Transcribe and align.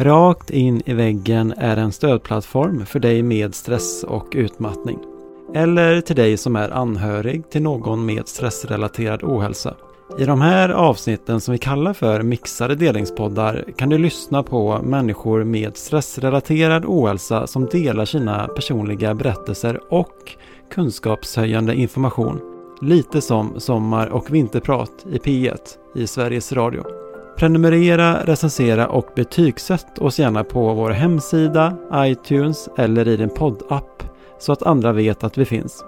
Rakt 0.00 0.50
in 0.50 0.82
i 0.86 0.94
väggen 0.94 1.54
är 1.56 1.76
en 1.76 1.92
stödplattform 1.92 2.86
för 2.86 2.98
dig 2.98 3.22
med 3.22 3.54
stress 3.54 4.04
och 4.04 4.26
utmattning. 4.32 4.98
Eller 5.54 6.00
till 6.00 6.16
dig 6.16 6.36
som 6.36 6.56
är 6.56 6.70
anhörig 6.70 7.50
till 7.50 7.62
någon 7.62 8.06
med 8.06 8.28
stressrelaterad 8.28 9.22
ohälsa. 9.22 9.74
I 10.18 10.24
de 10.24 10.40
här 10.40 10.68
avsnitten 10.68 11.40
som 11.40 11.52
vi 11.52 11.58
kallar 11.58 11.92
för 11.92 12.22
mixade 12.22 12.74
delningspoddar 12.74 13.64
kan 13.76 13.88
du 13.88 13.98
lyssna 13.98 14.42
på 14.42 14.80
människor 14.82 15.44
med 15.44 15.76
stressrelaterad 15.76 16.84
ohälsa 16.84 17.46
som 17.46 17.66
delar 17.66 18.04
sina 18.04 18.48
personliga 18.48 19.14
berättelser 19.14 19.80
och 19.90 20.36
kunskapshöjande 20.74 21.74
information. 21.74 22.40
Lite 22.82 23.20
som 23.20 23.60
Sommar 23.60 24.06
och 24.06 24.34
vinterprat 24.34 25.06
i 25.12 25.18
P1 25.18 25.58
i 25.94 26.06
Sveriges 26.06 26.52
Radio. 26.52 27.09
Prenumerera, 27.40 28.24
recensera 28.24 28.88
och 28.88 29.06
betygsätt 29.16 29.98
oss 29.98 30.18
gärna 30.18 30.44
på 30.44 30.74
vår 30.74 30.90
hemsida, 30.90 31.76
iTunes 31.94 32.68
eller 32.78 33.08
i 33.08 33.16
din 33.16 33.30
poddapp 33.30 34.02
så 34.38 34.52
att 34.52 34.62
andra 34.62 34.92
vet 34.92 35.24
att 35.24 35.38
vi 35.38 35.44
finns. 35.44 35.84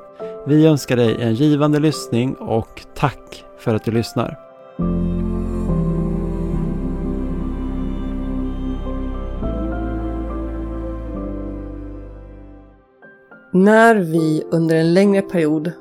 Vi 0.47 0.67
önskar 0.67 0.97
dig 0.97 1.17
en 1.21 1.35
givande 1.35 1.81
lyssning 1.81 2.35
och 2.35 2.83
tack 2.95 3.45
för 3.59 3.75
att 3.75 3.85
du 3.85 3.91
lyssnar. 3.91 4.39
När 13.53 13.97
vi 13.97 14.43
under 14.51 14.77
en 14.77 14.95
längre 14.95 15.23
period 15.23 15.73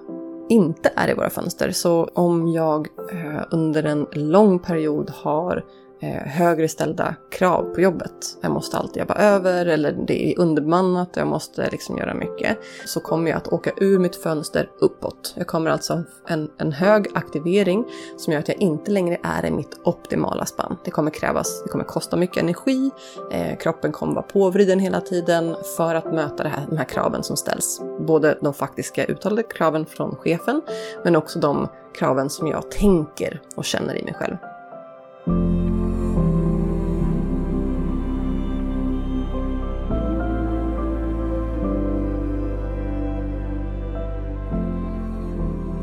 inte 0.51 0.91
är 0.95 1.09
i 1.09 1.13
våra 1.13 1.29
fönster, 1.29 1.71
så 1.71 2.09
om 2.13 2.47
jag 2.47 2.87
eh, 3.11 3.43
under 3.51 3.83
en 3.83 4.07
lång 4.11 4.59
period 4.59 5.09
har 5.09 5.65
Eh, 6.03 6.27
högre 6.27 6.67
ställda 6.67 7.15
krav 7.31 7.63
på 7.75 7.81
jobbet. 7.81 8.37
Jag 8.41 8.51
måste 8.51 8.77
alltid 8.77 8.99
jobba 8.99 9.13
över 9.13 9.65
eller 9.65 9.91
det 10.07 10.31
är 10.31 10.39
underbemannat 10.39 11.15
och 11.15 11.21
jag 11.21 11.27
måste 11.27 11.69
liksom 11.69 11.97
göra 11.97 12.13
mycket. 12.13 12.57
Så 12.85 12.99
kommer 12.99 13.31
jag 13.31 13.37
att 13.37 13.47
åka 13.47 13.71
ur 13.77 13.99
mitt 13.99 14.15
fönster 14.15 14.69
uppåt. 14.79 15.33
Jag 15.37 15.47
kommer 15.47 15.71
alltså 15.71 16.03
en, 16.27 16.49
en 16.57 16.71
hög 16.71 17.07
aktivering 17.13 17.85
som 18.17 18.33
gör 18.33 18.39
att 18.39 18.47
jag 18.47 18.57
inte 18.57 18.91
längre 18.91 19.17
är 19.23 19.45
i 19.45 19.51
mitt 19.51 19.79
optimala 19.83 20.45
spann. 20.45 20.77
Det 20.85 20.91
kommer 20.91 21.11
krävas, 21.11 21.63
det 21.63 21.69
kommer 21.69 21.85
kosta 21.85 22.17
mycket 22.17 22.43
energi, 22.43 22.91
eh, 23.31 23.57
kroppen 23.57 23.91
kommer 23.91 24.13
vara 24.13 24.25
påvriden 24.25 24.79
hela 24.79 25.01
tiden 25.01 25.55
för 25.77 25.95
att 25.95 26.13
möta 26.13 26.43
det 26.43 26.49
här, 26.49 26.65
de 26.69 26.77
här 26.77 26.85
kraven 26.85 27.23
som 27.23 27.37
ställs. 27.37 27.81
Både 27.99 28.37
de 28.41 28.53
faktiska 28.53 29.05
uttalade 29.05 29.43
kraven 29.43 29.85
från 29.85 30.15
chefen 30.15 30.61
men 31.03 31.15
också 31.15 31.39
de 31.39 31.67
kraven 31.95 32.29
som 32.29 32.47
jag 32.47 32.71
tänker 32.71 33.41
och 33.55 33.65
känner 33.65 33.97
i 33.97 34.03
mig 34.03 34.13
själv. 34.13 34.37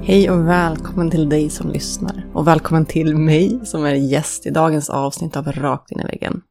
Hej 0.08 0.30
och 0.30 0.48
välkommen 0.48 1.10
till 1.10 1.28
dig 1.28 1.50
som 1.50 1.70
lyssnar. 1.70 2.26
Och 2.34 2.46
välkommen 2.46 2.86
till 2.86 3.16
mig 3.16 3.60
som 3.64 3.84
är 3.84 3.94
gäst 3.94 4.46
i 4.46 4.50
dagens 4.50 4.90
avsnitt 4.90 5.36
av 5.36 5.52
Rakt 5.52 5.92
in 5.92 6.00
i 6.00 6.04
väggen. 6.04 6.42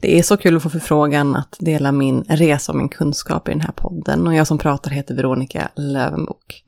Det 0.00 0.18
är 0.18 0.22
så 0.22 0.36
kul 0.36 0.56
att 0.56 0.62
få 0.62 0.70
förfrågan 0.70 1.36
att 1.36 1.56
dela 1.60 1.92
min 1.92 2.24
resa 2.28 2.72
och 2.72 2.78
min 2.78 2.88
kunskap 2.88 3.48
i 3.48 3.52
den 3.52 3.60
här 3.60 3.72
podden. 3.72 4.26
Och 4.26 4.34
jag 4.34 4.46
som 4.46 4.58
pratar 4.58 4.90
heter 4.90 5.14
Veronica 5.14 5.68
Lövenbok. 5.76 6.64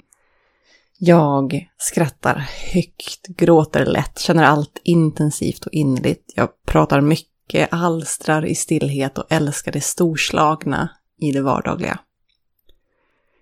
Jag 0.98 1.69
skrattar 1.78 2.48
högt, 2.72 3.27
gråter 3.27 3.86
lätt, 3.86 4.19
känner 4.19 4.44
allt 4.44 4.81
intensivt 4.84 5.66
och 5.66 5.72
innerligt. 5.72 6.33
Jag 6.36 6.48
pratar 6.66 7.00
mycket, 7.00 7.69
alstrar 7.70 8.47
i 8.47 8.54
stillhet 8.54 9.19
och 9.19 9.32
älskar 9.32 9.72
det 9.72 9.81
storslagna 9.81 10.91
i 11.20 11.32
det 11.32 11.43
vardagliga. 11.43 11.99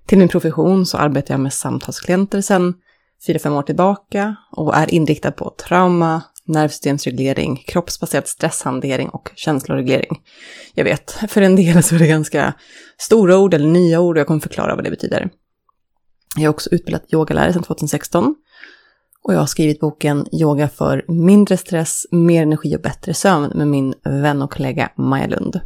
Till 0.09 0.19
min 0.19 0.29
profession 0.29 0.87
så 0.87 0.99
arbetar 0.99 1.35
jag 1.35 1.41
med 1.41 1.53
samtalsklienter 1.53 2.41
sedan 2.41 2.75
4-5 3.29 3.59
år 3.59 3.63
tillbaka 3.63 4.37
och 4.53 4.77
är 4.77 4.95
inriktad 4.95 5.33
på 5.33 5.51
trauma, 5.51 6.23
nervsystemsreglering, 6.45 7.57
kroppsbaserad 7.57 8.27
stresshantering 8.27 9.09
och 9.09 9.31
känsloreglering. 9.35 10.21
Jag 10.75 10.85
vet, 10.85 11.11
för 11.29 11.43
en 11.43 11.57
del 11.57 11.83
så 11.83 11.95
är 11.95 11.99
det 11.99 12.07
ganska 12.07 12.55
stora 12.99 13.39
ord 13.39 13.55
eller 13.55 13.69
nya 13.69 14.01
ord 14.01 14.17
och 14.17 14.21
jag 14.21 14.27
kommer 14.27 14.41
förklara 14.41 14.75
vad 14.75 14.85
det 14.85 14.91
betyder. 14.91 15.31
Jag 16.37 16.45
har 16.45 16.51
också 16.51 16.71
utbildat 16.71 17.13
yogalärare 17.13 17.53
sedan 17.53 17.63
2016 17.63 18.35
och 19.23 19.35
jag 19.35 19.39
har 19.39 19.47
skrivit 19.47 19.81
boken 19.81 20.27
Yoga 20.33 20.69
för 20.69 21.05
mindre 21.09 21.57
stress, 21.57 22.07
mer 22.11 22.43
energi 22.43 22.77
och 22.77 22.81
bättre 22.81 23.15
sömn 23.15 23.53
med 23.55 23.69
min 23.69 23.95
vän 24.05 24.43
och 24.43 24.53
kollega 24.53 24.93
Maja 24.97 25.27
Lund. 25.27 25.61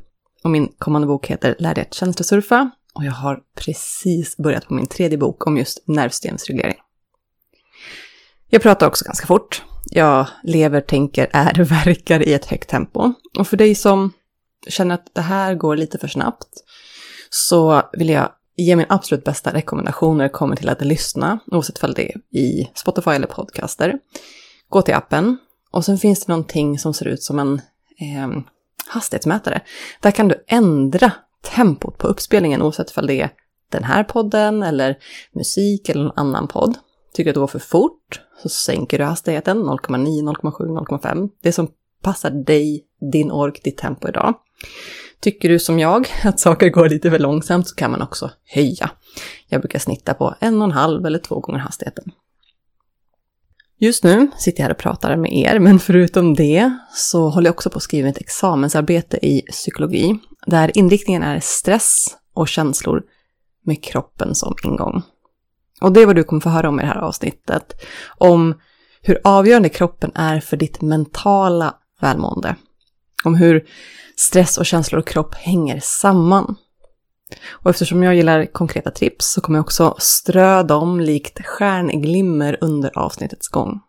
Och 0.44 0.50
min 0.50 0.68
kommande 0.78 1.06
bok 1.06 1.26
heter 1.26 1.56
Lär 1.58 1.74
dig 1.74 1.82
att 1.82 1.94
känslosurfa 1.94 2.70
och 2.94 3.04
jag 3.04 3.12
har 3.12 3.40
precis 3.54 4.36
börjat 4.36 4.68
på 4.68 4.74
min 4.74 4.86
tredje 4.86 5.18
bok 5.18 5.46
om 5.46 5.56
just 5.56 5.84
nervsystemsreglering. 5.86 6.76
Jag 8.48 8.62
pratar 8.62 8.86
också 8.86 9.04
ganska 9.04 9.26
fort. 9.26 9.62
Jag 9.90 10.26
lever, 10.42 10.80
tänker, 10.80 11.30
är, 11.32 11.54
verkar 11.84 12.28
i 12.28 12.34
ett 12.34 12.46
högt 12.46 12.68
tempo. 12.68 13.12
Och 13.38 13.48
för 13.48 13.56
dig 13.56 13.74
som 13.74 14.12
känner 14.68 14.94
att 14.94 15.14
det 15.14 15.20
här 15.20 15.54
går 15.54 15.76
lite 15.76 15.98
för 15.98 16.08
snabbt 16.08 16.48
så 17.30 17.82
vill 17.92 18.08
jag 18.08 18.32
ge 18.56 18.76
min 18.76 18.86
absolut 18.88 19.24
bästa 19.24 19.54
rekommendation 19.54 20.16
när 20.16 20.24
det 20.24 20.30
kommer 20.30 20.56
till 20.56 20.68
att 20.68 20.80
lyssna, 20.80 21.38
oavsett 21.46 21.84
om 21.84 21.94
det 21.94 22.12
är 22.12 22.38
i 22.38 22.70
Spotify 22.74 23.10
eller 23.10 23.26
podcaster. 23.26 23.98
Gå 24.68 24.82
till 24.82 24.94
appen 24.94 25.38
och 25.70 25.84
sen 25.84 25.98
finns 25.98 26.24
det 26.24 26.32
någonting 26.32 26.78
som 26.78 26.94
ser 26.94 27.08
ut 27.08 27.22
som 27.22 27.38
en 27.38 27.54
eh, 27.98 28.42
hastighetsmätare. 28.86 29.60
Där 30.00 30.10
kan 30.10 30.28
du 30.28 30.44
ändra 30.46 31.12
tempot 31.42 31.98
på 31.98 32.06
uppspelningen 32.06 32.62
oavsett 32.62 32.98
om 32.98 33.06
det 33.06 33.20
är 33.20 33.30
den 33.72 33.84
här 33.84 34.04
podden 34.04 34.62
eller 34.62 34.98
musik 35.32 35.88
eller 35.88 36.02
någon 36.02 36.12
annan 36.16 36.48
podd. 36.48 36.78
Tycker 37.12 37.24
du 37.24 37.30
att 37.30 37.34
det 37.34 37.40
går 37.40 37.46
för 37.46 37.58
fort 37.58 38.20
så 38.42 38.48
sänker 38.48 38.98
du 38.98 39.04
hastigheten 39.04 39.62
0,9, 39.62 40.34
0,7, 40.36 40.86
0,5. 40.86 41.28
Det 41.42 41.52
som 41.52 41.68
passar 42.02 42.30
dig, 42.30 42.84
din 43.12 43.30
ork, 43.30 43.60
ditt 43.64 43.78
tempo 43.78 44.08
idag. 44.08 44.34
Tycker 45.20 45.48
du 45.48 45.58
som 45.58 45.78
jag 45.78 46.08
att 46.24 46.40
saker 46.40 46.68
går 46.68 46.88
lite 46.88 47.10
för 47.10 47.18
långsamt 47.18 47.68
så 47.68 47.74
kan 47.74 47.90
man 47.90 48.02
också 48.02 48.30
höja. 48.44 48.90
Jag 49.48 49.60
brukar 49.60 49.78
snitta 49.78 50.14
på 50.14 50.34
en 50.40 50.58
och 50.58 50.64
en 50.64 50.72
halv 50.72 51.06
eller 51.06 51.18
två 51.18 51.40
gånger 51.40 51.58
hastigheten. 51.58 52.12
Just 53.78 54.04
nu 54.04 54.30
sitter 54.38 54.60
jag 54.60 54.64
här 54.64 54.74
och 54.74 54.78
pratar 54.78 55.16
med 55.16 55.32
er, 55.32 55.58
men 55.58 55.78
förutom 55.78 56.34
det 56.34 56.72
så 56.94 57.28
håller 57.28 57.46
jag 57.46 57.54
också 57.54 57.70
på 57.70 57.76
att 57.76 57.82
skriva 57.82 58.08
ett 58.08 58.18
examensarbete 58.18 59.26
i 59.26 59.40
psykologi, 59.40 60.18
där 60.46 60.78
inriktningen 60.78 61.22
är 61.22 61.40
stress 61.40 62.16
och 62.34 62.48
känslor 62.48 63.02
med 63.64 63.84
kroppen 63.84 64.34
som 64.34 64.54
ingång. 64.64 65.02
Och 65.80 65.92
det 65.92 66.00
är 66.00 66.06
vad 66.06 66.16
du 66.16 66.24
kommer 66.24 66.40
få 66.40 66.48
höra 66.48 66.68
om 66.68 66.80
i 66.80 66.82
det 66.82 66.88
här 66.88 67.00
avsnittet, 67.00 67.82
om 68.18 68.54
hur 69.02 69.20
avgörande 69.24 69.68
kroppen 69.68 70.12
är 70.14 70.40
för 70.40 70.56
ditt 70.56 70.80
mentala 70.80 71.74
välmående. 72.00 72.56
Om 73.24 73.34
hur 73.34 73.66
stress 74.16 74.58
och 74.58 74.66
känslor 74.66 74.98
och 74.98 75.06
kropp 75.06 75.34
hänger 75.34 75.80
samman. 75.80 76.56
Och 77.50 77.70
eftersom 77.70 78.02
jag 78.02 78.14
gillar 78.14 78.46
konkreta 78.46 78.90
tips 78.90 79.32
så 79.32 79.40
kommer 79.40 79.58
jag 79.58 79.64
också 79.64 79.94
strö 79.98 80.62
dem 80.62 81.00
likt 81.00 81.46
stjärnglimmer 81.46 82.58
under 82.60 82.98
avsnittets 82.98 83.48
gång. 83.48 83.80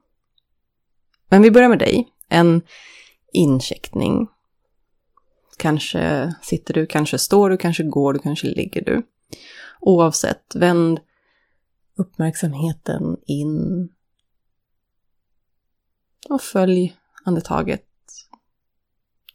Men 1.30 1.42
vi 1.42 1.52
börjar 1.52 1.70
med 1.70 1.80
dig. 1.80 2.08
En 2.30 2.62
incheckning. 3.34 4.28
Kanske 5.58 6.34
sitter 6.42 6.74
du, 6.74 6.86
kanske 6.86 7.18
står 7.18 7.50
du, 7.50 7.58
kanske 7.58 7.84
går 7.84 8.14
du, 8.14 8.20
kanske 8.20 8.48
ligger 8.48 8.82
du. 8.82 9.04
Oavsett, 9.80 10.56
vänd 10.56 11.00
uppmärksamheten 11.96 13.18
in. 13.26 13.90
Och 16.30 16.42
följ 16.42 16.96
andetaget. 17.24 17.88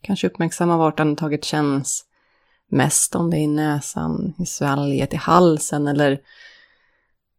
Kanske 0.00 0.26
uppmärksamma 0.26 0.76
vart 0.76 1.00
andetaget 1.00 1.44
känns 1.44 2.04
mest 2.68 3.14
om 3.14 3.30
det 3.30 3.36
är 3.36 3.40
i 3.40 3.46
näsan, 3.46 4.34
i 4.38 4.46
svalget, 4.46 5.12
i 5.12 5.16
halsen 5.16 5.88
eller 5.88 6.20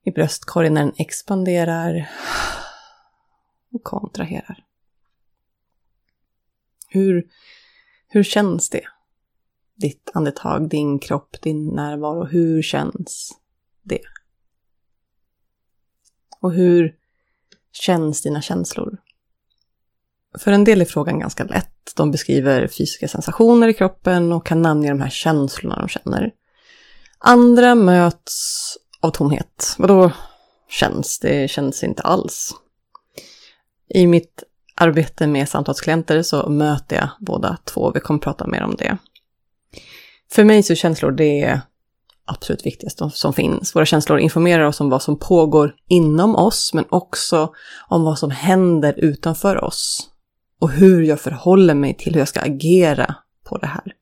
i 0.04 0.12
bröstkorgen 0.12 0.74
när 0.74 0.82
den 0.82 0.94
expanderar 0.98 2.10
och 3.72 3.84
kontraherar. 3.84 4.66
Hur, 6.88 7.28
hur 8.10 8.24
känns 8.24 8.70
det? 8.70 8.84
Ditt 9.76 10.12
andetag, 10.14 10.70
din 10.70 11.00
kropp, 11.00 11.42
din 11.42 11.68
närvaro. 11.68 12.26
Hur 12.26 12.62
känns 12.62 13.32
det? 13.84 14.02
Och 16.40 16.54
hur 16.54 16.96
känns 17.72 18.22
dina 18.22 18.42
känslor? 18.42 18.98
För 20.38 20.52
en 20.52 20.64
del 20.64 20.82
är 20.82 20.86
frågan 20.86 21.20
ganska 21.20 21.44
lätt. 21.44 21.94
De 21.96 22.12
beskriver 22.12 22.68
fysiska 22.68 23.08
sensationer 23.08 23.68
i 23.68 23.74
kroppen 23.74 24.32
och 24.32 24.46
kan 24.46 24.62
namnge 24.62 24.90
de 24.90 25.02
här 25.02 25.10
känslorna 25.10 25.80
de 25.80 25.88
känner. 25.88 26.32
Andra 27.18 27.76
möts 27.76 28.78
av 29.00 29.12
tomhet. 29.12 29.76
Vadå 29.78 30.12
känns? 30.70 31.20
Det 31.20 31.52
känns 31.52 31.84
inte 31.84 32.02
alls. 32.02 32.56
I 33.90 34.08
mitt 34.08 34.44
arbete 34.80 35.28
med 35.28 35.50
samtalsklienter 35.50 36.22
så 36.22 36.50
möter 36.50 36.96
jag 36.96 37.10
båda 37.20 37.58
två. 37.66 37.92
Vi 37.92 38.00
kommer 38.00 38.20
prata 38.20 38.48
mer 38.48 38.64
om 38.64 38.76
det. 38.76 38.98
För 40.32 40.44
mig 40.44 40.64
så 40.64 40.74
är 40.74 40.76
känslor 40.76 41.12
det 41.12 41.62
absolut 42.26 42.66
viktigaste 42.66 43.10
som 43.14 43.34
finns. 43.34 43.76
Våra 43.76 43.86
känslor 43.86 44.20
informerar 44.20 44.64
oss 44.64 44.82
om 44.82 44.90
vad 44.90 45.02
som 45.02 45.20
pågår 45.20 45.76
inom 45.88 46.36
oss, 46.36 46.74
men 46.74 46.86
också 46.90 47.54
om 47.88 48.04
vad 48.04 48.20
som 48.20 48.32
händer 48.32 48.94
utanför 48.98 49.64
oss. 49.64 50.10
Och 50.60 50.70
hur 50.70 51.04
jag 51.04 51.20
förhåller 51.20 51.74
mig 51.74 51.94
till 51.98 52.14
hur 52.14 52.20
jag 52.20 52.28
ska 52.28 52.40
agera 52.40 53.16
på 53.44 53.58
det 53.58 53.68
här. 53.68 53.94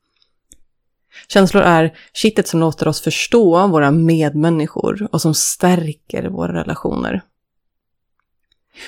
Känslor 1.28 1.62
är 1.62 1.98
kittet 2.14 2.48
som 2.48 2.60
låter 2.60 2.88
oss 2.88 3.00
förstå 3.00 3.66
våra 3.66 3.90
medmänniskor 3.90 5.08
och 5.12 5.20
som 5.20 5.34
stärker 5.34 6.28
våra 6.28 6.60
relationer. 6.60 7.22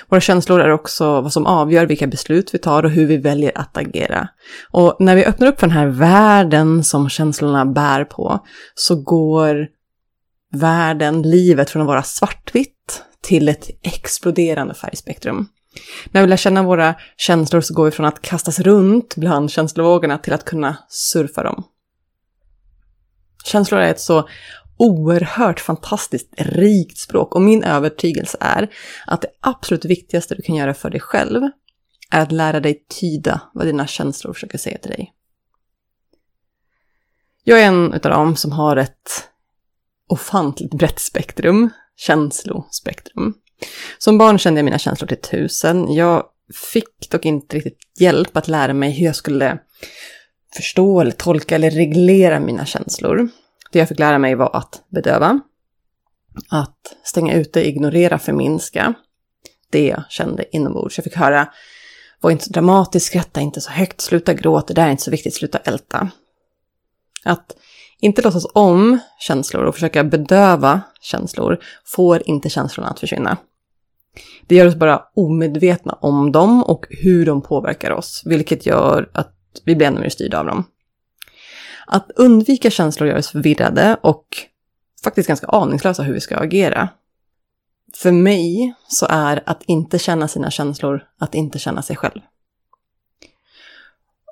Våra 0.08 0.20
känslor 0.20 0.60
är 0.60 0.70
också 0.70 1.20
vad 1.20 1.32
som 1.32 1.46
avgör 1.46 1.86
vilka 1.86 2.06
beslut 2.06 2.54
vi 2.54 2.58
tar 2.58 2.82
och 2.82 2.90
hur 2.90 3.06
vi 3.06 3.16
väljer 3.16 3.52
att 3.54 3.76
agera. 3.76 4.28
Och 4.70 4.96
när 4.98 5.16
vi 5.16 5.24
öppnar 5.24 5.48
upp 5.48 5.60
för 5.60 5.66
den 5.66 5.76
här 5.76 5.86
världen 5.86 6.84
som 6.84 7.08
känslorna 7.08 7.66
bär 7.66 8.04
på 8.04 8.46
så 8.74 9.02
går 9.02 9.68
världen, 10.52 11.22
livet 11.22 11.70
från 11.70 11.82
att 11.82 11.88
vara 11.88 12.02
svartvitt 12.02 13.02
till 13.22 13.48
ett 13.48 13.70
exploderande 13.82 14.74
färgspektrum. 14.74 15.48
När 16.10 16.20
vi 16.20 16.26
lär 16.26 16.36
känna 16.36 16.62
våra 16.62 16.94
känslor 17.16 17.60
så 17.60 17.74
går 17.74 17.84
vi 17.84 17.90
från 17.90 18.06
att 18.06 18.22
kastas 18.22 18.60
runt 18.60 19.16
bland 19.16 19.50
känslovågorna 19.50 20.18
till 20.18 20.32
att 20.32 20.44
kunna 20.44 20.76
surfa 20.88 21.42
dem. 21.42 21.64
Känslor 23.44 23.80
är 23.80 23.90
ett 23.90 24.00
så 24.00 24.28
oerhört 24.80 25.60
fantastiskt 25.60 26.34
rikt 26.36 26.98
språk 26.98 27.34
och 27.34 27.42
min 27.42 27.64
övertygelse 27.64 28.36
är 28.40 28.70
att 29.06 29.22
det 29.22 29.28
absolut 29.40 29.84
viktigaste 29.84 30.34
du 30.34 30.42
kan 30.42 30.56
göra 30.56 30.74
för 30.74 30.90
dig 30.90 31.00
själv 31.00 31.42
är 32.10 32.20
att 32.20 32.32
lära 32.32 32.60
dig 32.60 32.84
tyda 33.00 33.40
vad 33.54 33.66
dina 33.66 33.86
känslor 33.86 34.32
försöker 34.32 34.58
säga 34.58 34.78
till 34.78 34.90
dig. 34.90 35.12
Jag 37.44 37.60
är 37.60 37.66
en 37.66 37.92
av 37.92 38.00
dem 38.00 38.36
som 38.36 38.52
har 38.52 38.76
ett 38.76 39.28
ofantligt 40.08 40.74
brett 40.74 40.98
spektrum, 40.98 41.70
känslospektrum. 41.96 43.34
Som 43.98 44.18
barn 44.18 44.38
kände 44.38 44.58
jag 44.58 44.64
mina 44.64 44.78
känslor 44.78 45.08
till 45.08 45.20
tusen. 45.20 45.94
Jag 45.94 46.24
fick 46.72 47.10
dock 47.10 47.24
inte 47.24 47.56
riktigt 47.56 47.78
hjälp 47.98 48.36
att 48.36 48.48
lära 48.48 48.74
mig 48.74 48.90
hur 48.90 49.06
jag 49.06 49.16
skulle 49.16 49.58
förstå 50.56 51.00
eller 51.00 51.10
tolka 51.10 51.54
eller 51.54 51.70
reglera 51.70 52.40
mina 52.40 52.66
känslor. 52.66 53.28
Det 53.72 53.78
jag 53.78 53.88
fick 53.88 53.98
lära 53.98 54.18
mig 54.18 54.34
var 54.34 54.56
att 54.56 54.82
bedöva, 54.88 55.40
att 56.50 56.96
stänga 57.04 57.34
ute, 57.34 57.68
ignorera, 57.68 58.18
förminska 58.18 58.94
det 59.70 59.86
jag 59.86 60.02
kände 60.08 60.56
inombords. 60.56 60.98
Jag 60.98 61.04
fick 61.04 61.16
höra, 61.16 61.48
var 62.20 62.30
inte 62.30 62.44
så 62.44 62.52
dramatisk, 62.52 63.06
skratta 63.06 63.40
inte 63.40 63.60
så 63.60 63.70
högt, 63.70 64.00
sluta 64.00 64.34
gråta, 64.34 64.66
det 64.66 64.80
där 64.80 64.86
är 64.86 64.90
inte 64.90 65.02
så 65.02 65.10
viktigt, 65.10 65.34
sluta 65.34 65.58
älta. 65.58 66.10
Att 67.24 67.56
inte 68.00 68.22
låtsas 68.22 68.46
om 68.54 68.98
känslor 69.18 69.64
och 69.64 69.74
försöka 69.74 70.04
bedöva 70.04 70.80
känslor 71.00 71.58
får 71.84 72.22
inte 72.28 72.50
känslorna 72.50 72.90
att 72.90 73.00
försvinna. 73.00 73.36
Det 74.46 74.54
gör 74.54 74.66
oss 74.66 74.74
bara 74.74 75.02
omedvetna 75.16 75.92
om 75.92 76.32
dem 76.32 76.64
och 76.64 76.86
hur 76.90 77.26
de 77.26 77.42
påverkar 77.42 77.90
oss, 77.90 78.22
vilket 78.26 78.66
gör 78.66 79.10
att 79.14 79.34
vi 79.64 79.76
blir 79.76 79.86
ännu 79.86 80.00
mer 80.00 80.08
styrda 80.08 80.40
av 80.40 80.46
dem. 80.46 80.64
Att 81.92 82.10
undvika 82.16 82.70
känslor 82.70 83.08
gör 83.08 83.18
oss 83.18 83.30
förvirrade 83.30 83.96
och 84.00 84.26
faktiskt 85.04 85.28
ganska 85.28 85.46
aningslösa 85.46 86.02
hur 86.02 86.14
vi 86.14 86.20
ska 86.20 86.36
agera. 86.36 86.88
För 87.94 88.12
mig 88.12 88.74
så 88.88 89.06
är 89.10 89.42
att 89.46 89.62
inte 89.66 89.98
känna 89.98 90.28
sina 90.28 90.50
känslor 90.50 91.04
att 91.18 91.34
inte 91.34 91.58
känna 91.58 91.82
sig 91.82 91.96
själv. 91.96 92.20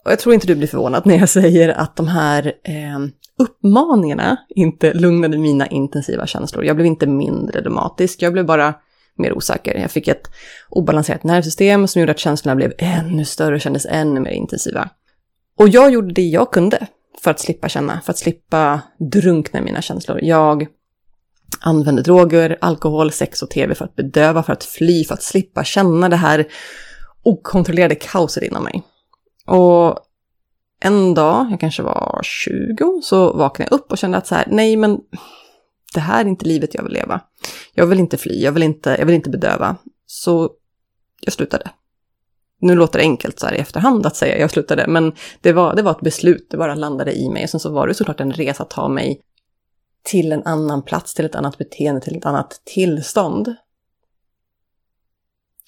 Och 0.04 0.12
jag 0.12 0.18
tror 0.18 0.34
inte 0.34 0.46
du 0.46 0.54
blir 0.54 0.68
förvånad 0.68 1.06
när 1.06 1.18
jag 1.18 1.28
säger 1.38 1.68
att 1.68 1.96
de 1.96 2.08
här 2.08 2.46
eh, 2.46 2.98
uppmaningarna 3.38 4.36
inte 4.48 4.94
lugnade 4.94 5.38
mina 5.38 5.66
intensiva 5.66 6.26
känslor. 6.26 6.64
Jag 6.64 6.76
blev 6.76 6.86
inte 6.86 7.06
mindre 7.06 7.60
dramatisk, 7.60 8.22
jag 8.22 8.32
blev 8.32 8.46
bara 8.46 8.74
mer 9.14 9.32
osäker. 9.32 9.74
Jag 9.74 9.90
fick 9.90 10.08
ett 10.08 10.30
obalanserat 10.68 11.24
nervsystem 11.24 11.88
som 11.88 12.00
gjorde 12.00 12.12
att 12.12 12.18
känslorna 12.18 12.56
blev 12.56 12.72
ännu 12.78 13.24
större 13.24 13.54
och 13.54 13.60
kändes 13.60 13.86
ännu 13.86 14.20
mer 14.20 14.30
intensiva. 14.30 14.88
Och 15.56 15.68
jag 15.68 15.90
gjorde 15.92 16.14
det 16.14 16.28
jag 16.28 16.52
kunde 16.52 16.86
för 17.22 17.30
att 17.30 17.40
slippa 17.40 17.68
känna, 17.68 18.00
för 18.00 18.12
att 18.12 18.18
slippa 18.18 18.80
drunkna 18.98 19.60
i 19.60 19.62
mina 19.62 19.82
känslor. 19.82 20.18
Jag 20.22 20.66
använde 21.60 22.02
droger, 22.02 22.58
alkohol, 22.60 23.12
sex 23.12 23.42
och 23.42 23.50
tv 23.50 23.74
för 23.74 23.84
att 23.84 23.96
bedöva, 23.96 24.42
för 24.42 24.52
att 24.52 24.64
fly, 24.64 25.04
för 25.04 25.14
att 25.14 25.22
slippa 25.22 25.64
känna 25.64 26.08
det 26.08 26.16
här 26.16 26.46
okontrollerade 27.22 27.94
kaoset 27.94 28.42
inom 28.42 28.64
mig. 28.64 28.82
Och 29.46 29.98
en 30.80 31.14
dag, 31.14 31.46
jag 31.50 31.60
kanske 31.60 31.82
var 31.82 32.20
20, 32.22 33.00
så 33.02 33.32
vaknade 33.32 33.68
jag 33.70 33.80
upp 33.80 33.92
och 33.92 33.98
kände 33.98 34.18
att 34.18 34.26
så 34.26 34.34
här, 34.34 34.44
nej 34.50 34.76
men 34.76 34.98
det 35.94 36.00
här 36.00 36.24
är 36.24 36.28
inte 36.28 36.44
livet 36.44 36.74
jag 36.74 36.82
vill 36.82 36.92
leva. 36.92 37.20
Jag 37.74 37.86
vill 37.86 38.00
inte 38.00 38.18
fly, 38.18 38.42
jag 38.42 38.52
vill 38.52 38.62
inte, 38.62 38.96
jag 38.98 39.06
vill 39.06 39.14
inte 39.14 39.30
bedöva. 39.30 39.76
Så 40.06 40.50
jag 41.20 41.32
slutade. 41.32 41.70
Nu 42.60 42.74
låter 42.74 42.98
det 42.98 43.04
enkelt 43.04 43.40
så 43.40 43.46
här 43.46 43.54
i 43.54 43.58
efterhand 43.58 44.06
att 44.06 44.16
säga 44.16 44.38
jag 44.38 44.50
slutade, 44.50 44.86
men 44.86 45.12
det 45.40 45.52
var, 45.52 45.76
det 45.76 45.82
var 45.82 45.90
ett 45.90 46.00
beslut, 46.00 46.46
det 46.50 46.56
bara 46.56 46.74
landade 46.74 47.18
i 47.18 47.30
mig. 47.30 47.42
Och 47.44 47.50
sen 47.50 47.60
så 47.60 47.72
var 47.72 47.86
det 47.86 47.94
såklart 47.94 48.20
en 48.20 48.32
resa 48.32 48.62
att 48.62 48.70
ta 48.70 48.88
mig 48.88 49.20
till 50.02 50.32
en 50.32 50.42
annan 50.42 50.82
plats, 50.82 51.14
till 51.14 51.24
ett 51.24 51.34
annat 51.34 51.58
beteende, 51.58 52.00
till 52.00 52.16
ett 52.16 52.26
annat 52.26 52.62
tillstånd. 52.64 53.54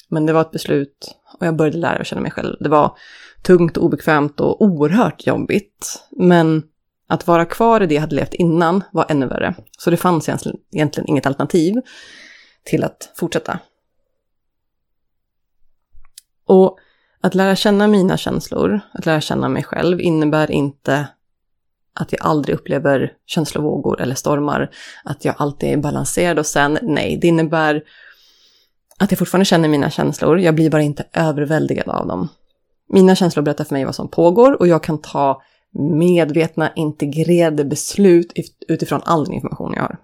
Men 0.09 0.27
det 0.27 0.33
var 0.33 0.41
ett 0.41 0.51
beslut 0.51 1.17
och 1.39 1.47
jag 1.47 1.57
började 1.57 1.79
lära 1.79 2.05
känna 2.05 2.23
mig 2.23 2.31
själv. 2.31 2.57
Det 2.61 2.69
var 2.69 2.97
tungt, 3.43 3.77
obekvämt 3.77 4.41
och 4.41 4.63
oerhört 4.63 5.27
jobbigt. 5.27 6.03
Men 6.11 6.63
att 7.09 7.27
vara 7.27 7.45
kvar 7.45 7.81
i 7.81 7.87
det 7.87 7.95
jag 7.95 8.01
hade 8.01 8.17
levt 8.17 8.35
innan 8.35 8.85
var 8.93 9.07
ännu 9.09 9.27
värre. 9.27 9.55
Så 9.79 9.91
det 9.91 9.97
fanns 9.97 10.29
egentligen 10.73 11.09
inget 11.09 11.27
alternativ 11.27 11.75
till 12.65 12.85
att 12.85 13.13
fortsätta. 13.17 13.59
Och 16.51 16.79
att 17.21 17.35
lära 17.35 17.57
känna 17.57 17.87
mina 17.87 18.17
känslor, 18.17 18.81
att 18.93 19.07
lära 19.07 19.21
känna 19.21 19.49
mig 19.49 19.63
själv 19.63 20.01
innebär 20.01 20.51
inte 20.51 21.09
att 21.95 22.13
jag 22.13 22.27
aldrig 22.27 22.55
upplever 22.55 23.13
känslovågor 23.27 24.01
eller 24.01 24.15
stormar, 24.15 24.71
att 25.05 25.25
jag 25.25 25.35
alltid 25.39 25.69
är 25.69 25.77
balanserad 25.77 26.39
och 26.39 26.47
sen, 26.47 26.79
nej, 26.83 27.17
det 27.17 27.29
innebär 27.29 27.83
att 28.99 29.11
jag 29.11 29.19
fortfarande 29.19 29.45
känner 29.45 29.69
mina 29.69 29.91
känslor, 29.91 30.39
jag 30.39 30.55
blir 30.55 30.71
bara 30.71 30.83
inte 30.83 31.05
överväldigad 31.13 31.89
av 31.89 32.07
dem. 32.07 32.29
Mina 32.89 33.15
känslor 33.15 33.43
berättar 33.43 33.65
för 33.65 33.75
mig 33.75 33.85
vad 33.85 33.95
som 33.95 34.09
pågår 34.09 34.61
och 34.61 34.69
jag 34.69 34.83
kan 34.83 34.99
ta 34.99 35.43
medvetna, 35.73 36.73
integrerade 36.75 37.65
beslut 37.65 38.33
utifrån 38.69 39.01
all 39.05 39.25
den 39.25 39.35
information 39.35 39.73
jag 39.75 39.83
har. 39.83 39.99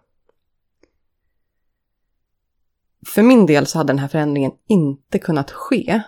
För 3.06 3.22
min 3.22 3.46
del 3.46 3.66
så 3.66 3.78
hade 3.78 3.92
den 3.92 3.98
här 3.98 4.08
förändringen 4.08 4.52
inte 4.68 5.18
kunnat 5.18 5.50
ske 5.50 6.02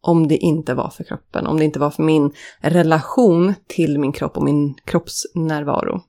om 0.00 0.28
det 0.28 0.36
inte 0.36 0.74
var 0.74 0.90
för 0.90 1.04
kroppen, 1.04 1.46
om 1.46 1.58
det 1.58 1.64
inte 1.64 1.78
var 1.78 1.90
för 1.90 2.02
min 2.02 2.32
relation 2.60 3.54
till 3.66 3.98
min 3.98 4.12
kropp 4.12 4.36
och 4.36 4.42
min 4.42 4.74
kroppsnärvaro. 4.84 6.02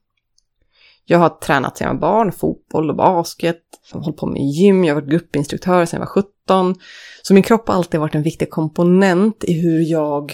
Jag 1.05 1.19
har 1.19 1.29
tränat 1.29 1.77
sedan 1.77 1.87
jag 1.87 1.93
var 1.93 2.01
barn, 2.01 2.31
fotboll 2.31 2.89
och 2.89 2.95
basket, 2.95 3.63
jag 3.91 3.97
har 3.99 4.03
hållit 4.03 4.19
på 4.19 4.25
med 4.25 4.41
gym, 4.41 4.85
jag 4.85 4.95
har 4.95 5.01
varit 5.01 5.11
gruppinstruktör 5.11 5.85
sedan 5.85 5.97
jag 5.97 6.05
var 6.05 6.23
17. 6.47 6.75
Så 7.21 7.33
min 7.33 7.43
kropp 7.43 7.67
har 7.67 7.75
alltid 7.75 7.99
varit 7.99 8.15
en 8.15 8.23
viktig 8.23 8.49
komponent 8.49 9.43
i 9.43 9.61
hur 9.61 9.81
jag 9.81 10.33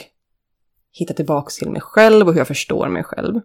hittar 0.91 1.15
tillbaka 1.15 1.49
till 1.49 1.69
mig 1.69 1.81
själv 1.81 2.27
och 2.27 2.33
hur 2.33 2.39
jag 2.39 2.47
förstår 2.47 2.87
mig 2.87 3.03
själv. 3.03 3.41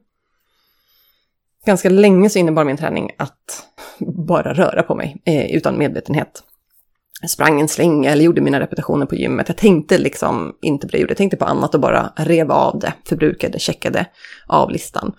Ganska 1.67 1.89
länge 1.89 2.31
så 2.31 2.39
innebar 2.39 2.65
min 2.65 2.77
träning 2.77 3.11
att 3.17 3.67
bara 3.99 4.55
röra 4.55 4.83
på 4.83 4.95
mig 4.95 5.23
eh, 5.25 5.57
utan 5.57 5.79
medvetenhet 5.79 6.43
sprang 7.29 7.61
en 7.61 7.69
slänga 7.69 8.11
eller 8.11 8.25
gjorde 8.25 8.41
mina 8.41 8.61
repetitioner 8.61 9.07
på 9.07 9.15
gymmet. 9.15 9.49
Jag 9.49 9.57
tänkte 9.57 9.99
liksom 9.99 10.57
inte 10.63 10.87
på 10.87 10.93
det, 10.93 10.99
jag 10.99 11.17
tänkte 11.17 11.37
på 11.37 11.45
annat 11.45 11.75
och 11.75 11.81
bara 11.81 12.13
rev 12.17 12.53
av 12.53 12.79
det, 12.79 12.93
förbrukade, 13.05 13.59
checkade 13.59 14.07
av 14.47 14.71
listan. 14.71 15.13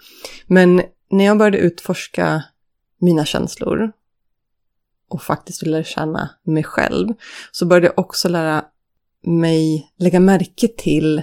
Men 0.47 0.81
när 1.11 1.25
jag 1.25 1.37
började 1.37 1.57
utforska 1.57 2.43
mina 2.99 3.25
känslor 3.25 3.91
och 5.09 5.21
faktiskt 5.21 5.63
ville 5.63 5.83
känna 5.83 6.29
mig 6.43 6.63
själv, 6.63 7.07
så 7.51 7.65
började 7.65 7.87
jag 7.87 7.99
också 7.99 8.29
lära 8.29 8.65
mig 9.23 9.91
lägga 9.97 10.19
märke 10.19 10.67
till 10.67 11.21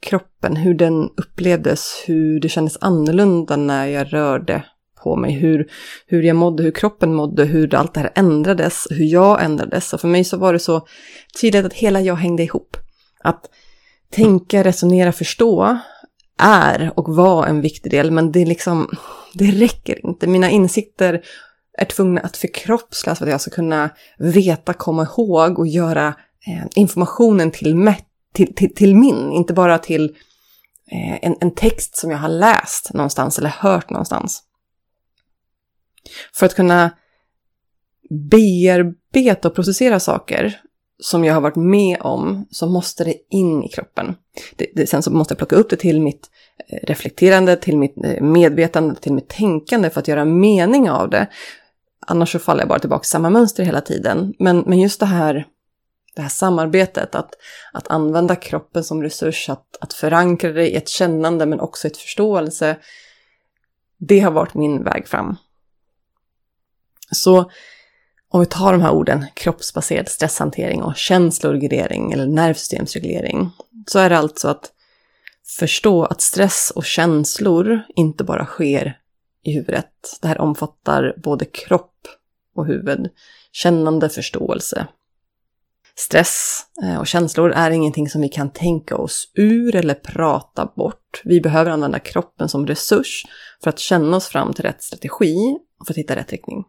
kroppen, 0.00 0.56
hur 0.56 0.74
den 0.74 1.10
upplevdes, 1.16 2.02
hur 2.06 2.40
det 2.40 2.48
kändes 2.48 2.78
annorlunda 2.80 3.56
när 3.56 3.86
jag 3.86 4.12
rörde 4.12 4.64
på 5.02 5.16
mig, 5.16 5.32
hur, 5.32 5.66
hur 6.06 6.22
jag 6.22 6.36
mådde, 6.36 6.62
hur 6.62 6.70
kroppen 6.70 7.14
mådde, 7.14 7.44
hur 7.44 7.74
allt 7.74 7.94
det 7.94 8.00
här 8.00 8.12
ändrades, 8.14 8.86
hur 8.90 9.04
jag 9.04 9.44
ändrades. 9.44 9.92
Och 9.92 10.00
för 10.00 10.08
mig 10.08 10.24
så 10.24 10.36
var 10.36 10.52
det 10.52 10.58
så 10.58 10.86
tydligt 11.40 11.66
att 11.66 11.72
hela 11.72 12.00
jag 12.00 12.16
hängde 12.16 12.42
ihop. 12.42 12.76
Att 13.24 13.50
tänka, 14.10 14.64
resonera, 14.64 15.12
förstå 15.12 15.78
är 16.38 16.92
och 16.96 17.14
var 17.16 17.46
en 17.46 17.60
viktig 17.60 17.92
del, 17.92 18.10
men 18.10 18.32
det, 18.32 18.44
liksom, 18.44 18.88
det 19.34 19.50
räcker 19.50 20.06
inte. 20.06 20.26
Mina 20.26 20.50
insikter 20.50 21.20
är 21.78 21.84
tvungna 21.84 22.20
att 22.20 22.36
förkroppsligas 22.36 23.18
för 23.18 23.26
att 23.26 23.32
jag 23.32 23.40
ska 23.40 23.50
kunna 23.50 23.90
veta, 24.18 24.72
komma 24.72 25.02
ihåg 25.02 25.58
och 25.58 25.66
göra 25.66 26.06
eh, 26.46 26.66
informationen 26.74 27.50
till 27.50 27.74
mätt 27.76 28.06
till, 28.32 28.54
till, 28.54 28.74
till 28.74 28.96
min, 28.96 29.32
inte 29.32 29.52
bara 29.52 29.78
till 29.78 30.04
eh, 30.92 31.18
en, 31.22 31.36
en 31.40 31.54
text 31.54 31.96
som 31.96 32.10
jag 32.10 32.18
har 32.18 32.28
läst 32.28 32.94
någonstans 32.94 33.38
eller 33.38 33.48
hört 33.48 33.90
någonstans. 33.90 34.42
För 36.34 36.46
att 36.46 36.54
kunna 36.54 36.90
bearbeta 38.10 39.48
och 39.48 39.54
processera 39.54 40.00
saker 40.00 40.60
som 41.00 41.24
jag 41.24 41.34
har 41.34 41.40
varit 41.40 41.56
med 41.56 42.00
om 42.00 42.46
så 42.50 42.66
måste 42.66 43.04
det 43.04 43.14
in 43.30 43.64
i 43.64 43.68
kroppen. 43.68 44.16
Det, 44.56 44.66
det, 44.74 44.86
sen 44.86 45.02
så 45.02 45.10
måste 45.10 45.32
jag 45.32 45.38
plocka 45.38 45.56
upp 45.56 45.70
det 45.70 45.76
till 45.76 46.00
mitt 46.00 46.30
eh, 46.68 46.78
reflekterande, 46.82 47.56
till 47.56 47.78
mitt 47.78 48.04
eh, 48.04 48.22
medvetande, 48.22 48.94
till 48.94 49.12
mitt 49.12 49.28
tänkande 49.28 49.90
för 49.90 50.00
att 50.00 50.08
göra 50.08 50.24
mening 50.24 50.90
av 50.90 51.10
det. 51.10 51.26
Annars 52.06 52.32
så 52.32 52.38
faller 52.38 52.60
jag 52.60 52.68
bara 52.68 52.78
tillbaka 52.78 53.02
i 53.02 53.06
samma 53.06 53.30
mönster 53.30 53.64
hela 53.64 53.80
tiden. 53.80 54.34
Men, 54.38 54.58
men 54.66 54.80
just 54.80 55.00
det 55.00 55.06
här, 55.06 55.46
det 56.16 56.22
här 56.22 56.28
samarbetet, 56.28 57.14
att, 57.14 57.30
att 57.72 57.88
använda 57.88 58.36
kroppen 58.36 58.84
som 58.84 59.02
resurs, 59.02 59.48
att, 59.48 59.76
att 59.80 59.92
förankra 59.92 60.52
det 60.52 60.68
i 60.68 60.76
ett 60.76 60.88
kännande 60.88 61.46
men 61.46 61.60
också 61.60 61.86
ett 61.86 61.96
förståelse, 61.96 62.76
det 63.98 64.20
har 64.20 64.30
varit 64.30 64.54
min 64.54 64.84
väg 64.84 65.08
fram. 65.08 65.36
Så 67.10 67.50
om 68.32 68.40
vi 68.40 68.46
tar 68.46 68.72
de 68.72 68.82
här 68.82 68.92
orden 68.92 69.26
kroppsbaserad 69.34 70.08
stresshantering 70.08 70.82
och 70.82 70.96
känsloreglering 70.96 72.12
eller 72.12 72.26
nervsystemsreglering 72.26 73.50
så 73.86 73.98
är 73.98 74.10
det 74.10 74.18
alltså 74.18 74.48
att 74.48 74.72
förstå 75.58 76.04
att 76.04 76.20
stress 76.20 76.72
och 76.74 76.84
känslor 76.84 77.82
inte 77.96 78.24
bara 78.24 78.46
sker 78.46 78.98
i 79.44 79.52
huvudet. 79.52 80.18
Det 80.22 80.28
här 80.28 80.40
omfattar 80.40 81.14
både 81.22 81.44
kropp 81.44 82.06
och 82.56 82.66
huvud, 82.66 83.10
kännande 83.52 84.08
förståelse. 84.08 84.86
Stress 85.96 86.62
eh, 86.82 86.98
och 86.98 87.06
känslor 87.06 87.50
är 87.50 87.70
ingenting 87.70 88.08
som 88.08 88.20
vi 88.20 88.28
kan 88.28 88.50
tänka 88.50 88.96
oss 88.96 89.32
ur 89.34 89.76
eller 89.76 89.94
prata 89.94 90.72
bort. 90.76 91.22
Vi 91.24 91.40
behöver 91.40 91.70
använda 91.70 91.98
kroppen 91.98 92.48
som 92.48 92.66
resurs 92.66 93.26
för 93.62 93.70
att 93.70 93.78
känna 93.78 94.16
oss 94.16 94.26
fram 94.26 94.52
till 94.52 94.64
rätt 94.64 94.82
strategi 94.82 95.58
och 95.80 95.86
för 95.86 95.92
att 95.92 95.98
hitta 95.98 96.16
rätt 96.16 96.32
riktning 96.32 96.64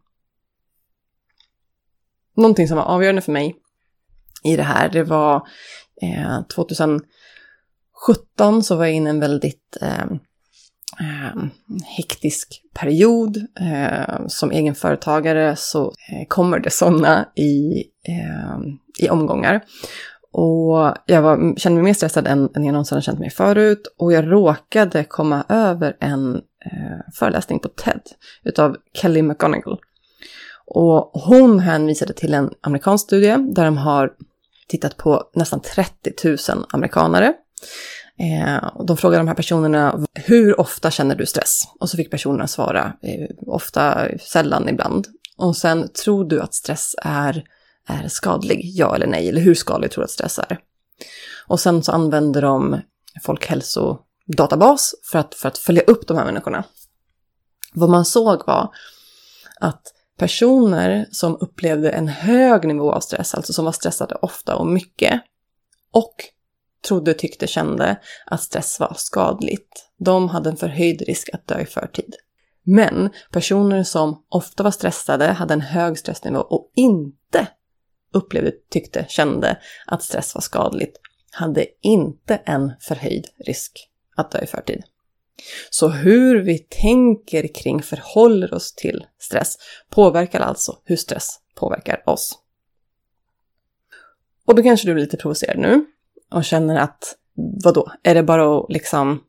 någonting 2.37 2.67
som 2.67 2.77
var 2.77 2.83
avgörande 2.83 3.21
för 3.21 3.31
mig 3.31 3.55
i 4.43 4.55
det 4.55 4.63
här, 4.63 4.89
det 4.89 5.03
var 5.03 5.47
eh, 6.01 6.41
2017 6.55 7.03
så 8.63 8.75
var 8.75 8.85
jag 8.85 8.93
inne 8.93 9.09
i 9.09 9.13
en 9.13 9.19
väldigt 9.19 9.77
eh, 9.81 10.05
eh, 10.99 11.43
hektisk 11.97 12.61
period. 12.73 13.37
Eh, 13.59 14.27
som 14.27 14.51
egenföretagare 14.51 15.55
så 15.55 15.85
eh, 15.85 16.27
kommer 16.27 16.59
det 16.59 16.69
sådana 16.69 17.29
i, 17.35 17.83
eh, 18.07 18.59
i 18.99 19.09
omgångar. 19.09 19.63
Och 20.33 20.93
jag 21.05 21.21
var, 21.21 21.59
kände 21.59 21.75
mig 21.75 21.83
mer 21.83 21.93
stressad 21.93 22.27
än, 22.27 22.49
än 22.55 22.65
jag 22.65 22.73
någonsin 22.73 22.95
har 22.95 23.01
känt 23.01 23.19
mig 23.19 23.29
förut. 23.29 23.95
Och 23.97 24.13
jag 24.13 24.31
råkade 24.31 25.03
komma 25.03 25.45
över 25.49 25.97
en 25.99 26.35
eh, 26.35 26.99
föreläsning 27.13 27.59
på 27.59 27.67
TED 27.67 28.01
utav 28.43 28.77
Kelly 28.93 29.21
McGonigal. 29.21 29.79
Och 30.73 31.11
hon 31.13 31.59
hänvisade 31.59 32.13
till 32.13 32.33
en 32.33 32.53
amerikansk 32.61 33.05
studie 33.05 33.37
där 33.37 33.65
de 33.65 33.77
har 33.77 34.13
tittat 34.67 34.97
på 34.97 35.23
nästan 35.33 35.61
30 35.61 36.13
000 36.53 36.65
amerikanare. 36.69 37.33
Eh, 38.19 38.71
de 38.87 38.97
frågade 38.97 39.19
de 39.19 39.27
här 39.27 39.35
personerna, 39.35 40.05
hur 40.13 40.59
ofta 40.59 40.91
känner 40.91 41.15
du 41.15 41.25
stress? 41.25 41.63
Och 41.79 41.89
så 41.89 41.97
fick 41.97 42.11
personerna 42.11 42.47
svara, 42.47 42.93
eh, 43.01 43.27
ofta, 43.47 44.09
eh, 44.09 44.17
sällan, 44.19 44.69
ibland. 44.69 45.07
Och 45.37 45.57
sen, 45.57 45.89
tror 45.89 46.25
du 46.25 46.41
att 46.41 46.53
stress 46.53 46.95
är, 47.01 47.43
är 47.87 48.07
skadlig? 48.07 48.61
Ja 48.63 48.95
eller 48.95 49.07
nej? 49.07 49.29
Eller 49.29 49.41
hur 49.41 49.55
skadlig 49.55 49.91
tror 49.91 50.01
du 50.01 50.05
att 50.05 50.11
stress 50.11 50.39
är? 50.39 50.59
Och 51.47 51.59
sen 51.59 51.83
så 51.83 51.91
använder 51.91 52.41
de 52.41 52.81
folkhälsodatabas 53.23 54.95
för 55.03 55.19
att, 55.19 55.35
för 55.35 55.47
att 55.47 55.57
följa 55.57 55.81
upp 55.81 56.07
de 56.07 56.17
här 56.17 56.25
människorna. 56.25 56.63
Vad 57.73 57.89
man 57.89 58.05
såg 58.05 58.47
var 58.47 58.69
att 59.59 59.93
personer 60.21 61.07
som 61.11 61.37
upplevde 61.39 61.89
en 61.89 62.07
hög 62.07 62.67
nivå 62.67 62.91
av 62.91 62.99
stress, 62.99 63.35
alltså 63.35 63.53
som 63.53 63.65
var 63.65 63.71
stressade 63.71 64.15
ofta 64.15 64.55
och 64.55 64.67
mycket, 64.67 65.21
och 65.91 66.15
trodde, 66.87 67.13
tyckte, 67.13 67.47
kände 67.47 67.99
att 68.25 68.41
stress 68.41 68.79
var 68.79 68.93
skadligt, 68.97 69.89
de 69.97 70.29
hade 70.29 70.49
en 70.49 70.57
förhöjd 70.57 71.01
risk 71.01 71.29
att 71.33 71.47
dö 71.47 71.59
i 71.59 71.65
förtid. 71.65 72.15
Men 72.63 73.09
personer 73.31 73.83
som 73.83 74.25
ofta 74.29 74.63
var 74.63 74.71
stressade, 74.71 75.25
hade 75.25 75.53
en 75.53 75.61
hög 75.61 75.97
stressnivå 75.97 76.39
och 76.39 76.71
inte 76.75 77.47
upplevde, 78.13 78.51
tyckte, 78.69 79.05
kände 79.09 79.57
att 79.87 80.03
stress 80.03 80.35
var 80.35 80.41
skadligt, 80.41 80.97
hade 81.31 81.65
inte 81.81 82.35
en 82.35 82.71
förhöjd 82.79 83.27
risk 83.45 83.89
att 84.15 84.31
dö 84.31 84.39
i 84.41 84.47
förtid. 84.47 84.83
Så 85.69 85.87
hur 85.87 86.41
vi 86.41 86.59
tänker 86.59 87.53
kring 87.53 87.81
förhåller 87.81 88.53
oss 88.53 88.73
till 88.73 89.05
stress 89.19 89.57
påverkar 89.89 90.39
alltså 90.39 90.77
hur 90.83 90.95
stress 90.95 91.39
påverkar 91.55 92.03
oss. 92.05 92.37
Och 94.45 94.55
då 94.55 94.63
kanske 94.63 94.87
du 94.87 94.93
blir 94.93 95.03
lite 95.03 95.17
provocerad 95.17 95.59
nu 95.59 95.85
och 96.31 96.45
känner 96.45 96.79
att 96.79 97.15
vadå, 97.63 97.91
är 98.03 98.15
det 98.15 98.23
bara 98.23 98.59
att 98.59 98.65
liksom 98.69 99.23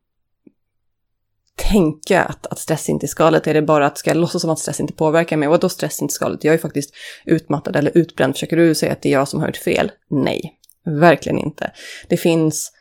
tänka 1.56 2.22
att, 2.22 2.46
att 2.46 2.58
stress 2.58 2.88
inte 2.88 3.06
är 3.06 3.08
skadligt? 3.08 3.46
Är 3.46 3.54
det 3.54 3.62
bara 3.62 3.86
att 3.86 3.98
ska 3.98 4.10
jag 4.10 4.16
låtsas 4.16 4.42
som 4.42 4.50
att 4.50 4.58
stress 4.58 4.80
inte 4.80 4.92
påverkar 4.92 5.36
mig? 5.36 5.48
Vadå 5.48 5.68
stress 5.68 6.02
inte 6.02 6.14
skadligt? 6.14 6.44
Jag 6.44 6.54
är 6.54 6.58
faktiskt 6.58 6.94
utmattad 7.24 7.76
eller 7.76 7.98
utbränd. 7.98 8.34
Försöker 8.34 8.56
du 8.56 8.74
säga 8.74 8.92
att 8.92 9.02
det 9.02 9.08
är 9.08 9.12
jag 9.12 9.28
som 9.28 9.40
har 9.40 9.46
gjort 9.46 9.56
fel? 9.56 9.92
Nej, 10.10 10.58
verkligen 10.84 11.38
inte. 11.38 11.72
Det 12.08 12.16
finns 12.16 12.72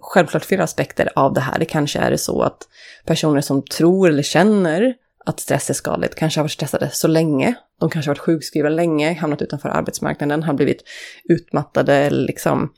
självklart 0.00 0.44
flera 0.44 0.64
aspekter 0.64 1.08
av 1.16 1.32
det 1.32 1.40
här. 1.40 1.58
Det 1.58 1.64
kanske 1.64 1.98
är 1.98 2.10
det 2.10 2.18
så 2.18 2.42
att 2.42 2.68
personer 3.06 3.40
som 3.40 3.62
tror 3.62 4.08
eller 4.08 4.22
känner 4.22 4.94
att 5.26 5.40
stress 5.40 5.70
är 5.70 5.74
skadligt 5.74 6.14
kanske 6.14 6.40
har 6.40 6.44
varit 6.44 6.52
stressade 6.52 6.90
så 6.92 7.08
länge. 7.08 7.54
De 7.80 7.90
kanske 7.90 8.08
har 8.08 8.14
varit 8.14 8.24
sjukskrivna 8.24 8.70
länge, 8.70 9.12
hamnat 9.12 9.42
utanför 9.42 9.68
arbetsmarknaden, 9.68 10.42
har 10.42 10.54
blivit 10.54 10.84
utmattade 11.24 11.94
eller 11.94 12.26
liksom 12.26 12.72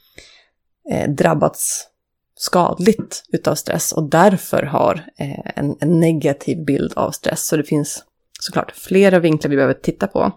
eh, 0.90 1.10
drabbats 1.10 1.88
skadligt 2.34 3.24
utav 3.32 3.54
stress 3.54 3.92
och 3.92 4.10
därför 4.10 4.62
har 4.62 5.04
eh, 5.18 5.40
en, 5.56 5.76
en, 5.80 6.00
negativ 6.00 6.64
bild 6.64 6.92
av 6.96 7.10
stress. 7.10 7.46
Så 7.46 7.56
det 7.56 7.64
finns 7.64 8.04
såklart 8.40 8.72
flera 8.76 9.18
vinklar 9.18 9.50
vi 9.50 9.56
behöver 9.56 9.74
titta 9.74 10.06
på. 10.06 10.32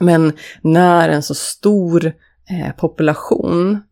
Men 0.00 0.32
när 0.62 1.08
en 1.08 1.22
så 1.22 1.34
stor 1.34 2.06
eh, 2.50 2.72
population 2.76 3.82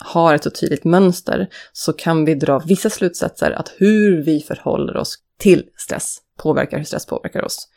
har 0.00 0.34
ett 0.34 0.44
så 0.44 0.50
tydligt 0.50 0.84
mönster 0.84 1.48
så 1.72 1.92
kan 1.92 2.24
vi 2.24 2.34
dra 2.34 2.58
vissa 2.58 2.90
slutsatser 2.90 3.50
att 3.50 3.72
hur 3.76 4.22
vi 4.22 4.40
förhåller 4.40 4.96
oss 4.96 5.18
till 5.38 5.64
stress 5.76 6.18
påverkar 6.38 6.78
hur 6.78 6.84
stress 6.84 7.06
påverkar 7.06 7.44
oss. 7.44 7.68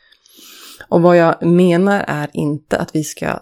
Och 0.88 1.02
vad 1.02 1.16
jag 1.16 1.46
menar 1.46 2.04
är 2.08 2.30
inte 2.32 2.78
att 2.78 2.94
vi 2.94 3.04
ska 3.04 3.40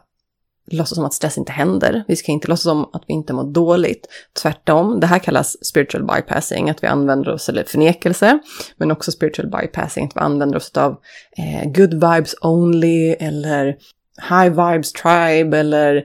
låtsas 0.70 0.96
som 0.96 1.04
att 1.04 1.14
stress 1.14 1.38
inte 1.38 1.52
händer. 1.52 2.04
Vi 2.08 2.16
ska 2.16 2.32
inte 2.32 2.48
låtsas 2.48 2.62
som 2.62 2.90
att 2.92 3.04
vi 3.06 3.14
inte 3.14 3.32
mår 3.32 3.44
dåligt. 3.44 4.08
Tvärtom, 4.42 5.00
det 5.00 5.06
här 5.06 5.18
kallas 5.18 5.64
spiritual 5.64 6.06
bypassing, 6.06 6.70
att 6.70 6.82
vi 6.82 6.86
använder 6.86 7.32
oss, 7.32 7.48
eller 7.48 7.64
förnekelse, 7.64 8.38
men 8.76 8.90
också 8.90 9.12
spiritual 9.12 9.50
bypassing, 9.50 10.06
att 10.06 10.16
vi 10.16 10.20
använder 10.20 10.56
oss 10.56 10.72
av 10.76 10.96
eh, 11.38 11.70
good 11.72 11.94
vibes 11.94 12.34
only 12.40 13.10
eller 13.10 13.76
high 14.20 14.48
vibes 14.48 14.92
tribe 14.92 15.58
eller 15.58 16.04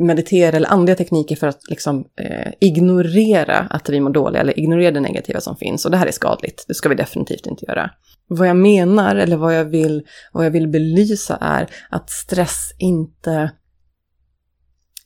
meditera 0.00 0.56
eller 0.56 0.68
andliga 0.68 0.96
tekniker 0.96 1.36
för 1.36 1.46
att 1.46 1.60
liksom 1.68 2.04
eh, 2.20 2.52
ignorera 2.60 3.58
att 3.58 3.88
vi 3.88 4.00
mår 4.00 4.10
dåliga 4.10 4.40
eller 4.40 4.58
ignorera 4.58 4.90
det 4.90 5.00
negativa 5.00 5.40
som 5.40 5.56
finns. 5.56 5.84
Och 5.84 5.90
det 5.90 5.96
här 5.96 6.06
är 6.06 6.12
skadligt, 6.12 6.64
det 6.68 6.74
ska 6.74 6.88
vi 6.88 6.94
definitivt 6.94 7.46
inte 7.46 7.64
göra. 7.68 7.90
Vad 8.28 8.48
jag 8.48 8.56
menar 8.56 9.16
eller 9.16 9.36
vad 9.36 9.54
jag 9.54 9.64
vill, 9.64 10.02
vad 10.32 10.46
jag 10.46 10.50
vill 10.50 10.68
belysa 10.68 11.38
är 11.40 11.66
att 11.90 12.10
stress 12.10 12.74
inte 12.78 13.50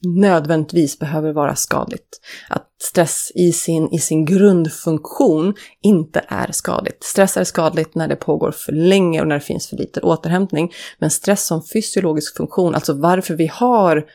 nödvändigtvis 0.05 0.99
behöver 0.99 1.33
vara 1.33 1.55
skadligt. 1.55 2.19
Att 2.49 2.67
stress 2.83 3.31
i 3.35 3.51
sin, 3.51 3.89
i 3.93 3.99
sin 3.99 4.25
grundfunktion 4.25 5.53
inte 5.81 6.25
är 6.27 6.51
skadligt. 6.51 7.03
Stress 7.03 7.37
är 7.37 7.43
skadligt 7.43 7.95
när 7.95 8.07
det 8.07 8.15
pågår 8.15 8.51
för 8.51 8.71
länge 8.71 9.21
och 9.21 9.27
när 9.27 9.35
det 9.35 9.41
finns 9.41 9.67
för 9.67 9.77
lite 9.77 10.01
återhämtning. 10.01 10.71
Men 10.99 11.11
stress 11.11 11.45
som 11.45 11.63
fysiologisk 11.73 12.37
funktion, 12.37 12.75
alltså 12.75 12.93
varför 12.93 13.35
vi 13.35 13.47
har 13.47 14.05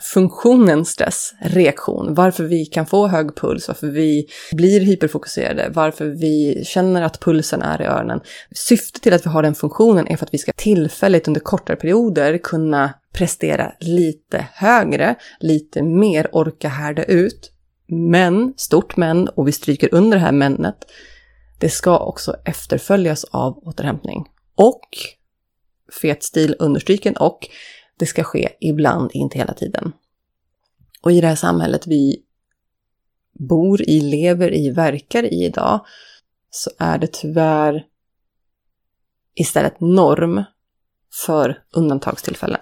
funktionen 0.00 0.84
stress, 0.84 1.34
reaktion, 1.40 2.14
varför 2.14 2.44
vi 2.44 2.66
kan 2.66 2.86
få 2.86 3.06
hög 3.06 3.36
puls, 3.36 3.68
varför 3.68 3.86
vi 3.86 4.26
blir 4.52 4.80
hyperfokuserade, 4.80 5.70
varför 5.74 6.06
vi 6.06 6.64
känner 6.64 7.02
att 7.02 7.20
pulsen 7.20 7.62
är 7.62 7.82
i 7.82 7.84
öronen. 7.84 8.20
Syftet 8.50 9.02
till 9.02 9.12
att 9.12 9.26
vi 9.26 9.30
har 9.30 9.42
den 9.42 9.54
funktionen 9.54 10.08
är 10.08 10.16
för 10.16 10.26
att 10.26 10.34
vi 10.34 10.38
ska 10.38 10.52
tillfälligt 10.52 11.28
under 11.28 11.40
kortare 11.40 11.76
perioder 11.76 12.38
kunna 12.38 12.94
prestera 13.12 13.72
lite 13.80 14.46
högre, 14.52 15.14
lite 15.40 15.82
mer, 15.82 16.28
orka 16.32 16.68
härda 16.68 17.04
ut. 17.04 17.52
Men, 17.86 18.54
stort 18.56 18.96
men, 18.96 19.28
och 19.28 19.48
vi 19.48 19.52
stryker 19.52 19.88
under 19.94 20.16
det 20.16 20.24
här 20.24 20.32
männet, 20.32 20.76
det 21.58 21.68
ska 21.68 21.98
också 21.98 22.36
efterföljas 22.44 23.24
av 23.24 23.58
återhämtning. 23.58 24.24
Och, 24.54 24.88
fet 26.02 26.22
stil 26.22 26.56
understryken, 26.58 27.16
och 27.16 27.48
det 28.02 28.06
ska 28.06 28.24
ske 28.24 28.48
ibland, 28.60 29.10
inte 29.14 29.38
hela 29.38 29.54
tiden. 29.54 29.92
Och 31.02 31.12
i 31.12 31.20
det 31.20 31.26
här 31.26 31.36
samhället 31.36 31.86
vi 31.86 32.22
bor 33.48 33.82
i, 33.82 34.00
lever 34.00 34.54
i, 34.54 34.70
verkar 34.70 35.24
i 35.24 35.44
idag, 35.44 35.86
så 36.50 36.70
är 36.78 36.98
det 36.98 37.12
tyvärr 37.12 37.84
istället 39.34 39.80
norm 39.80 40.44
för 41.26 41.62
undantagstillfällen. 41.72 42.60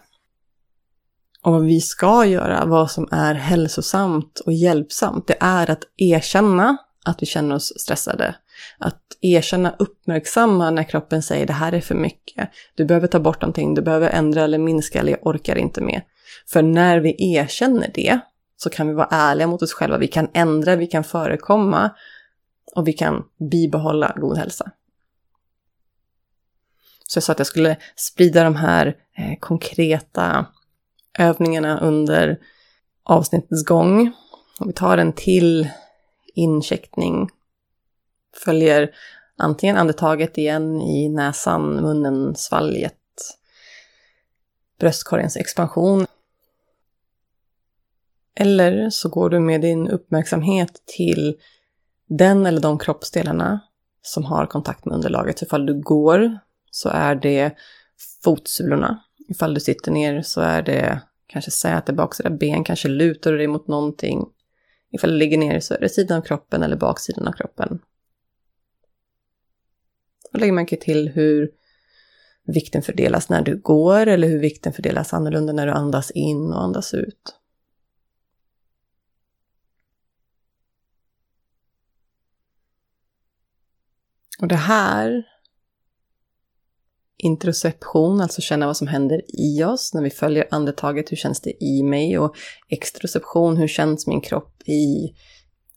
Och 1.42 1.52
vad 1.52 1.64
vi 1.64 1.80
ska 1.80 2.26
göra, 2.26 2.66
vad 2.66 2.90
som 2.90 3.09
är 3.11 3.35
hälsosamt 3.35 4.40
och 4.40 4.52
hjälpsamt, 4.52 5.26
det 5.26 5.37
är 5.40 5.70
att 5.70 5.85
erkänna 5.97 6.76
att 7.04 7.23
vi 7.23 7.26
känner 7.26 7.54
oss 7.54 7.73
stressade. 7.76 8.35
Att 8.79 9.02
erkänna, 9.21 9.75
uppmärksamma 9.79 10.71
när 10.71 10.83
kroppen 10.83 11.23
säger 11.23 11.47
det 11.47 11.52
här 11.52 11.73
är 11.73 11.81
för 11.81 11.95
mycket. 11.95 12.50
Du 12.75 12.85
behöver 12.85 13.07
ta 13.07 13.21
bort 13.21 13.43
någonting, 13.43 13.75
du 13.75 13.83
behöver 13.83 14.11
ändra 14.11 14.43
eller 14.43 14.59
minska 14.59 15.00
eller 15.00 15.12
jag 15.12 15.26
orkar 15.26 15.59
inte 15.59 15.81
med. 15.81 16.02
För 16.49 16.62
när 16.62 16.99
vi 16.99 17.35
erkänner 17.35 17.90
det 17.95 18.21
så 18.57 18.71
kan 18.71 18.88
vi 18.88 18.95
vara 18.95 19.09
ärliga 19.11 19.47
mot 19.47 19.62
oss 19.62 19.73
själva. 19.73 19.99
Vi 19.99 20.09
kan 20.09 20.29
ändra, 20.35 20.76
vi 20.76 20.87
kan 20.87 21.05
förekomma 21.05 21.90
och 22.75 22.88
vi 22.88 22.93
kan 22.93 23.25
bibehålla 23.50 24.14
god 24.17 24.38
hälsa. 24.38 24.71
Så 27.07 27.17
jag 27.17 27.23
sa 27.23 27.33
att 27.33 27.38
jag 27.38 27.47
skulle 27.47 27.76
sprida 27.97 28.45
de 28.45 28.57
här 28.57 28.87
eh, 29.17 29.38
konkreta 29.40 30.47
övningarna 31.19 31.81
under 31.81 32.38
avsnittets 33.02 33.64
gång. 33.64 34.12
Och 34.61 34.69
vi 34.69 34.73
tar 34.73 34.99
en 34.99 35.12
till 35.12 35.69
incheckning. 36.35 37.29
Följer 38.37 38.90
antingen 39.37 39.76
andetaget 39.76 40.38
igen 40.38 40.82
i 40.82 41.08
näsan, 41.08 41.75
munnen, 41.75 42.37
svalget, 42.37 42.96
bröstkorgens 44.80 45.37
expansion. 45.37 46.06
Eller 48.34 48.90
så 48.90 49.08
går 49.08 49.30
du 49.30 49.40
med 49.40 49.60
din 49.60 49.88
uppmärksamhet 49.88 50.82
till 50.87 51.37
den 52.08 52.46
eller 52.46 52.60
de 52.60 52.78
kroppsdelarna 52.78 53.60
som 54.02 54.25
har 54.25 54.46
kontakt 54.46 54.84
med 54.84 54.94
underlaget. 54.94 55.38
Så 55.38 55.44
ifall 55.44 55.66
du 55.66 55.80
går 55.80 56.38
så 56.70 56.88
är 56.88 57.14
det 57.14 57.52
fotsulorna. 58.25 59.02
Ifall 59.28 59.54
du 59.54 59.60
sitter 59.60 59.92
ner 59.92 60.22
så 60.22 60.40
är 60.40 60.62
det 60.62 61.00
kanske 61.26 61.50
säte, 61.50 61.92
baksida 61.92 62.30
ben, 62.30 62.64
kanske 62.64 62.88
lutar 62.88 63.32
du 63.32 63.38
dig 63.38 63.46
mot 63.46 63.68
någonting. 63.68 64.26
Ifall 64.92 65.10
du 65.10 65.16
ligger 65.16 65.38
ner 65.38 65.60
så 65.60 65.75
är 65.75 65.80
det 65.80 65.88
sidan 65.88 66.18
av 66.18 66.22
kroppen 66.22 66.62
eller 66.62 66.76
baksidan 66.76 67.28
av 67.28 67.32
kroppen. 67.32 67.78
Då 70.32 70.38
lägger 70.38 70.52
man 70.52 70.66
till 70.66 71.08
hur 71.08 71.50
vikten 72.46 72.82
fördelas 72.82 73.28
när 73.28 73.42
du 73.42 73.60
går 73.60 74.06
eller 74.06 74.28
hur 74.28 74.38
vikten 74.38 74.72
fördelas 74.72 75.12
annorlunda 75.12 75.52
när 75.52 75.66
du 75.66 75.72
andas 75.72 76.10
in 76.10 76.52
och 76.52 76.62
andas 76.62 76.94
ut. 76.94 77.37
Och 84.40 84.49
det 84.49 84.56
här, 84.56 85.22
introception, 87.16 88.20
alltså 88.20 88.40
känna 88.40 88.66
vad 88.66 88.76
som 88.76 88.87
händer 88.87 89.22
i 89.28 89.64
oss 89.64 89.94
när 89.94 90.02
vi 90.02 90.10
följer 90.10 90.49
andetaget, 90.50 91.12
hur 91.12 91.16
känns 91.16 91.40
det 91.40 91.64
i 91.64 91.82
mig? 91.82 92.18
Och 92.18 92.37
extroception, 92.68 93.56
hur 93.56 93.68
känns 93.68 94.06
min 94.06 94.20
kropp 94.20 94.68
i 94.68 95.14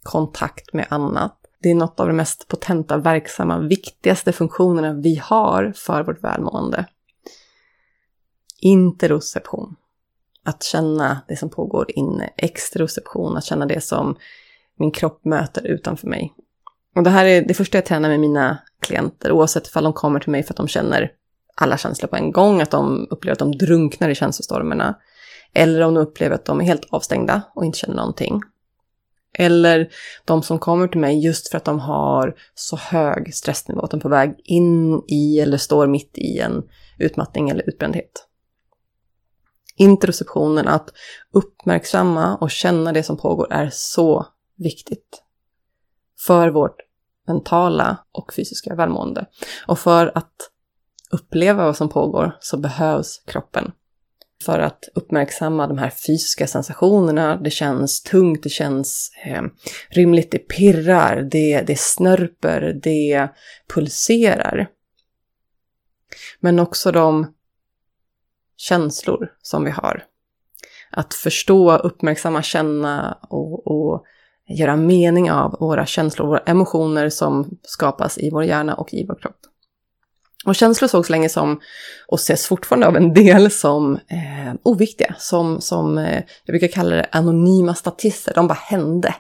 kontakt 0.04 0.74
med 0.74 0.88
annat? 0.90 1.43
Det 1.64 1.72
är 1.72 1.76
något 1.76 2.00
av 2.00 2.08
de 2.08 2.14
mest 2.14 2.48
potenta, 2.48 2.98
verksamma, 2.98 3.60
viktigaste 3.60 4.32
funktionerna 4.32 4.94
vi 4.94 5.16
har 5.16 5.74
för 5.76 6.04
vårt 6.04 6.24
välmående. 6.24 6.86
Interoception. 8.60 9.76
Att 10.46 10.64
känna 10.64 11.22
det 11.28 11.36
som 11.36 11.50
pågår 11.50 11.86
inne. 11.88 12.30
Extroception, 12.38 13.38
att 13.38 13.46
känna 13.46 13.66
det 13.66 13.82
som 13.82 14.16
min 14.80 14.92
kropp 14.92 15.26
möter 15.26 15.68
utanför 15.68 16.08
mig. 16.08 16.34
Och 16.96 17.04
det 17.04 17.10
här 17.10 17.26
är 17.26 17.42
det 17.42 17.54
första 17.54 17.78
jag 17.78 17.86
tränar 17.86 18.10
med 18.10 18.20
mina 18.20 18.60
klienter, 18.80 19.32
oavsett 19.32 19.76
om 19.76 19.84
de 19.84 19.94
kommer 19.94 20.20
till 20.20 20.32
mig 20.32 20.44
för 20.44 20.54
att 20.54 20.58
de 20.58 20.68
känner 20.68 21.12
alla 21.56 21.78
känslor 21.78 22.08
på 22.08 22.16
en 22.16 22.32
gång, 22.32 22.62
att 22.62 22.72
de 22.72 23.08
upplever 23.10 23.34
att 23.34 23.40
de 23.40 23.52
drunknar 23.52 24.10
i 24.10 24.16
känslostormarna. 24.16 24.98
Eller 25.54 25.82
om 25.82 25.94
de 25.94 26.02
upplever 26.02 26.36
att 26.36 26.46
de 26.46 26.62
är 26.62 26.66
helt 26.66 26.86
avstängda 26.90 27.42
och 27.56 27.66
inte 27.66 27.78
känner 27.78 27.96
någonting. 27.96 28.42
Eller 29.34 29.90
de 30.26 30.44
som 30.44 30.60
kommer 30.60 30.88
till 30.88 31.00
mig 31.00 31.26
just 31.26 31.50
för 31.50 31.58
att 31.58 31.66
de 31.66 31.80
har 31.80 32.36
så 32.56 32.76
hög 32.76 33.36
stressnivå 33.36 33.82
att 33.82 33.92
de 33.92 33.98
är 33.98 34.02
på 34.02 34.10
väg 34.10 34.36
in 34.44 35.04
i 35.08 35.40
eller 35.40 35.58
står 35.58 35.88
mitt 35.88 36.18
i 36.18 36.40
en 36.40 36.64
utmattning 37.00 37.50
eller 37.50 37.70
utbrändhet. 37.70 38.28
Interoceptionen, 39.76 40.68
att 40.68 40.90
uppmärksamma 41.32 42.36
och 42.36 42.52
känna 42.52 42.94
det 42.94 43.04
som 43.04 43.18
pågår, 43.18 43.54
är 43.54 43.70
så 43.74 44.26
viktigt 44.58 45.24
för 46.26 46.50
vårt 46.50 46.78
mentala 47.28 47.98
och 48.12 48.34
fysiska 48.34 48.76
välmående. 48.76 49.26
Och 49.68 49.80
för 49.80 50.12
att 50.16 50.34
uppleva 51.12 51.66
vad 51.66 51.78
som 51.78 51.90
pågår 51.90 52.38
så 52.40 52.58
behövs 52.58 53.24
kroppen. 53.26 53.72
För 54.46 54.60
att 54.60 54.90
uppmärksamma 54.96 55.68
de 55.68 55.78
här 55.78 55.90
fysiska 55.90 56.48
sensationerna, 56.48 57.36
det 57.36 57.50
känns 57.50 58.04
tungt, 58.04 58.44
det 58.44 58.50
känns 58.50 59.12
eh, 59.26 59.42
rymligt, 59.90 60.32
det 60.32 60.40
pirrar, 60.40 61.22
det, 61.22 61.62
det 61.62 61.80
snörper, 61.80 62.80
det 62.84 63.30
pulserar. 63.74 64.68
Men 66.40 66.60
också 66.60 66.92
de 66.92 67.34
känslor 68.58 69.32
som 69.42 69.64
vi 69.64 69.72
har. 69.72 70.04
Att 70.92 71.14
förstå, 71.14 71.78
uppmärksamma, 71.78 72.42
känna 72.42 73.18
och, 73.22 73.68
och 73.68 74.06
göra 74.48 74.76
mening 74.76 75.32
av 75.32 75.58
våra 75.60 75.86
känslor, 75.86 76.28
våra 76.28 76.40
emotioner 76.40 77.10
som 77.10 77.58
skapas 77.62 78.18
i 78.18 78.30
vår 78.30 78.44
hjärna 78.44 78.76
och 78.76 78.94
i 78.94 79.06
vår 79.08 79.16
kropp. 79.22 79.40
Och 80.46 80.56
känslor 80.56 80.88
sågs 80.88 81.10
länge 81.10 81.30
som, 81.30 81.60
och 82.08 82.20
ses 82.20 82.48
fortfarande 82.48 82.88
av 82.88 82.96
en 82.96 83.14
del 83.14 83.52
som 83.52 83.96
eh, 83.96 84.54
oviktiga, 84.64 85.16
som, 85.18 85.62
som 85.62 85.98
eh, 85.98 86.24
jag 86.46 86.54
brukar 86.54 86.68
kalla 86.68 86.96
det 86.96 87.08
anonyma 87.12 87.76
statister, 87.76 88.34
de 88.36 88.48
bara 88.48 88.60
hände. 88.62 89.16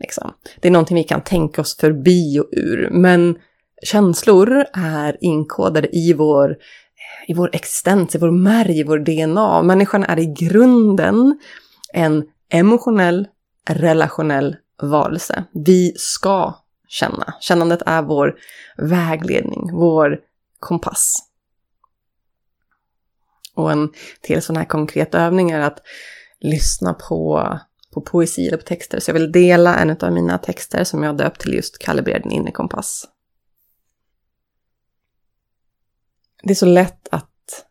Liksom. 0.00 0.32
Det 0.60 0.68
är 0.68 0.72
någonting 0.72 0.96
vi 0.96 1.04
kan 1.04 1.20
tänka 1.20 1.60
oss 1.60 1.76
förbi 1.76 2.38
och 2.40 2.48
ur, 2.52 2.88
men 2.90 3.36
känslor 3.82 4.64
är 4.72 5.16
inkodade 5.20 5.96
i 5.96 6.12
vår, 6.12 6.50
eh, 6.50 7.30
i 7.30 7.34
vår 7.34 7.50
existens, 7.52 8.14
i 8.14 8.18
vår 8.18 8.30
märg, 8.30 8.78
i 8.78 8.82
vår 8.82 8.98
DNA. 8.98 9.62
Människan 9.62 10.04
är 10.04 10.18
i 10.18 10.26
grunden 10.26 11.38
en 11.92 12.24
emotionell, 12.52 13.26
relationell 13.68 14.56
varelse. 14.82 15.44
Vi 15.52 15.92
ska 15.96 16.54
känna. 16.88 17.34
Kännandet 17.40 17.82
är 17.86 18.02
vår 18.02 18.34
vägledning, 18.76 19.70
vår 19.72 20.18
kompass. 20.62 21.28
Och 23.54 23.72
en 23.72 23.92
till 24.20 24.42
sån 24.42 24.56
här 24.56 24.64
konkret 24.64 25.14
övning 25.14 25.50
är 25.50 25.60
att 25.60 25.82
lyssna 26.40 26.94
på, 26.94 27.48
på 27.94 28.00
poesi 28.00 28.46
eller 28.46 28.56
på 28.56 28.64
texter. 28.64 29.00
Så 29.00 29.10
jag 29.10 29.14
vill 29.14 29.32
dela 29.32 29.76
en 29.76 29.96
av 30.00 30.12
mina 30.12 30.38
texter 30.38 30.84
som 30.84 31.02
jag 31.02 31.16
döpt 31.16 31.40
till 31.40 31.54
just 31.54 31.78
kalibrera 31.78 32.18
din 32.18 32.32
inre 32.32 32.52
kompass. 32.52 33.08
Det 36.42 36.50
är 36.50 36.54
så 36.54 36.66
lätt 36.66 37.08
att 37.10 37.66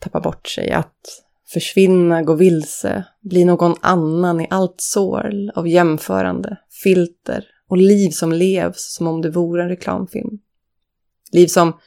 tappa 0.00 0.20
bort 0.20 0.48
sig, 0.48 0.70
att 0.70 1.24
försvinna, 1.52 2.22
gå 2.22 2.34
vilse, 2.34 3.04
bli 3.20 3.44
någon 3.44 3.74
annan 3.80 4.40
i 4.40 4.46
allt 4.50 4.80
sorl 4.80 5.50
av 5.54 5.68
jämförande, 5.68 6.56
filter 6.82 7.44
och 7.68 7.76
liv 7.76 8.10
som 8.10 8.32
levs 8.32 8.94
som 8.94 9.06
om 9.06 9.22
det 9.22 9.30
vore 9.30 9.62
en 9.62 9.68
reklamfilm. 9.68 10.38
Liv 11.32 11.46
som 11.46 11.78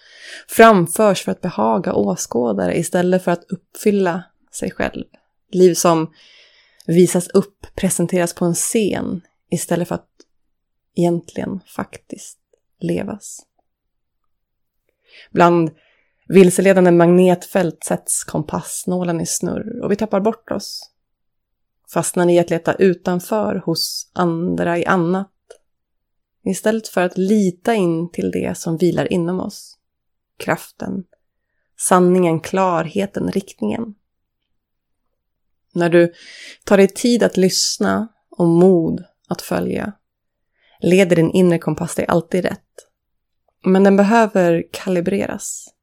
framförs 0.48 1.24
för 1.24 1.32
att 1.32 1.42
behaga 1.42 1.94
åskådare 1.94 2.78
istället 2.78 3.24
för 3.24 3.32
att 3.32 3.52
uppfylla 3.52 4.24
sig 4.52 4.72
själv. 4.72 5.06
Liv 5.52 5.74
som 5.74 6.14
visas 6.88 7.28
upp, 7.28 7.68
presenteras 7.76 8.34
på 8.34 8.46
en 8.46 8.54
scen 8.54 9.22
istället 9.50 9.88
för 9.88 9.96
att 9.96 10.10
egentligen 10.96 11.60
faktiskt 11.76 12.40
levas. 12.80 13.40
Bland 15.32 15.72
vilseledande 16.28 16.92
magnetfält 16.92 17.84
sätts 17.84 18.24
kompassnålen 18.24 19.22
i 19.22 19.26
snurr 19.26 19.84
och 19.84 19.92
vi 19.92 19.96
tappar 19.96 20.20
bort 20.20 20.52
oss. 20.52 20.92
Fastnar 21.94 22.30
i 22.30 22.40
att 22.40 22.50
leta 22.50 22.74
utanför 22.74 23.62
hos 23.66 24.12
andra 24.14 24.78
i 24.78 24.86
annat 24.86 25.32
Istället 26.50 26.88
för 26.88 27.02
att 27.02 27.18
lita 27.18 27.76
in 27.76 28.12
till 28.12 28.32
det 28.32 28.58
som 28.58 28.78
vilar 28.78 29.14
inom 29.14 29.40
oss. 29.40 29.78
Kraften, 30.38 31.04
sanningen, 31.78 32.40
klarheten, 32.40 33.32
riktningen. 33.32 33.96
När 35.74 35.90
du 35.90 36.14
tar 36.64 36.78
dig 36.78 36.88
tid 36.88 37.24
att 37.24 37.38
lyssna 37.38 38.08
och 38.30 38.48
mod 38.48 39.04
att 39.28 39.42
följa 39.42 39.94
leder 40.80 41.16
din 41.16 41.32
inre 41.32 41.60
kompass 41.60 41.96
dig 41.96 42.06
alltid 42.06 42.46
rätt. 42.46 42.62
Men 43.64 43.84
den 43.84 43.98
behöver 43.98 44.64
kalibreras. 44.72 45.74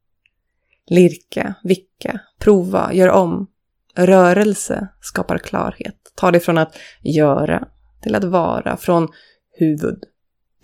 Lirka, 0.87 1.55
vicka, 1.65 2.21
prova, 2.39 2.93
gör 2.93 3.09
om. 3.09 3.51
Rörelse 3.95 4.89
skapar 5.01 5.39
klarhet. 5.39 6.13
Ta 6.15 6.31
dig 6.31 6.41
från 6.41 6.59
att 6.59 6.77
göra 7.03 7.69
till 8.03 8.15
att 8.15 8.25
vara 8.25 8.77
från 8.77 9.09
huvud 9.53 10.05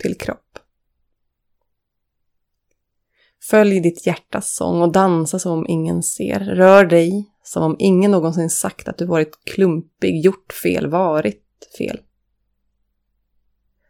till 0.01 0.17
kropp. 0.17 0.59
Följ 3.43 3.79
ditt 3.79 4.05
hjärtas 4.07 4.55
sång 4.55 4.81
och 4.81 4.91
dansa 4.91 5.39
som 5.39 5.51
om 5.51 5.67
ingen 5.67 6.03
ser. 6.03 6.39
Rör 6.39 6.85
dig 6.85 7.31
som 7.43 7.63
om 7.63 7.75
ingen 7.79 8.11
någonsin 8.11 8.49
sagt 8.49 8.87
att 8.87 8.97
du 8.97 9.05
varit 9.05 9.45
klumpig, 9.45 10.25
gjort 10.25 10.53
fel, 10.53 10.87
varit 10.87 11.43
fel. 11.77 11.99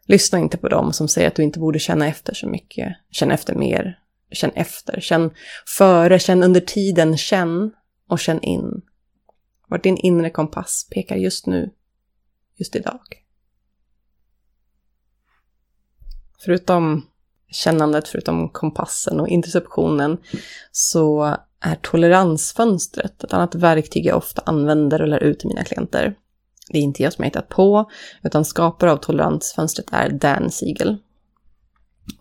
Lyssna 0.06 0.40
inte 0.40 0.58
på 0.58 0.68
dem 0.68 0.94
som 0.94 1.08
säger 1.08 1.28
att 1.28 1.36
du 1.36 1.44
inte 1.44 1.60
borde 1.60 1.80
känna 1.80 2.08
efter 2.08 2.34
så 2.34 2.48
mycket. 2.48 2.96
Känn 3.12 3.32
efter 3.32 3.56
mer. 3.56 4.00
Känn 4.32 4.52
efter. 4.52 5.00
Känn 5.00 5.32
före, 5.78 6.20
känn 6.20 6.44
under 6.44 6.62
tiden. 6.62 7.18
Känn 7.18 7.72
och 8.08 8.20
känn 8.20 8.42
in. 8.42 8.82
Vart 9.68 9.84
din 9.84 9.98
inre 9.98 10.30
kompass 10.30 10.88
pekar 10.92 11.16
just 11.16 11.46
nu, 11.46 11.70
just 12.56 12.76
idag. 12.76 13.02
Förutom 16.46 17.06
kännandet, 17.52 18.08
förutom 18.08 18.50
kompassen 18.50 19.20
och 19.20 19.28
interceptionen, 19.28 20.18
så 20.72 21.38
är 21.60 21.76
toleransfönstret 21.76 23.24
ett 23.24 23.34
annat 23.34 23.56
verktyg 23.56 24.06
jag 24.06 24.18
ofta 24.18 24.42
använder 24.46 25.02
och 25.02 25.08
lär 25.08 25.24
ut 25.24 25.40
till 25.40 25.48
mina 25.48 25.64
klienter. 25.64 26.16
Det 26.70 26.78
är 26.78 26.82
inte 26.82 27.04
jag 27.04 27.14
som 27.14 27.22
har 27.22 27.28
hittat 27.28 27.50
på, 27.50 27.90
utan 28.24 28.46
skapare 28.46 28.92
av 28.92 28.98
toleransfönstret 28.98 29.88
är 29.92 30.10
Dan 30.10 30.52
Siegel. 30.52 30.98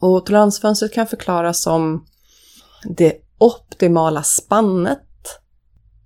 Och 0.00 0.26
toleransfönstret 0.26 0.92
kan 0.92 1.06
förklaras 1.06 1.62
som 1.62 2.06
det 2.96 3.14
optimala 3.38 4.22
spannet 4.22 5.06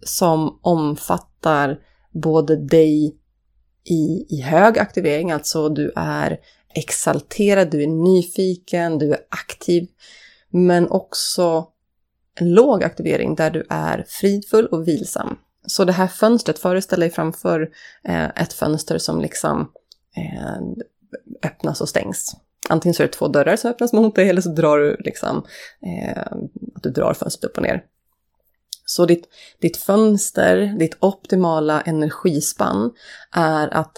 som 0.01 0.59
omfattar 0.63 1.79
både 2.13 2.57
dig 2.57 3.19
i, 3.85 4.27
i 4.29 4.41
hög 4.41 4.79
aktivering, 4.79 5.33
alltså 5.33 5.69
du 5.69 5.93
är 5.97 6.39
exalterad, 6.75 7.71
du 7.71 7.83
är 7.83 7.87
nyfiken, 7.87 8.99
du 8.99 9.13
är 9.13 9.21
aktiv, 9.29 9.89
men 10.51 10.89
också 10.89 11.69
en 12.35 12.55
låg 12.55 12.85
aktivering 12.85 13.35
där 13.35 13.51
du 13.51 13.67
är 13.71 14.05
fridfull 14.09 14.67
och 14.67 14.89
vilsam. 14.89 15.39
Så 15.67 15.85
det 15.85 15.93
här 15.93 16.07
fönstret, 16.07 16.59
föreställ 16.59 17.01
dig 17.01 17.11
framför 17.11 17.71
eh, 18.09 18.25
ett 18.25 18.53
fönster 18.53 18.99
som 18.99 19.21
liksom 19.21 19.71
eh, 20.17 20.63
öppnas 21.43 21.81
och 21.81 21.89
stängs. 21.89 22.37
Antingen 22.69 22.95
så 22.95 23.03
är 23.03 23.07
det 23.07 23.13
två 23.13 23.29
dörrar 23.29 23.57
som 23.57 23.71
öppnas 23.71 23.93
mot 23.93 24.15
dig 24.15 24.29
eller 24.29 24.41
så 24.41 24.49
drar 24.49 24.79
du 24.79 24.97
liksom, 25.01 25.45
eh, 25.87 26.23
att 26.75 26.83
du 26.83 26.91
drar 26.91 27.15
fönstret 27.15 27.51
upp 27.51 27.57
och 27.57 27.63
ner. 27.63 27.85
Så 28.87 29.07
ditt, 29.07 29.29
ditt 29.61 29.77
fönster, 29.77 30.77
ditt 30.79 30.97
optimala 31.01 31.81
energispann 31.81 32.91
är 33.33 33.75
att 33.75 33.93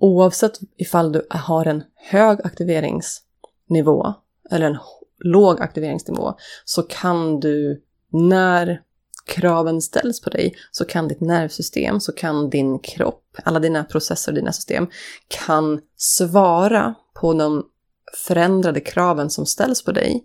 oavsett 0.00 0.60
ifall 0.76 1.12
du 1.12 1.26
har 1.30 1.66
en 1.66 1.82
hög 1.96 2.38
aktiveringsnivå 2.44 4.14
eller 4.50 4.66
en 4.66 4.78
låg 5.18 5.60
aktiveringsnivå 5.60 6.34
så 6.64 6.82
kan 6.82 7.40
du 7.40 7.82
när 8.12 8.82
kraven 9.26 9.82
ställs 9.82 10.20
på 10.20 10.30
dig 10.30 10.54
så 10.70 10.84
kan 10.84 11.08
ditt 11.08 11.20
nervsystem, 11.20 12.00
så 12.00 12.12
kan 12.12 12.50
din 12.50 12.78
kropp, 12.78 13.36
alla 13.44 13.60
dina 13.60 13.84
processer 13.84 14.32
och 14.32 14.36
dina 14.36 14.52
system 14.52 14.86
kan 15.28 15.80
svara 15.96 16.94
på 17.20 17.34
de 17.34 17.66
förändrade 18.26 18.80
kraven 18.80 19.30
som 19.30 19.46
ställs 19.46 19.84
på 19.84 19.92
dig 19.92 20.24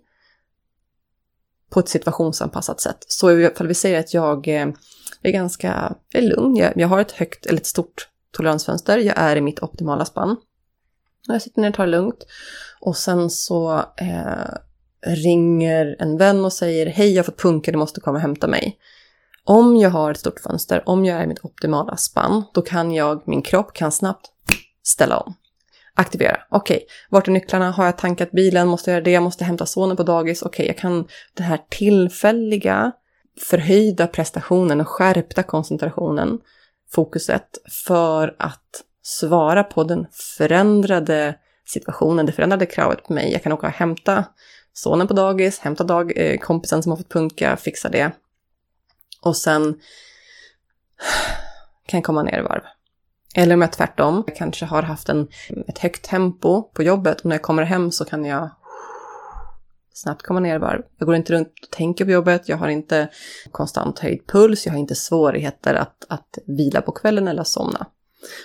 på 1.70 1.80
ett 1.80 1.88
situationsanpassat 1.88 2.80
sätt. 2.80 3.04
Så 3.08 3.40
ifall 3.40 3.66
vi 3.66 3.74
säger 3.74 4.00
att 4.00 4.14
jag 4.14 4.48
eh, 4.48 4.68
är 5.22 5.30
ganska 5.32 5.94
är 6.12 6.22
lugn, 6.22 6.56
jag, 6.56 6.72
jag 6.76 6.88
har 6.88 7.00
ett 7.00 7.12
högt 7.12 7.46
eller 7.46 7.58
ett 7.58 7.66
stort 7.66 8.08
toleransfönster, 8.36 8.98
jag 8.98 9.18
är 9.18 9.36
i 9.36 9.40
mitt 9.40 9.62
optimala 9.62 10.04
spann. 10.04 10.36
Jag 11.28 11.42
sitter 11.42 11.60
ner 11.60 11.68
och 11.68 11.74
tar 11.74 11.86
det 11.86 11.90
lugnt. 11.90 12.26
Och 12.80 12.96
sen 12.96 13.30
så 13.30 13.78
eh, 13.96 14.54
ringer 15.06 15.96
en 15.98 16.16
vän 16.16 16.44
och 16.44 16.52
säger 16.52 16.86
hej 16.86 17.12
jag 17.12 17.18
har 17.18 17.24
fått 17.24 17.40
punka, 17.40 17.72
du 17.72 17.78
måste 17.78 18.00
komma 18.00 18.16
och 18.16 18.22
hämta 18.22 18.46
mig. 18.46 18.78
Om 19.44 19.76
jag 19.76 19.90
har 19.90 20.10
ett 20.10 20.18
stort 20.18 20.40
fönster, 20.40 20.82
om 20.86 21.04
jag 21.04 21.18
är 21.18 21.24
i 21.24 21.26
mitt 21.26 21.44
optimala 21.44 21.96
spann, 21.96 22.44
då 22.54 22.62
kan 22.62 22.92
jag, 22.92 23.22
min 23.28 23.42
kropp 23.42 23.72
kan 23.72 23.92
snabbt 23.92 24.26
ställa 24.82 25.18
om. 25.18 25.34
Aktivera. 25.94 26.38
Okej, 26.50 26.76
okay. 26.76 26.86
vart 27.10 27.28
är 27.28 27.32
nycklarna? 27.32 27.70
Har 27.70 27.84
jag 27.84 27.98
tankat 27.98 28.30
bilen? 28.30 28.68
Måste 28.68 28.90
jag 28.90 28.94
göra 28.94 29.04
det? 29.04 29.10
Jag 29.10 29.22
måste 29.22 29.44
hämta 29.44 29.66
sonen 29.66 29.96
på 29.96 30.02
dagis. 30.02 30.42
Okej, 30.42 30.48
okay, 30.48 30.66
jag 30.66 30.78
kan 30.78 31.06
den 31.34 31.46
här 31.46 31.60
tillfälliga 31.70 32.92
förhöjda 33.40 34.06
prestationen 34.06 34.80
och 34.80 34.88
skärpta 34.88 35.42
koncentrationen, 35.42 36.38
fokuset, 36.92 37.58
för 37.86 38.36
att 38.38 38.82
svara 39.02 39.64
på 39.64 39.84
den 39.84 40.06
förändrade 40.38 41.38
situationen, 41.64 42.26
det 42.26 42.32
förändrade 42.32 42.66
kravet 42.66 43.04
på 43.04 43.12
mig. 43.12 43.32
Jag 43.32 43.42
kan 43.42 43.52
åka 43.52 43.66
och 43.66 43.72
hämta 43.72 44.24
sonen 44.72 45.08
på 45.08 45.14
dagis, 45.14 45.58
hämta 45.58 45.84
dag, 45.84 46.12
eh, 46.16 46.38
kompisen 46.38 46.82
som 46.82 46.92
har 46.92 46.96
fått 46.96 47.12
punka, 47.12 47.56
fixa 47.56 47.88
det. 47.88 48.10
Och 49.22 49.36
sen 49.36 49.80
kan 51.86 51.98
jag 51.98 52.04
komma 52.04 52.22
ner 52.22 52.38
i 52.38 52.42
varv. 52.42 52.62
Eller 53.34 53.54
om 53.54 53.60
jag 53.60 53.72
tvärtom 53.72 54.24
jag 54.26 54.36
kanske 54.36 54.64
har 54.64 54.82
haft 54.82 55.08
en, 55.08 55.28
ett 55.68 55.78
högt 55.78 56.04
tempo 56.04 56.62
på 56.62 56.82
jobbet 56.82 57.20
och 57.20 57.26
när 57.26 57.36
jag 57.36 57.42
kommer 57.42 57.62
hem 57.62 57.92
så 57.92 58.04
kan 58.04 58.24
jag 58.24 58.50
snabbt 59.96 60.22
komma 60.22 60.40
ner 60.40 60.56
i 60.56 60.58
varv. 60.58 60.82
Jag 60.98 61.06
går 61.06 61.16
inte 61.16 61.32
runt 61.32 61.48
och 61.62 61.70
tänker 61.70 62.04
på 62.04 62.10
jobbet, 62.10 62.48
jag 62.48 62.56
har 62.56 62.68
inte 62.68 63.08
konstant 63.50 63.98
höjd 63.98 64.26
puls, 64.26 64.66
jag 64.66 64.72
har 64.72 64.78
inte 64.78 64.94
svårigheter 64.94 65.74
att, 65.74 66.04
att 66.08 66.38
vila 66.46 66.82
på 66.82 66.92
kvällen 66.92 67.28
eller 67.28 67.44
somna. 67.44 67.86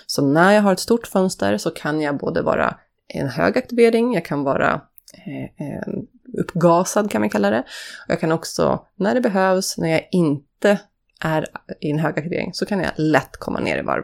Så 0.06 0.26
när 0.26 0.52
jag 0.52 0.62
har 0.62 0.74
ett 0.74 0.80
stort 0.80 1.08
fönster 1.08 1.58
så 1.58 1.72
kan 1.72 2.02
jag 2.02 2.18
både 2.18 2.42
vara 2.42 2.78
en 3.08 3.30
hög 3.30 3.58
aktivering, 3.58 4.14
jag 4.14 4.26
kan 4.26 4.44
vara 4.44 4.82
eh, 5.26 5.94
uppgasad 6.38 7.12
kan 7.12 7.22
man 7.22 7.30
kalla 7.30 7.50
det. 7.50 7.60
Och 8.06 8.10
jag 8.10 8.20
kan 8.20 8.32
också, 8.32 8.86
när 8.96 9.14
det 9.14 9.22
behövs, 9.22 9.78
när 9.78 9.90
jag 9.90 10.08
inte 10.12 10.80
är 11.20 11.48
i 11.82 11.92
en 11.92 12.00
hög 12.00 12.20
aktivering, 12.20 12.54
så 12.54 12.66
kan 12.66 12.80
jag 12.80 12.92
lätt 12.98 13.38
komma 13.38 13.60
ner 13.60 13.78
i 13.78 13.82
varv. 13.82 14.04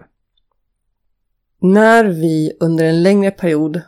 När 1.61 2.05
vi 2.05 2.57
under 2.59 2.85
en 2.85 3.03
längre 3.03 3.31
period 3.31 3.81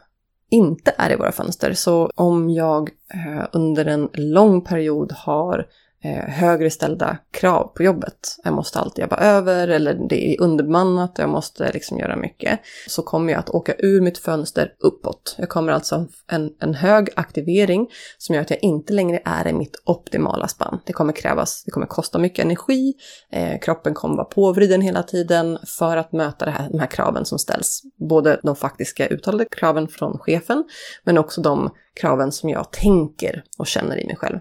inte 0.50 0.96
är 0.98 1.12
i 1.12 1.16
våra 1.16 1.32
fönster, 1.32 1.74
så 1.74 2.12
om 2.16 2.50
jag 2.50 2.90
eh, 3.14 3.46
under 3.52 3.86
en 3.86 4.10
lång 4.14 4.62
period 4.62 5.12
har 5.12 5.68
Eh, 6.02 6.30
högre 6.30 6.70
ställda 6.70 7.18
krav 7.32 7.72
på 7.76 7.84
jobbet. 7.84 8.38
Jag 8.44 8.54
måste 8.54 8.80
alltid 8.80 9.02
jobba 9.02 9.18
över 9.18 9.68
eller 9.68 9.94
det 10.10 10.34
är 10.34 10.42
underbemannat 10.42 11.20
och 11.20 11.24
jag 11.24 11.30
måste 11.30 11.72
liksom 11.72 12.00
göra 12.00 12.16
mycket. 12.16 12.60
Så 12.88 13.02
kommer 13.02 13.34
jag 13.34 13.40
att 13.40 13.50
åka 13.50 13.74
ur 13.78 14.02
mitt 14.02 14.18
fönster 14.18 14.74
uppåt. 14.80 15.36
Jag 15.38 15.50
kommer 15.50 15.74
alltså 15.74 16.08
en, 16.28 16.50
en 16.60 16.74
hög 16.74 17.10
aktivering 17.16 17.88
som 18.18 18.36
gör 18.36 18.42
att 18.42 18.50
jag 18.50 18.64
inte 18.64 18.94
längre 18.94 19.22
är 19.26 19.48
i 19.48 19.54
mitt 19.54 19.82
optimala 19.86 20.48
spann. 20.48 20.80
Det 20.86 20.94
kommer 20.94 21.14
krävas, 21.14 21.64
det 21.64 21.72
kommer 21.72 21.88
kosta 21.88 22.20
mycket 22.20 22.46
energi, 22.46 22.94
eh, 23.32 23.60
kroppen 23.60 23.94
kommer 23.94 24.16
vara 24.16 24.26
påvriden 24.26 24.82
hela 24.82 25.04
tiden 25.04 25.58
för 25.66 25.98
att 25.98 26.12
möta 26.12 26.46
det 26.46 26.52
här, 26.52 26.70
de 26.70 26.80
här 26.80 26.88
kraven 26.88 27.26
som 27.26 27.40
ställs. 27.40 27.82
Både 28.10 28.40
de 28.44 28.56
faktiska 28.56 29.08
uttalade 29.08 29.46
kraven 29.46 29.88
från 29.88 30.18
chefen, 30.18 30.64
men 31.04 31.18
också 31.18 31.42
de 31.42 31.70
kraven 31.94 32.32
som 32.32 32.50
jag 32.50 32.72
tänker 32.72 33.44
och 33.58 33.68
känner 33.68 34.04
i 34.04 34.06
mig 34.06 34.16
själv. 34.16 34.40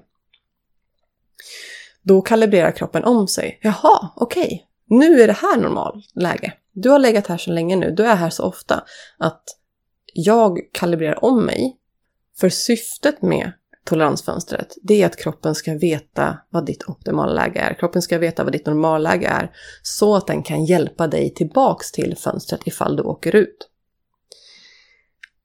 Då 2.02 2.22
kalibrerar 2.22 2.70
kroppen 2.70 3.04
om 3.04 3.28
sig. 3.28 3.58
Jaha, 3.62 4.12
okej, 4.16 4.44
okay. 4.44 4.98
nu 4.98 5.22
är 5.22 5.26
det 5.26 5.32
här 5.32 5.56
normalläge. 5.56 6.52
Du 6.72 6.90
har 6.90 6.98
legat 6.98 7.26
här 7.26 7.38
så 7.38 7.50
länge 7.50 7.76
nu, 7.76 7.90
du 7.90 8.06
är 8.06 8.16
här 8.16 8.30
så 8.30 8.44
ofta 8.44 8.84
att 9.18 9.42
jag 10.14 10.58
kalibrerar 10.72 11.24
om 11.24 11.46
mig. 11.46 11.76
För 12.40 12.48
syftet 12.48 13.22
med 13.22 13.52
toleransfönstret, 13.84 14.76
det 14.82 15.02
är 15.02 15.06
att 15.06 15.16
kroppen 15.16 15.54
ska 15.54 15.74
veta 15.74 16.38
vad 16.50 16.66
ditt 16.66 16.88
optimala 16.88 17.32
läge 17.32 17.60
är. 17.60 17.74
Kroppen 17.74 18.02
ska 18.02 18.18
veta 18.18 18.44
vad 18.44 18.52
ditt 18.52 18.66
normalläge 18.66 19.28
är, 19.28 19.50
så 19.82 20.16
att 20.16 20.26
den 20.26 20.42
kan 20.42 20.64
hjälpa 20.64 21.06
dig 21.06 21.34
tillbaks 21.34 21.92
till 21.92 22.16
fönstret 22.16 22.60
ifall 22.66 22.96
du 22.96 23.02
åker 23.02 23.36
ut. 23.36 23.68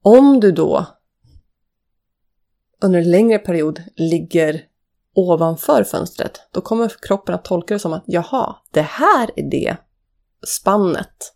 Om 0.01 0.39
du 0.39 0.51
då 0.51 0.85
under 2.81 2.99
en 2.99 3.11
längre 3.11 3.39
period 3.39 3.83
ligger 3.95 4.61
ovanför 5.15 5.83
fönstret, 5.83 6.41
då 6.51 6.61
kommer 6.61 6.91
kroppen 7.01 7.35
att 7.35 7.45
tolka 7.45 7.73
det 7.73 7.79
som 7.79 7.93
att 7.93 8.03
jaha, 8.05 8.55
det 8.71 8.81
här 8.81 9.29
är 9.35 9.43
det 9.43 9.77
spannet 10.47 11.33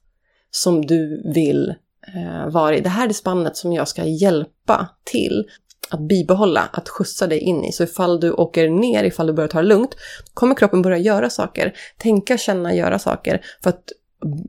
som 0.51 0.85
du 0.85 1.31
vill 1.33 1.73
eh, 2.15 2.49
vara 2.49 2.75
i. 2.75 2.81
Det 2.81 2.89
här 2.89 3.03
är 3.03 3.07
det 3.07 3.13
spannet 3.13 3.57
som 3.57 3.73
jag 3.73 3.87
ska 3.87 4.03
hjälpa 4.03 4.87
till 5.03 5.49
att 5.89 5.99
bibehålla, 5.99 6.69
att 6.73 6.89
skjutsa 6.89 7.27
dig 7.27 7.39
in 7.39 7.63
i. 7.63 7.71
Så 7.71 7.83
ifall 7.83 8.19
du 8.19 8.31
åker 8.31 8.69
ner, 8.69 9.03
ifall 9.03 9.27
du 9.27 9.33
börjar 9.33 9.47
ta 9.47 9.61
det 9.61 9.67
lugnt, 9.67 9.95
kommer 10.33 10.55
kroppen 10.55 10.81
börja 10.81 10.97
göra 10.97 11.29
saker. 11.29 11.73
Tänka, 11.97 12.37
känna, 12.37 12.75
göra 12.75 12.99
saker 12.99 13.45
för 13.63 13.69
att 13.69 13.83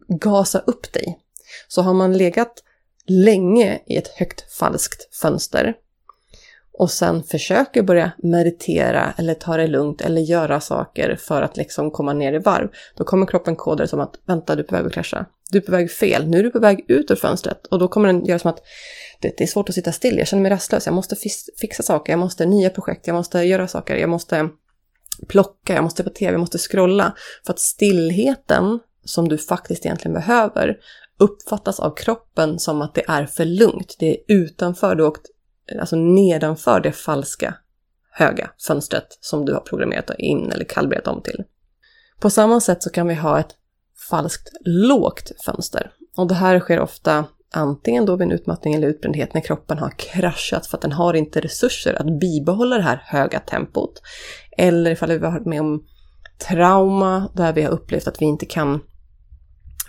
gasa 0.09 0.59
upp 0.59 0.93
dig. 0.93 1.19
Så 1.69 1.83
har 1.83 1.95
man 1.95 2.19
legat 2.19 2.63
länge 3.07 3.81
i 3.87 3.97
ett 3.97 4.09
högt 4.09 4.53
falskt 4.59 5.15
fönster 5.15 5.75
och 6.79 6.91
sen 6.91 7.23
försöker 7.23 7.83
börja 7.83 8.13
meditera 8.19 9.13
eller 9.17 9.35
ta 9.35 9.57
det 9.57 9.67
lugnt 9.67 10.01
eller 10.01 10.21
göra 10.21 10.61
saker 10.61 11.17
för 11.17 11.43
att 11.43 11.57
liksom 11.57 11.91
komma 11.91 12.13
ner 12.13 12.33
i 12.33 12.39
varv, 12.39 12.69
då 12.97 13.05
kommer 13.05 13.27
kroppen 13.27 13.57
koda 13.57 13.85
det 13.85 13.89
som 13.89 14.01
att 14.01 14.15
vänta, 14.27 14.57
du 14.57 14.63
är 14.63 14.67
på 14.67 14.75
väg 14.75 14.87
att 14.87 14.93
krascha. 14.93 15.27
Du 15.51 15.59
är 15.59 15.63
på 15.63 15.73
väg 15.73 15.91
fel, 15.91 16.29
nu 16.29 16.39
är 16.39 16.43
du 16.43 16.51
på 16.51 16.59
väg 16.59 16.85
ut 16.89 17.11
ur 17.11 17.17
fönstret. 17.17 17.67
Och 17.67 17.79
då 17.79 17.89
kommer 17.89 18.07
den 18.07 18.25
göra 18.25 18.39
som 18.39 18.51
att 18.51 18.63
det, 19.21 19.35
det 19.39 19.45
är 19.45 19.49
svårt 19.49 19.69
att 19.69 19.75
sitta 19.75 19.93
still, 19.93 20.19
jag 20.19 20.27
känner 20.27 20.43
mig 20.43 20.53
rastlös, 20.53 20.87
jag 20.87 20.95
måste 20.95 21.17
fixa 21.61 21.83
saker, 21.83 22.13
jag 22.13 22.21
måste 22.21 22.47
nya 22.47 22.71
projekt, 22.71 23.07
jag 23.07 23.15
måste 23.15 23.39
göra 23.39 23.69
saker, 23.69 23.97
jag 23.97 24.11
måste 24.11 24.49
plocka, 25.29 25.75
jag 25.75 25.85
måste 25.85 26.05
på 26.05 26.11
tv, 26.11 26.33
jag 26.33 26.41
måste 26.41 26.59
scrolla. 26.59 27.15
För 27.47 27.53
att 27.53 27.61
stillheten 27.61 28.79
som 29.05 29.29
du 29.29 29.39
faktiskt 29.39 29.87
egentligen 29.87 30.15
behöver 30.15 30.77
uppfattas 31.19 31.81
av 31.81 31.95
kroppen 31.95 32.59
som 32.59 32.83
att 32.83 32.95
det 32.95 33.05
är 33.09 33.27
för 33.27 33.45
lugnt. 33.45 33.97
Det 33.99 34.11
är 34.11 34.17
utanför, 34.29 34.95
du 34.95 35.03
har 35.03 35.11
åkt, 35.11 35.27
alltså 35.81 35.97
nedanför 35.97 36.81
det 36.81 36.93
falska 36.93 37.55
höga 38.11 38.51
fönstret 38.67 39.19
som 39.21 39.45
du 39.45 39.53
har 39.53 39.61
programmerat 39.61 40.11
in 40.19 40.53
eller 40.53 40.65
kalibrerat 40.65 41.07
om 41.07 41.23
till. 41.23 41.45
På 42.21 42.31
samma 42.31 42.61
sätt 42.61 42.83
så 42.83 42.91
kan 42.91 43.09
vi 43.09 43.15
ha 43.15 43.41
ett 43.41 43.55
falskt 44.11 44.51
lågt 44.65 45.33
fönster. 45.45 45.91
Och 46.17 46.27
det 46.27 46.35
här 46.35 46.61
sker 46.61 46.81
ofta 46.81 47.25
antingen 47.53 48.07
då 48.07 48.17
vid 48.17 48.27
en 48.27 48.33
utmattning 48.33 48.75
eller 48.75 48.89
utbrändhet 48.89 49.35
när 49.35 49.41
kroppen 49.41 49.79
har 49.79 49.91
kraschat 49.91 50.67
för 50.67 50.77
att 50.77 50.83
den 50.83 50.93
har 50.93 51.15
inte 51.15 51.41
resurser 51.41 51.95
att 51.95 52.21
bibehålla 52.21 52.77
det 52.77 52.83
här 52.83 53.03
höga 53.05 53.41
tempot. 53.41 54.03
Eller 54.57 54.91
ifall 54.91 55.09
vi 55.09 55.25
har 55.25 55.33
varit 55.33 55.47
med 55.47 55.61
om 55.61 55.85
trauma 56.49 57.31
där 57.35 57.53
vi 57.53 57.63
har 57.63 57.71
upplevt 57.71 58.09
att 58.09 58.23
vi 58.23 58.27
inte 58.27 58.47
kan 58.47 58.81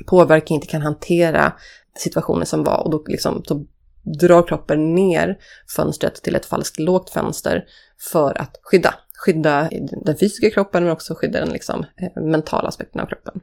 påverka, 0.07 0.53
inte 0.53 0.67
kan 0.67 0.81
hantera 0.81 1.53
situationen 1.97 2.45
som 2.45 2.63
var 2.63 2.83
och 2.83 2.91
då, 2.91 3.03
liksom, 3.07 3.43
då 3.47 3.65
drar 4.03 4.47
kroppen 4.47 4.95
ner 4.95 5.37
fönstret 5.75 6.15
till 6.15 6.35
ett 6.35 6.45
falskt 6.45 6.79
lågt 6.79 7.09
fönster 7.09 7.65
för 8.11 8.41
att 8.41 8.59
skydda. 8.61 8.93
Skydda 9.25 9.69
den 10.05 10.17
fysiska 10.17 10.49
kroppen 10.49 10.83
men 10.83 10.91
också 10.91 11.15
skydda 11.15 11.39
den 11.39 11.49
liksom, 11.49 11.85
eh, 11.97 12.23
mentala 12.23 12.67
aspekten 12.67 13.01
av 13.01 13.05
kroppen. 13.05 13.41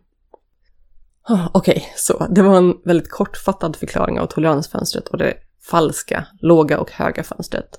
Ah, 1.29 1.49
okej, 1.55 1.77
okay, 1.77 1.89
så 1.97 2.27
det 2.31 2.43
var 2.43 2.57
en 2.57 2.75
väldigt 2.85 3.11
kortfattad 3.11 3.77
förklaring 3.77 4.21
av 4.21 4.27
toleransfönstret 4.27 5.09
och 5.09 5.19
det 5.19 5.35
falska, 5.71 6.27
låga 6.41 6.81
och 6.81 6.91
höga 6.91 7.23
fönstret. 7.23 7.79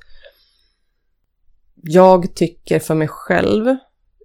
Jag 1.75 2.35
tycker 2.35 2.79
för 2.79 2.95
mig 2.95 3.07
själv, 3.07 3.75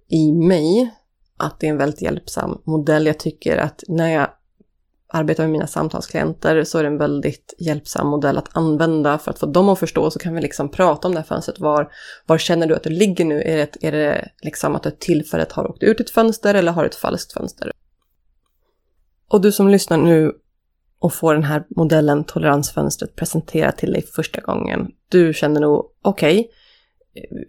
i 0.09 0.31
mig, 0.31 0.93
att 1.37 1.59
det 1.59 1.67
är 1.67 1.71
en 1.71 1.77
väldigt 1.77 2.01
hjälpsam 2.01 2.61
modell. 2.65 3.05
Jag 3.05 3.19
tycker 3.19 3.57
att 3.57 3.83
när 3.87 4.09
jag 4.09 4.29
arbetar 5.15 5.43
med 5.43 5.51
mina 5.51 5.67
samtalsklienter 5.67 6.63
så 6.63 6.77
är 6.77 6.83
det 6.83 6.89
en 6.89 6.97
väldigt 6.97 7.53
hjälpsam 7.59 8.07
modell 8.07 8.37
att 8.37 8.57
använda 8.57 9.17
för 9.17 9.31
att 9.31 9.39
få 9.39 9.45
dem 9.45 9.69
att 9.69 9.79
förstå 9.79 10.11
så 10.11 10.19
kan 10.19 10.35
vi 10.35 10.41
liksom 10.41 10.69
prata 10.69 11.07
om 11.07 11.13
det 11.13 11.19
här 11.19 11.25
fönstret. 11.25 11.59
Var, 11.59 11.91
var 12.25 12.37
känner 12.37 12.67
du 12.67 12.75
att 12.75 12.83
du 12.83 12.89
ligger 12.89 13.25
nu? 13.25 13.41
Är 13.41 13.57
det, 13.57 13.87
är 13.87 13.91
det 13.91 14.29
liksom 14.41 14.75
att 14.75 14.83
du 14.83 14.91
tillfället 14.91 15.51
har 15.51 15.67
åkt 15.69 15.83
ut 15.83 15.99
ett 15.99 16.09
fönster 16.09 16.53
eller 16.53 16.71
har 16.71 16.85
ett 16.85 16.95
falskt 16.95 17.33
fönster? 17.33 17.71
Och 19.27 19.41
du 19.41 19.51
som 19.51 19.69
lyssnar 19.69 19.97
nu 19.97 20.31
och 20.99 21.13
får 21.13 21.33
den 21.33 21.43
här 21.43 21.63
modellen, 21.75 22.23
toleransfönstret, 22.23 23.15
presenterad 23.15 23.77
till 23.77 23.93
dig 23.93 24.01
första 24.01 24.41
gången, 24.41 24.87
du 25.09 25.33
känner 25.33 25.61
nog, 25.61 25.85
okej, 26.01 26.39
okay, 26.39 26.49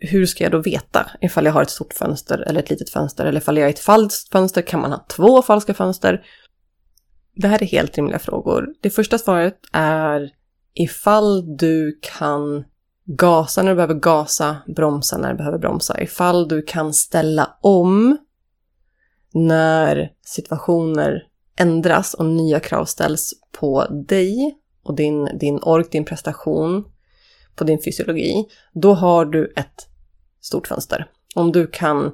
hur 0.00 0.26
ska 0.26 0.44
jag 0.44 0.52
då 0.52 0.58
veta 0.58 1.10
ifall 1.20 1.44
jag 1.44 1.52
har 1.52 1.62
ett 1.62 1.70
stort 1.70 1.94
fönster 1.94 2.38
eller 2.38 2.60
ett 2.60 2.70
litet 2.70 2.90
fönster 2.90 3.24
eller 3.24 3.40
ifall 3.40 3.56
jag 3.56 3.64
har 3.64 3.70
ett 3.70 3.78
falskt 3.78 4.32
fönster, 4.32 4.62
kan 4.62 4.80
man 4.80 4.92
ha 4.92 5.06
två 5.08 5.42
falska 5.42 5.74
fönster? 5.74 6.24
Det 7.36 7.48
här 7.48 7.62
är 7.62 7.66
helt 7.66 7.96
rimliga 7.96 8.18
frågor. 8.18 8.66
Det 8.80 8.90
första 8.90 9.18
svaret 9.18 9.58
är 9.72 10.30
ifall 10.74 11.56
du 11.56 11.98
kan 12.02 12.64
gasa 13.04 13.62
när 13.62 13.70
du 13.70 13.76
behöver 13.76 13.94
gasa, 13.94 14.56
bromsa 14.76 15.18
när 15.18 15.30
du 15.30 15.36
behöver 15.36 15.58
bromsa. 15.58 16.02
Ifall 16.02 16.48
du 16.48 16.62
kan 16.62 16.94
ställa 16.94 17.56
om 17.60 18.16
när 19.34 20.10
situationer 20.22 21.22
ändras 21.58 22.14
och 22.14 22.26
nya 22.26 22.60
krav 22.60 22.84
ställs 22.84 23.32
på 23.60 23.86
dig 24.08 24.58
och 24.84 24.96
din, 24.96 25.38
din 25.40 25.58
ork, 25.62 25.92
din 25.92 26.04
prestation, 26.04 26.84
på 27.56 27.64
din 27.64 27.82
fysiologi, 27.84 28.44
då 28.72 28.94
har 28.94 29.24
du 29.24 29.52
ett 29.56 29.88
stort 30.40 30.66
fönster. 30.66 31.10
Om 31.34 31.52
du 31.52 31.66
kan, 31.66 32.12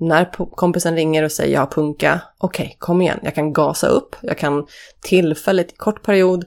när 0.00 0.24
kompisen 0.56 0.96
ringer 0.96 1.22
och 1.22 1.32
säger 1.32 1.54
jag 1.54 1.60
har 1.60 1.66
punka, 1.66 2.20
okej, 2.38 2.64
okay, 2.64 2.76
kom 2.78 3.02
igen, 3.02 3.18
jag 3.22 3.34
kan 3.34 3.52
gasa 3.52 3.86
upp, 3.86 4.16
jag 4.20 4.38
kan 4.38 4.66
tillfälligt 5.00 5.72
i 5.72 5.76
kort 5.76 6.02
period 6.02 6.44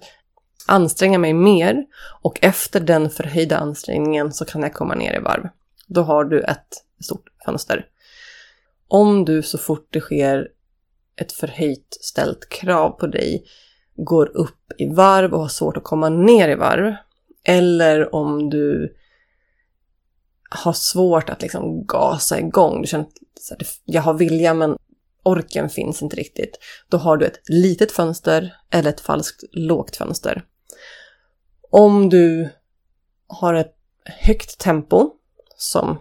anstränga 0.67 1.19
mig 1.19 1.33
mer 1.33 1.85
och 2.21 2.39
efter 2.41 2.79
den 2.79 3.09
förhöjda 3.09 3.57
ansträngningen 3.57 4.33
så 4.33 4.45
kan 4.45 4.61
jag 4.61 4.73
komma 4.73 4.95
ner 4.95 5.15
i 5.15 5.19
varv. 5.19 5.49
Då 5.87 6.01
har 6.01 6.23
du 6.23 6.41
ett 6.41 6.67
stort 7.03 7.25
fönster. 7.45 7.85
Om 8.87 9.25
du 9.25 9.41
så 9.41 9.57
fort 9.57 9.87
det 9.89 9.99
sker 9.99 10.47
ett 11.15 11.31
förhöjt 11.31 11.97
ställt 12.01 12.49
krav 12.49 12.89
på 12.89 13.07
dig 13.07 13.45
går 13.95 14.37
upp 14.37 14.71
i 14.77 14.93
varv 14.93 15.33
och 15.33 15.39
har 15.39 15.47
svårt 15.47 15.77
att 15.77 15.83
komma 15.83 16.09
ner 16.09 16.49
i 16.49 16.55
varv. 16.55 16.93
Eller 17.43 18.15
om 18.15 18.49
du 18.49 18.95
har 20.51 20.73
svårt 20.73 21.29
att 21.29 21.41
liksom 21.41 21.85
gasa 21.85 22.39
igång. 22.39 22.81
Du 22.81 22.87
känner 22.87 23.05
att 23.05 23.79
jag 23.85 24.01
har 24.01 24.13
vilja 24.13 24.53
men 24.53 24.77
orken 25.23 25.69
finns 25.69 26.01
inte 26.01 26.15
riktigt. 26.15 26.57
Då 26.89 26.97
har 26.97 27.17
du 27.17 27.25
ett 27.25 27.39
litet 27.45 27.91
fönster 27.91 28.55
eller 28.71 28.89
ett 28.89 29.01
falskt 29.01 29.43
lågt 29.51 29.95
fönster. 29.95 30.45
Om 31.71 32.09
du 32.09 32.49
har 33.27 33.53
ett 33.53 33.75
högt 34.05 34.57
tempo, 34.57 35.11
som 35.57 35.99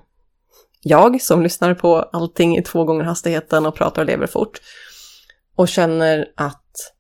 jag 0.81 1.23
som 1.23 1.43
lyssnar 1.43 1.75
på 1.75 1.97
allting 1.97 2.59
i 2.59 2.63
två 2.63 2.85
gånger 2.85 3.05
hastigheten 3.05 3.67
och 3.67 3.75
pratar 3.75 4.03
och 4.03 4.07
lever 4.07 4.27
fort, 4.27 4.61
och 5.57 5.69
känner 5.69 6.33
att 6.37 6.95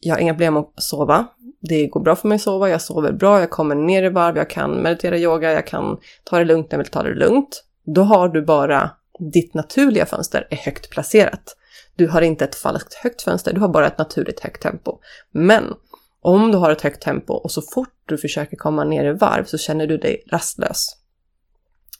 jag 0.00 0.14
har 0.14 0.20
inga 0.20 0.32
problem 0.32 0.56
att 0.56 0.72
sova. 0.76 1.26
Det 1.60 1.86
går 1.86 2.00
bra 2.00 2.16
för 2.16 2.28
mig 2.28 2.36
att 2.36 2.42
sova, 2.42 2.68
jag 2.68 2.82
sover 2.82 3.12
bra, 3.12 3.40
jag 3.40 3.50
kommer 3.50 3.74
ner 3.74 4.02
i 4.02 4.08
varv, 4.08 4.36
jag 4.36 4.50
kan 4.50 4.82
meditera 4.82 5.18
yoga, 5.18 5.52
jag 5.52 5.66
kan 5.66 5.98
ta 6.24 6.38
det 6.38 6.44
lugnt 6.44 6.66
när 6.70 6.78
jag 6.78 6.84
vill 6.84 6.92
ta 6.92 7.02
det 7.02 7.14
lugnt. 7.14 7.64
Då 7.94 8.02
har 8.02 8.28
du 8.28 8.42
bara 8.42 8.90
ditt 9.32 9.54
naturliga 9.54 10.06
fönster 10.06 10.46
är 10.50 10.56
högt 10.56 10.90
placerat. 10.90 11.56
Du 11.96 12.08
har 12.08 12.22
inte 12.22 12.44
ett 12.44 12.54
falskt 12.54 12.94
högt 12.94 13.22
fönster, 13.22 13.52
du 13.52 13.60
har 13.60 13.68
bara 13.68 13.86
ett 13.86 13.98
naturligt 13.98 14.40
högt 14.40 14.62
tempo. 14.62 14.98
Men 15.32 15.74
om 16.22 16.52
du 16.52 16.58
har 16.58 16.70
ett 16.70 16.82
högt 16.82 17.02
tempo 17.02 17.32
och 17.32 17.50
så 17.50 17.62
fort 17.62 17.94
du 18.06 18.18
försöker 18.18 18.56
komma 18.56 18.84
ner 18.84 19.04
i 19.04 19.12
varv 19.12 19.44
så 19.44 19.58
känner 19.58 19.86
du 19.86 19.98
dig 19.98 20.24
rastlös. 20.30 20.86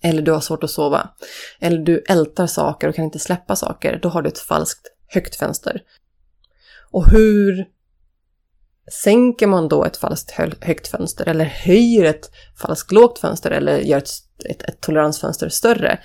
Eller 0.03 0.23
du 0.23 0.33
har 0.33 0.41
svårt 0.41 0.65
att 0.65 0.71
sova. 0.71 1.11
Eller 1.61 1.79
du 1.79 2.05
ältar 2.09 2.47
saker 2.47 2.89
och 2.89 2.95
kan 2.95 3.05
inte 3.05 3.19
släppa 3.19 3.57
saker. 3.57 3.99
Då 4.03 4.09
har 4.09 4.23
du 4.23 4.29
ett 4.29 4.39
falskt 4.39 4.87
högt 5.07 5.37
fönster. 5.37 5.83
Och 6.91 7.11
hur 7.11 7.67
sänker 8.90 9.46
man 9.46 9.68
då 9.68 9.85
ett 9.85 9.96
falskt 9.96 10.31
högt 10.61 10.88
fönster 10.88 11.29
eller 11.29 11.44
höjer 11.44 12.05
ett 12.05 12.31
falskt 12.62 12.92
lågt 12.92 13.18
fönster 13.18 13.51
eller 13.51 13.79
gör 13.79 13.98
ett, 13.98 14.11
ett, 14.44 14.62
ett 14.62 14.81
toleransfönster 14.81 15.48
större? 15.48 15.98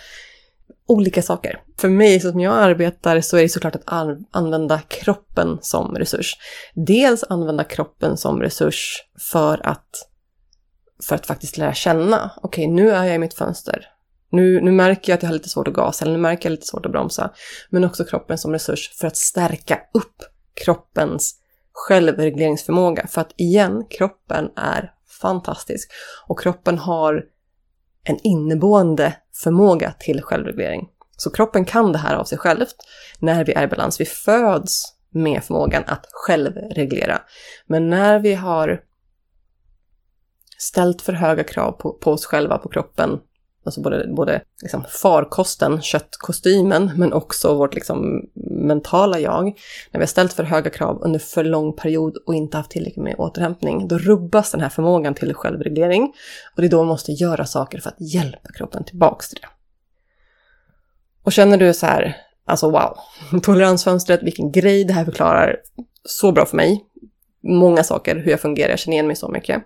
Olika 0.88 1.22
saker. 1.22 1.62
För 1.78 1.90
mig 1.90 2.20
som 2.20 2.40
jag 2.40 2.54
arbetar 2.54 3.22
så 3.22 3.38
är 3.38 3.42
det 3.42 3.50
såklart 3.50 3.76
att 3.76 4.18
använda 4.32 4.80
kroppen 4.80 5.58
som 5.62 5.96
resurs. 5.96 6.38
Dels 6.76 7.24
använda 7.24 7.64
kroppen 7.64 8.18
som 8.18 8.42
resurs 8.42 9.04
för 9.32 9.68
att, 9.68 10.10
för 11.04 11.16
att 11.16 11.26
faktiskt 11.26 11.58
lära 11.58 11.74
känna. 11.74 12.32
Okej, 12.38 12.66
okay, 12.66 12.76
nu 12.76 12.92
är 12.92 13.04
jag 13.04 13.16
i 13.16 13.20
mitt 13.20 13.34
fönster. 13.34 13.90
Nu, 14.32 14.62
nu 14.62 14.72
märker 14.72 15.12
jag 15.12 15.18
att 15.18 15.24
jag 15.24 15.30
har 15.30 15.34
lite 15.34 15.50
svårt 15.50 15.68
att 15.68 15.74
gasa 15.74 16.06
eller 16.06 16.14
nu 16.14 16.22
märker 16.22 16.50
jag 16.50 16.52
lite 16.52 16.68
svårt 16.68 16.86
att 16.86 16.92
bromsa. 16.92 17.34
Men 17.70 17.84
också 17.84 18.06
kroppen 18.06 18.38
som 18.38 18.52
resurs 18.52 18.92
för 19.00 19.08
att 19.08 19.18
stärka 19.18 19.80
upp 19.94 20.16
kroppens 20.66 21.43
självregleringsförmåga. 21.74 23.08
För 23.08 23.22
att 23.22 23.34
igen, 23.38 23.86
kroppen 23.90 24.50
är 24.56 24.94
fantastisk 25.22 25.92
och 26.28 26.40
kroppen 26.40 26.78
har 26.78 27.24
en 28.04 28.20
inneboende 28.24 29.16
förmåga 29.44 29.94
till 30.00 30.22
självreglering. 30.22 30.90
Så 31.18 31.32
kroppen 31.32 31.66
kan 31.66 31.92
det 31.92 31.98
här 31.98 32.16
av 32.16 32.24
sig 32.24 32.38
självt 32.38 32.76
när 33.20 33.46
vi 33.46 33.54
är 33.54 33.64
i 33.64 33.68
balans. 33.68 34.02
Vi 34.02 34.06
föds 34.06 34.94
med 35.10 35.44
förmågan 35.44 35.84
att 35.88 36.06
självreglera. 36.12 37.22
Men 37.68 37.90
när 37.90 38.20
vi 38.20 38.34
har 38.34 38.82
ställt 40.58 41.02
för 41.02 41.14
höga 41.14 41.44
krav 41.44 41.72
på, 41.72 41.94
på 41.94 42.12
oss 42.12 42.26
själva, 42.26 42.58
på 42.58 42.70
kroppen, 42.70 43.20
Alltså 43.66 43.82
både, 43.82 44.08
både 44.08 44.42
liksom 44.62 44.84
farkosten, 44.90 45.82
köttkostymen, 45.82 46.92
men 46.96 47.14
också 47.14 47.56
vårt 47.56 47.76
liksom 47.76 48.30
mentala 48.52 49.20
jag. 49.20 49.46
När 49.92 50.00
vi 50.00 50.00
har 50.00 50.06
ställt 50.06 50.34
för 50.34 50.44
höga 50.44 50.70
krav 50.70 51.02
under 51.02 51.20
för 51.20 51.44
lång 51.44 51.74
period 51.74 52.18
och 52.26 52.36
inte 52.36 52.58
haft 52.58 52.72
tillräckligt 52.72 53.04
med 53.04 53.16
återhämtning, 53.18 53.88
då 53.88 53.98
rubbas 53.98 54.52
den 54.52 54.62
här 54.62 54.70
förmågan 54.70 55.14
till 55.14 55.34
självreglering. 55.34 56.14
Och 56.56 56.62
det 56.62 56.68
är 56.68 56.70
då 56.70 56.78
man 56.78 56.88
måste 56.88 57.12
göra 57.12 57.46
saker 57.46 57.80
för 57.80 57.90
att 57.90 58.02
hjälpa 58.14 58.52
kroppen 58.58 58.84
tillbaks 58.84 59.30
till 59.30 59.40
det. 59.42 59.48
Och 61.24 61.32
känner 61.32 61.58
du 61.58 61.74
så 61.74 61.86
här, 61.86 62.18
alltså 62.46 62.70
wow, 62.70 62.98
toleransfönstret, 63.42 64.24
vilken 64.24 64.52
grej, 64.52 64.84
det 64.84 64.94
här 64.94 65.06
förklarar 65.06 65.58
så 66.06 66.32
bra 66.32 66.46
för 66.46 66.58
mig. 66.58 66.86
Många 67.44 67.84
saker, 67.84 68.16
hur 68.16 68.32
jag 68.32 68.40
fungerar, 68.40 68.70
jag 68.70 68.80
känner 68.80 68.96
igen 68.96 69.08
mig 69.08 69.16
så 69.16 69.30
mycket 69.30 69.64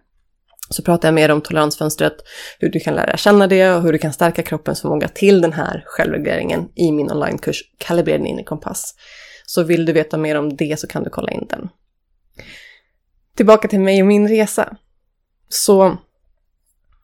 så 0.70 0.84
pratar 0.84 1.08
jag 1.08 1.14
mer 1.14 1.32
om 1.32 1.42
toleransfönstret, 1.42 2.16
hur 2.60 2.70
du 2.70 2.80
kan 2.80 2.96
lära 2.96 3.18
känna 3.18 3.48
det 3.48 3.72
och 3.72 3.82
hur 3.82 3.92
du 3.92 3.98
kan 3.98 4.14
stärka 4.14 4.44
kroppens 4.44 4.82
förmåga 4.82 5.08
till 5.08 5.42
den 5.42 5.54
här 5.54 5.84
självregleringen 5.86 6.70
i 6.76 6.92
min 6.92 7.12
onlinekurs 7.12 7.64
Kalibrera 7.78 8.18
din 8.18 8.28
inre 8.28 8.44
kompass. 8.44 8.96
Så 9.46 9.64
vill 9.64 9.86
du 9.86 9.94
veta 9.94 10.18
mer 10.18 10.36
om 10.36 10.56
det 10.56 10.80
så 10.80 10.88
kan 10.88 11.04
du 11.04 11.10
kolla 11.10 11.32
in 11.32 11.48
den. 11.50 11.70
Tillbaka 13.36 13.68
till 13.68 13.80
mig 13.80 14.02
och 14.02 14.08
min 14.08 14.28
resa. 14.28 14.78
Så 15.50 15.98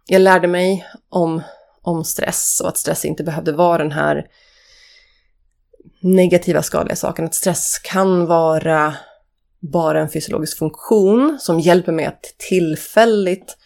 jag 0.08 0.22
lärde 0.22 0.48
mig 0.48 0.86
om, 1.10 1.42
om 1.82 2.04
stress 2.04 2.62
och 2.64 2.70
att 2.70 2.78
stress 2.78 3.06
inte 3.06 3.24
behövde 3.24 3.52
vara 3.52 3.78
den 3.78 3.92
här 3.92 4.26
negativa 6.02 6.62
skadliga 6.64 6.96
saken. 6.96 7.26
Att 7.26 7.36
stress 7.36 7.80
kan 7.84 8.26
vara 8.26 8.96
bara 9.72 10.02
en 10.02 10.10
fysiologisk 10.10 10.58
funktion 10.58 11.38
som 11.40 11.60
hjälper 11.60 11.92
mig 11.92 12.06
att 12.06 12.36
tillfälligt 12.38 13.58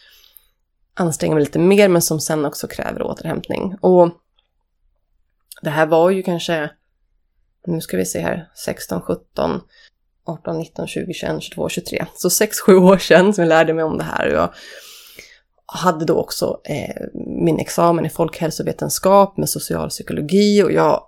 anstränga 0.94 1.34
mig 1.34 1.44
lite 1.44 1.58
mer 1.58 1.88
men 1.88 2.02
som 2.02 2.20
sen 2.20 2.44
också 2.44 2.66
kräver 2.68 3.02
återhämtning. 3.02 3.74
Och 3.80 4.10
det 5.62 5.70
här 5.70 5.86
var 5.86 6.10
ju 6.10 6.22
kanske, 6.22 6.70
nu 7.66 7.80
ska 7.80 7.96
vi 7.96 8.04
se 8.04 8.20
här, 8.20 8.50
16, 8.64 9.00
17, 9.00 9.60
18, 10.24 10.58
19, 10.58 10.86
20, 10.86 11.12
21, 11.12 11.42
22, 11.42 11.68
23. 11.68 12.06
Så 12.14 12.28
6-7 12.28 12.72
år 12.74 12.98
sedan 12.98 13.34
som 13.34 13.42
jag 13.42 13.48
lärde 13.48 13.74
mig 13.74 13.84
om 13.84 13.98
det 13.98 14.04
här. 14.04 14.26
Jag 14.26 14.52
hade 15.66 16.04
då 16.04 16.14
också 16.14 16.60
eh, 16.64 17.06
min 17.44 17.58
examen 17.58 18.06
i 18.06 18.10
folkhälsovetenskap 18.10 19.36
med 19.36 19.48
socialpsykologi 19.48 20.62
och 20.62 20.72
jag 20.72 21.07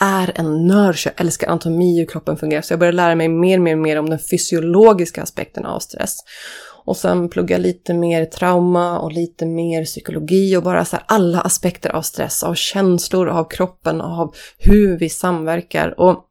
är 0.00 0.32
en 0.34 0.66
nörd, 0.66 0.96
jag 1.04 1.20
älskar 1.20 1.48
anatomi, 1.48 1.98
hur 1.98 2.06
kroppen 2.06 2.36
fungerar. 2.36 2.62
Så 2.62 2.72
jag 2.72 2.80
började 2.80 2.96
lära 2.96 3.14
mig 3.14 3.28
mer, 3.28 3.58
mer, 3.58 3.76
mer 3.76 3.98
om 3.98 4.10
den 4.10 4.18
fysiologiska 4.18 5.22
aspekten 5.22 5.66
av 5.66 5.80
stress. 5.80 6.16
Och 6.84 6.96
sen 6.96 7.28
plugga 7.28 7.58
lite 7.58 7.94
mer 7.94 8.24
trauma 8.24 8.98
och 8.98 9.12
lite 9.12 9.46
mer 9.46 9.84
psykologi 9.84 10.56
och 10.56 10.62
bara 10.62 10.84
så 10.84 10.96
här 10.96 11.04
alla 11.08 11.40
aspekter 11.40 11.90
av 11.90 12.02
stress, 12.02 12.42
av 12.42 12.54
känslor, 12.54 13.28
av 13.28 13.44
kroppen, 13.44 14.00
av 14.00 14.34
hur 14.58 14.98
vi 14.98 15.08
samverkar. 15.08 16.00
Och 16.00 16.24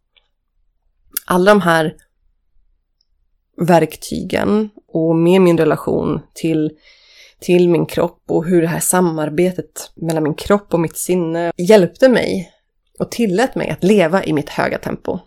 alla 1.25 1.51
de 1.51 1.61
här 1.61 1.95
verktygen 3.57 4.69
och 4.87 5.15
med 5.15 5.41
min 5.41 5.57
relation 5.57 6.21
till, 6.33 6.71
till 7.39 7.69
min 7.69 7.85
kropp 7.85 8.23
och 8.27 8.45
hur 8.45 8.61
det 8.61 8.67
här 8.67 8.79
samarbetet 8.79 9.91
mellan 9.95 10.23
min 10.23 10.35
kropp 10.35 10.73
och 10.73 10.79
mitt 10.79 10.97
sinne 10.97 11.51
hjälpte 11.57 12.09
mig 12.09 12.51
och 12.99 13.11
tillät 13.11 13.55
mig 13.55 13.69
att 13.69 13.83
leva 13.83 14.23
i 14.23 14.33
mitt 14.33 14.49
höga 14.49 14.77
tempo. 14.77 15.19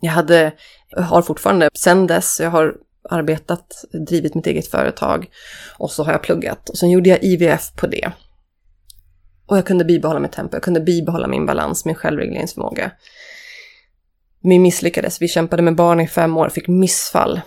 Jag 0.00 0.12
hade, 0.12 0.52
har 0.96 1.22
fortfarande, 1.22 1.70
sen 1.74 2.06
dess, 2.06 2.40
jag 2.40 2.50
har 2.50 2.74
arbetat, 3.10 3.84
drivit 4.08 4.34
mitt 4.34 4.46
eget 4.46 4.66
företag 4.66 5.26
och 5.78 5.90
så 5.90 6.04
har 6.04 6.12
jag 6.12 6.22
pluggat 6.22 6.68
och 6.68 6.78
sen 6.78 6.90
gjorde 6.90 7.08
jag 7.10 7.24
IVF 7.24 7.72
på 7.76 7.86
det. 7.86 8.12
Och 9.46 9.56
jag 9.56 9.66
kunde 9.66 9.84
bibehålla 9.84 10.20
mitt 10.20 10.32
tempo, 10.32 10.56
jag 10.56 10.62
kunde 10.62 10.80
bibehålla 10.80 11.26
min 11.26 11.46
balans, 11.46 11.84
min 11.84 11.94
självregleringsförmåga. 11.94 12.92
Vi 14.42 14.58
misslyckades, 14.58 15.22
vi 15.22 15.28
kämpade 15.28 15.62
med 15.62 15.76
barn 15.76 16.00
i 16.00 16.08
fem 16.08 16.36
år, 16.36 16.48
fick 16.48 16.68
missfall. 16.68 17.40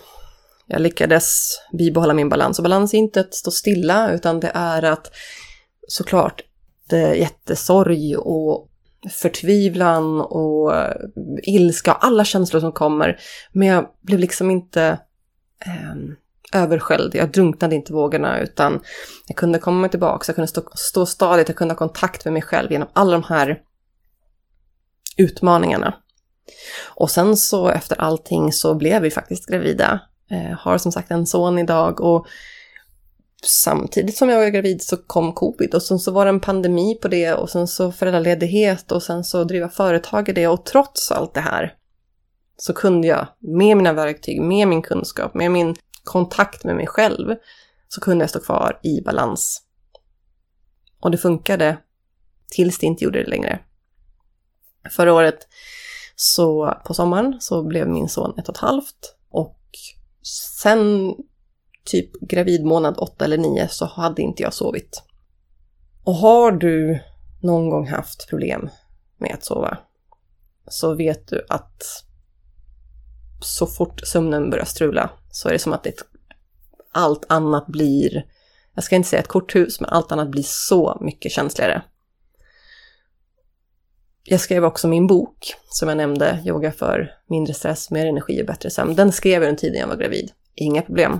Jag 0.67 0.82
lyckades 0.82 1.50
bibehålla 1.78 2.13
min 2.13 2.30
balans 2.30 2.60
och 2.60 2.63
balans 2.63 2.93
är 2.93 2.98
inte 2.98 3.19
att 3.19 3.34
stå 3.34 3.52
stilla 3.52 4.12
utan 4.12 4.39
det 4.39 4.52
är 4.54 4.84
att 4.84 5.12
såklart 5.88 6.41
jättesorg 6.93 8.17
och 8.17 8.69
förtvivlan 9.12 10.21
och 10.21 10.74
ilska 11.43 11.93
och 11.93 12.06
alla 12.06 12.26
känslor 12.26 12.60
som 12.60 12.71
kommer. 12.71 13.19
Men 13.52 13.67
jag 13.67 13.88
blev 14.02 14.19
liksom 14.19 14.52
inte 14.52 15.00
eh, 15.65 16.62
översköljd. 16.62 17.15
Jag 17.15 17.32
drunknade 17.32 17.76
inte 17.76 17.91
i 17.91 17.95
vågorna 17.95 18.39
utan 18.39 18.82
jag 19.28 19.38
kunde 19.38 19.60
komma 19.60 19.89
tillbaka, 19.89 20.24
jag 20.28 20.36
kunde 20.36 20.48
stå, 20.48 20.62
stå 20.76 21.06
stadigt, 21.06 21.50
jag 21.50 21.58
kunde 21.58 21.74
ha 21.74 21.78
kontakt 21.78 22.26
med 22.26 22.34
mig 22.34 22.41
själv 22.41 22.71
genom 22.71 22.88
alla 22.93 23.12
de 23.12 23.24
här 23.24 23.62
utmaningarna. 25.17 25.93
Och 26.95 27.12
sen 27.12 27.38
så 27.38 27.69
efter 27.69 28.02
allting 28.02 28.54
så 28.54 28.76
blev 28.76 29.02
vi 29.02 29.12
faktiskt 29.12 29.50
gravida. 29.50 30.00
Eh, 30.32 30.58
har 30.60 30.78
som 30.78 30.91
sagt 30.91 31.12
en 31.12 31.26
son 31.26 31.60
idag 31.60 32.02
och 32.02 32.28
samtidigt 33.43 34.17
som 34.17 34.30
jag 34.30 34.39
var 34.39 34.50
gravid 34.50 34.82
så 34.82 34.98
kom 34.98 35.34
covid 35.34 35.76
och 35.76 35.84
sen 35.84 36.00
så 36.00 36.12
var 36.12 36.26
det 36.26 36.30
en 36.30 36.39
pandemi 36.39 36.95
på 37.02 37.08
det 37.08 37.34
och 37.34 37.50
sen 37.50 37.67
så 37.67 37.91
föräldraledighet 37.91 38.91
och 38.91 39.04
sen 39.04 39.24
så 39.24 39.43
driva 39.43 39.69
företag 39.69 40.30
i 40.30 40.34
det 40.34 40.48
och 40.48 40.65
trots 40.65 41.12
allt 41.12 41.34
det 41.34 41.41
här 41.41 41.76
så 42.58 42.74
kunde 42.74 43.08
jag 43.08 43.28
med 43.39 43.78
mina 43.78 43.93
verktyg, 43.93 44.41
med 44.41 44.67
min 44.67 44.82
kunskap, 44.82 45.34
med 45.34 45.52
min 45.52 45.76
kontakt 46.04 46.63
med 46.63 46.76
mig 46.76 46.88
själv 46.88 47.36
så 47.88 48.02
kunde 48.02 48.24
jag 48.24 48.30
stå 48.30 48.39
kvar 48.39 48.80
i 48.84 49.02
balans. 49.02 49.62
Och 51.00 51.12
det 51.12 51.17
funkade 51.17 51.78
tills 52.52 52.80
det 52.80 52.86
inte 52.86 53.04
gjorde 53.04 53.24
det 53.24 53.30
längre. 53.30 53.60
Förra 54.89 55.13
året 55.13 55.48
så 56.15 56.78
på 56.86 56.93
sommaren 56.93 57.38
så 57.39 57.63
blev 57.63 57.88
min 57.88 58.10
son 58.10 58.39
ett 58.39 58.50
och 58.50 58.56
ett 58.56 58.62
halvt 58.62 59.15
och 59.30 59.60
sen 60.62 61.15
typ 61.86 62.12
gravidmånad 62.21 62.98
8 62.98 63.26
eller 63.26 63.38
9 63.38 63.67
så 63.67 63.86
hade 63.86 64.21
inte 64.21 64.43
jag 64.43 64.54
sovit. 64.54 65.04
Och 66.04 66.15
har 66.15 66.52
du 66.52 67.00
någon 67.41 67.69
gång 67.69 67.88
haft 67.88 68.30
problem 68.30 68.69
med 69.17 69.34
att 69.34 69.43
sova 69.43 69.78
så 70.67 70.93
vet 70.93 71.28
du 71.28 71.45
att 71.50 71.84
så 73.41 73.67
fort 73.67 74.02
sömnen 74.08 74.50
börjar 74.50 74.65
strula 74.65 75.10
så 75.32 75.48
är 75.50 75.54
det 75.54 75.60
som 75.60 75.74
att 75.74 75.86
ett, 75.86 76.02
allt 76.91 77.26
annat 77.30 77.67
blir, 77.67 78.26
jag 78.74 78.84
ska 78.84 78.95
inte 78.95 79.10
säga 79.10 79.21
ett 79.21 79.28
korthus, 79.28 79.82
men 79.82 79.89
allt 79.89 80.12
annat 80.12 80.30
blir 80.30 80.43
så 80.43 80.98
mycket 81.02 81.32
känsligare. 81.32 81.82
Jag 84.24 84.39
skrev 84.39 84.65
också 84.65 84.88
min 84.88 85.08
bok, 85.08 85.54
som 85.69 85.89
jag 85.89 85.98
nämnde, 85.98 86.43
Yoga 86.45 86.71
för 86.71 87.12
mindre 87.30 87.54
stress, 87.54 87.91
mer 87.91 88.06
energi 88.06 88.41
och 88.41 88.45
bättre 88.45 88.69
sömn. 88.69 88.95
Den 88.95 89.12
skrev 89.12 89.43
jag 89.43 89.50
under 89.50 89.60
tiden 89.60 89.80
jag 89.80 89.88
var 89.88 89.95
gravid. 89.95 90.32
Inga 90.56 90.82
problem. 90.82 91.19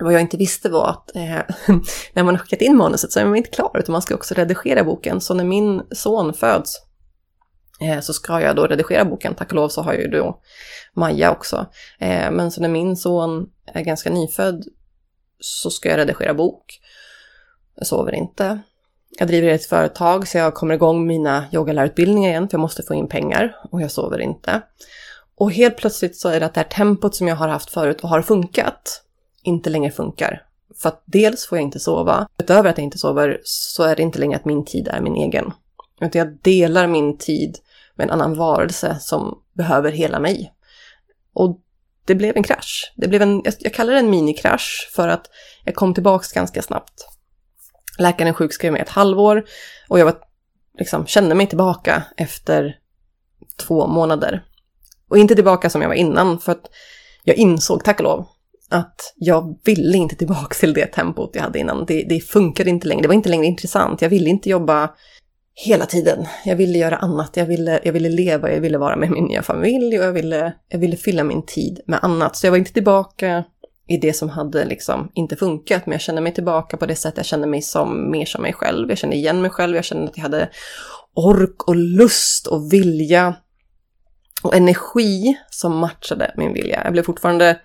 Vad 0.00 0.12
jag 0.12 0.20
inte 0.20 0.36
visste 0.36 0.68
var 0.68 0.88
att 0.88 1.16
eh, 1.16 1.22
när 2.12 2.22
man 2.22 2.34
har 2.34 2.38
skickat 2.38 2.60
in 2.60 2.76
manuset 2.76 3.12
så 3.12 3.20
är 3.20 3.24
man 3.24 3.36
inte 3.36 3.50
klar, 3.50 3.76
utan 3.78 3.92
man 3.92 4.02
ska 4.02 4.14
också 4.14 4.34
redigera 4.34 4.84
boken. 4.84 5.20
Så 5.20 5.34
när 5.34 5.44
min 5.44 5.82
son 5.90 6.34
föds 6.34 6.82
eh, 7.80 8.00
så 8.00 8.12
ska 8.12 8.40
jag 8.40 8.56
då 8.56 8.66
redigera 8.66 9.04
boken. 9.04 9.34
Tack 9.34 9.48
och 9.48 9.54
lov 9.54 9.68
så 9.68 9.82
har 9.82 9.92
jag 9.92 10.02
ju 10.02 10.08
då 10.08 10.40
Maja 10.94 11.32
också. 11.32 11.66
Eh, 11.98 12.30
men 12.30 12.50
så 12.50 12.60
när 12.60 12.68
min 12.68 12.96
son 12.96 13.46
är 13.66 13.82
ganska 13.82 14.10
nyfödd 14.10 14.64
så 15.40 15.70
ska 15.70 15.88
jag 15.88 15.98
redigera 15.98 16.34
bok. 16.34 16.80
Jag 17.74 17.86
sover 17.86 18.14
inte. 18.14 18.60
Jag 19.18 19.28
driver 19.28 19.48
ett 19.48 19.66
företag 19.66 20.28
så 20.28 20.38
jag 20.38 20.54
kommer 20.54 20.74
igång 20.74 21.06
mina 21.06 21.44
yogalärarutbildningar 21.52 22.30
igen 22.30 22.48
för 22.48 22.54
jag 22.54 22.60
måste 22.60 22.82
få 22.82 22.94
in 22.94 23.08
pengar 23.08 23.56
och 23.70 23.82
jag 23.82 23.90
sover 23.90 24.18
inte. 24.18 24.60
Och 25.36 25.52
helt 25.52 25.76
plötsligt 25.76 26.16
så 26.16 26.28
är 26.28 26.40
det 26.40 26.46
att 26.46 26.54
det 26.54 26.60
här 26.60 26.68
tempot 26.68 27.14
som 27.14 27.28
jag 27.28 27.36
har 27.36 27.48
haft 27.48 27.70
förut 27.70 28.00
och 28.00 28.08
har 28.08 28.22
funkat 28.22 29.02
inte 29.42 29.70
längre 29.70 29.90
funkar. 29.90 30.42
För 30.76 30.88
att 30.88 31.02
dels 31.04 31.46
får 31.46 31.58
jag 31.58 31.62
inte 31.62 31.80
sova. 31.80 32.28
Utöver 32.38 32.70
att 32.70 32.78
jag 32.78 32.84
inte 32.84 32.98
sover 32.98 33.40
så 33.44 33.82
är 33.82 33.96
det 33.96 34.02
inte 34.02 34.18
längre 34.18 34.36
att 34.36 34.44
min 34.44 34.64
tid 34.64 34.88
är 34.88 35.00
min 35.00 35.16
egen. 35.16 35.52
Utan 36.00 36.18
jag 36.18 36.38
delar 36.42 36.86
min 36.86 37.18
tid 37.18 37.58
med 37.94 38.04
en 38.04 38.10
annan 38.10 38.36
varelse 38.36 38.96
som 39.00 39.38
behöver 39.52 39.92
hela 39.92 40.20
mig. 40.20 40.52
Och 41.32 41.60
det 42.04 42.14
blev 42.14 42.36
en 42.36 42.42
krasch. 42.42 42.92
Det 42.96 43.08
blev 43.08 43.22
en, 43.22 43.42
jag 43.58 43.74
kallar 43.74 43.92
det 43.92 43.98
en 43.98 44.10
minikrasch 44.10 44.90
för 44.94 45.08
att 45.08 45.26
jag 45.64 45.74
kom 45.74 45.94
tillbaks 45.94 46.32
ganska 46.32 46.62
snabbt. 46.62 47.06
Läkaren 47.98 48.34
sjukskrev 48.34 48.72
mig 48.72 48.82
ett 48.82 48.88
halvår 48.88 49.44
och 49.88 49.98
jag 49.98 50.04
var, 50.04 50.18
liksom, 50.78 51.06
kände 51.06 51.34
mig 51.34 51.46
tillbaka 51.46 52.02
efter 52.16 52.78
två 53.56 53.86
månader. 53.86 54.44
Och 55.08 55.18
inte 55.18 55.34
tillbaka 55.34 55.70
som 55.70 55.82
jag 55.82 55.88
var 55.88 55.94
innan 55.94 56.38
för 56.38 56.52
att 56.52 56.70
jag 57.24 57.36
insåg, 57.36 57.84
tack 57.84 57.98
och 57.98 58.04
lov, 58.04 58.26
att 58.70 59.14
jag 59.16 59.58
ville 59.64 59.98
inte 59.98 60.16
tillbaka 60.16 60.54
till 60.54 60.72
det 60.72 60.86
tempot 60.86 61.30
jag 61.34 61.42
hade 61.42 61.58
innan. 61.58 61.84
Det, 61.86 62.02
det 62.08 62.20
funkade 62.20 62.70
inte 62.70 62.88
längre, 62.88 63.02
det 63.02 63.08
var 63.08 63.14
inte 63.14 63.28
längre 63.28 63.46
intressant. 63.46 64.02
Jag 64.02 64.08
ville 64.08 64.30
inte 64.30 64.50
jobba 64.50 64.90
hela 65.54 65.86
tiden. 65.86 66.26
Jag 66.44 66.56
ville 66.56 66.78
göra 66.78 66.96
annat, 66.96 67.36
jag 67.36 67.46
ville, 67.46 67.80
jag 67.84 67.92
ville 67.92 68.08
leva, 68.08 68.52
jag 68.52 68.60
ville 68.60 68.78
vara 68.78 68.96
med 68.96 69.10
min 69.10 69.24
nya 69.24 69.42
familj 69.42 69.98
och 69.98 70.04
jag 70.04 70.12
ville, 70.12 70.52
jag 70.68 70.78
ville 70.78 70.96
fylla 70.96 71.24
min 71.24 71.46
tid 71.46 71.80
med 71.86 71.98
annat. 72.02 72.36
Så 72.36 72.46
jag 72.46 72.50
var 72.50 72.58
inte 72.58 72.72
tillbaka 72.72 73.44
i 73.88 73.96
det 73.96 74.12
som 74.12 74.28
hade 74.28 74.64
liksom 74.64 75.10
inte 75.14 75.36
funkat, 75.36 75.86
men 75.86 75.92
jag 75.92 76.00
kände 76.00 76.20
mig 76.20 76.34
tillbaka 76.34 76.76
på 76.76 76.86
det 76.86 76.94
sätt 76.94 77.14
jag 77.16 77.26
kände 77.26 77.46
mig 77.46 77.62
som 77.62 78.10
mer 78.10 78.24
som 78.24 78.42
mig 78.42 78.52
själv. 78.52 78.88
Jag 78.88 78.98
kände 78.98 79.16
igen 79.16 79.42
mig 79.42 79.50
själv, 79.50 79.76
jag 79.76 79.84
kände 79.84 80.04
att 80.04 80.16
jag 80.16 80.22
hade 80.22 80.48
ork 81.14 81.68
och 81.68 81.76
lust 81.76 82.46
och 82.46 82.72
vilja 82.72 83.34
och 84.42 84.54
energi 84.54 85.36
som 85.50 85.76
matchade 85.76 86.34
min 86.36 86.52
vilja. 86.52 86.80
Jag 86.84 86.92
blev 86.92 87.02
fortfarande 87.02 87.60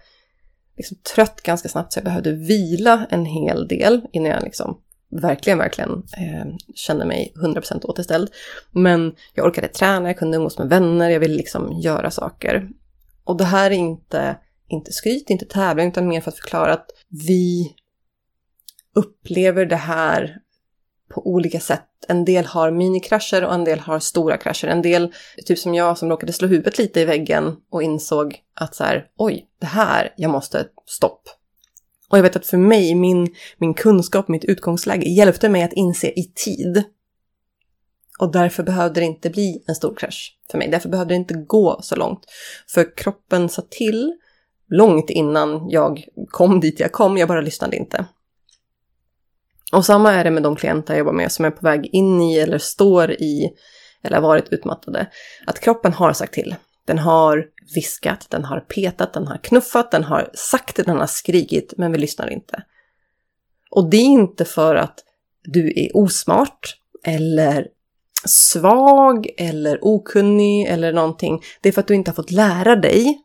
liksom 0.77 0.97
trött 1.15 1.41
ganska 1.41 1.69
snabbt 1.69 1.93
så 1.93 1.97
jag 1.97 2.05
behövde 2.05 2.31
vila 2.31 3.07
en 3.09 3.25
hel 3.25 3.67
del 3.67 4.01
innan 4.11 4.31
jag 4.31 4.43
liksom 4.43 4.81
verkligen, 5.09 5.59
verkligen 5.59 5.91
eh, 5.91 6.45
kände 6.75 7.05
mig 7.05 7.33
100% 7.35 7.85
återställd. 7.85 8.29
Men 8.71 9.15
jag 9.33 9.45
orkade 9.45 9.67
träna, 9.67 10.09
jag 10.09 10.17
kunde 10.17 10.37
umgås 10.37 10.57
med 10.57 10.69
vänner, 10.69 11.09
jag 11.09 11.19
ville 11.19 11.35
liksom 11.35 11.79
göra 11.79 12.11
saker. 12.11 12.69
Och 13.23 13.37
det 13.37 13.45
här 13.45 13.71
är 13.71 13.75
inte 13.75 14.37
inte 14.67 14.91
skryt, 14.91 15.29
inte 15.29 15.45
tävling, 15.45 15.87
utan 15.87 16.07
mer 16.07 16.21
för 16.21 16.31
att 16.31 16.39
förklara 16.39 16.73
att 16.73 16.89
vi 17.09 17.75
upplever 18.95 19.65
det 19.65 19.75
här 19.75 20.37
på 21.15 21.27
olika 21.27 21.59
sätt. 21.59 21.89
En 22.07 22.25
del 22.25 22.45
har 22.45 22.71
minikrascher 22.71 23.43
och 23.43 23.53
en 23.53 23.63
del 23.63 23.79
har 23.79 23.99
stora 23.99 24.37
krascher. 24.37 24.67
En 24.67 24.81
del, 24.81 25.13
typ 25.45 25.59
som 25.59 25.75
jag 25.75 25.97
som 25.97 26.09
råkade 26.09 26.33
slå 26.33 26.47
huvudet 26.47 26.77
lite 26.77 27.01
i 27.01 27.05
väggen 27.05 27.55
och 27.71 27.83
insåg 27.83 28.37
att 28.55 28.75
så 28.75 28.83
här, 28.83 29.05
oj, 29.17 29.47
det 29.59 29.65
här, 29.65 30.13
jag 30.17 30.31
måste 30.31 30.67
stopp. 30.85 31.21
Och 32.09 32.17
jag 32.17 32.23
vet 32.23 32.35
att 32.35 32.45
för 32.45 32.57
mig, 32.57 32.95
min, 32.95 33.35
min 33.57 33.73
kunskap, 33.73 34.27
mitt 34.27 34.45
utgångsläge 34.45 35.09
hjälpte 35.09 35.49
mig 35.49 35.63
att 35.63 35.73
inse 35.73 36.07
i 36.07 36.31
tid. 36.35 36.83
Och 38.19 38.31
därför 38.31 38.63
behövde 38.63 38.99
det 38.99 39.05
inte 39.05 39.29
bli 39.29 39.63
en 39.67 39.75
stor 39.75 39.95
krasch 39.95 40.37
för 40.51 40.57
mig. 40.57 40.69
Därför 40.71 40.89
behövde 40.89 41.13
det 41.13 41.17
inte 41.17 41.33
gå 41.33 41.79
så 41.81 41.95
långt. 41.95 42.25
För 42.67 42.97
kroppen 42.97 43.49
sa 43.49 43.61
till 43.69 44.13
långt 44.69 45.09
innan 45.09 45.69
jag 45.69 46.05
kom 46.29 46.59
dit 46.59 46.79
jag 46.79 46.91
kom, 46.91 47.17
jag 47.17 47.27
bara 47.27 47.41
lyssnade 47.41 47.77
inte. 47.77 48.05
Och 49.75 49.85
samma 49.85 50.11
är 50.11 50.23
det 50.23 50.31
med 50.31 50.43
de 50.43 50.55
klienter 50.55 50.93
jag 50.93 50.99
jobbar 50.99 51.13
med 51.13 51.31
som 51.31 51.45
är 51.45 51.51
på 51.51 51.61
väg 51.61 51.89
in 51.91 52.21
i 52.21 52.37
eller 52.37 52.57
står 52.57 53.11
i 53.11 53.49
eller 54.03 54.15
har 54.15 54.23
varit 54.23 54.53
utmattade. 54.53 55.07
Att 55.45 55.59
kroppen 55.59 55.93
har 55.93 56.13
sagt 56.13 56.33
till. 56.33 56.55
Den 56.85 56.99
har 56.99 57.45
viskat, 57.75 58.27
den 58.29 58.45
har 58.45 58.59
petat, 58.59 59.13
den 59.13 59.27
har 59.27 59.37
knuffat, 59.37 59.91
den 59.91 60.03
har 60.03 60.29
sagt, 60.33 60.75
den 60.85 60.97
har 60.97 61.07
skrikit, 61.07 61.73
men 61.77 61.91
vi 61.91 61.97
lyssnar 61.97 62.29
inte. 62.29 62.63
Och 63.71 63.89
det 63.89 63.97
är 63.97 64.05
inte 64.05 64.45
för 64.45 64.75
att 64.75 64.99
du 65.43 65.73
är 65.75 65.97
osmart 65.97 66.77
eller 67.03 67.67
svag 68.25 69.27
eller 69.37 69.79
okunnig 69.81 70.67
eller 70.67 70.93
någonting. 70.93 71.41
Det 71.61 71.69
är 71.69 71.73
för 71.73 71.81
att 71.81 71.87
du 71.87 71.95
inte 71.95 72.11
har 72.11 72.15
fått 72.15 72.31
lära 72.31 72.75
dig 72.75 73.24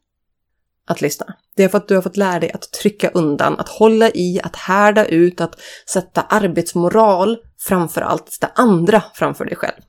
att 0.87 1.01
lyssna. 1.01 1.35
Det 1.57 1.65
är 1.65 1.69
för 1.69 1.79
att 1.79 1.89
du 1.89 1.95
har 1.95 2.03
fått 2.03 2.17
lära 2.17 2.41
dig 2.41 2.53
att 2.53 2.73
trycka 2.73 3.11
undan, 3.11 3.59
att 3.59 3.69
hålla 3.69 4.11
i, 4.11 4.41
att 4.43 4.57
härda 4.57 5.05
ut, 5.05 5.41
att 5.41 5.61
sätta 5.87 6.23
arbetsmoral 6.23 7.39
framför 7.59 8.01
allt, 8.01 8.33
sätta 8.33 8.51
andra 8.55 9.03
framför 9.15 9.45
dig 9.45 9.57
själv. 9.57 9.81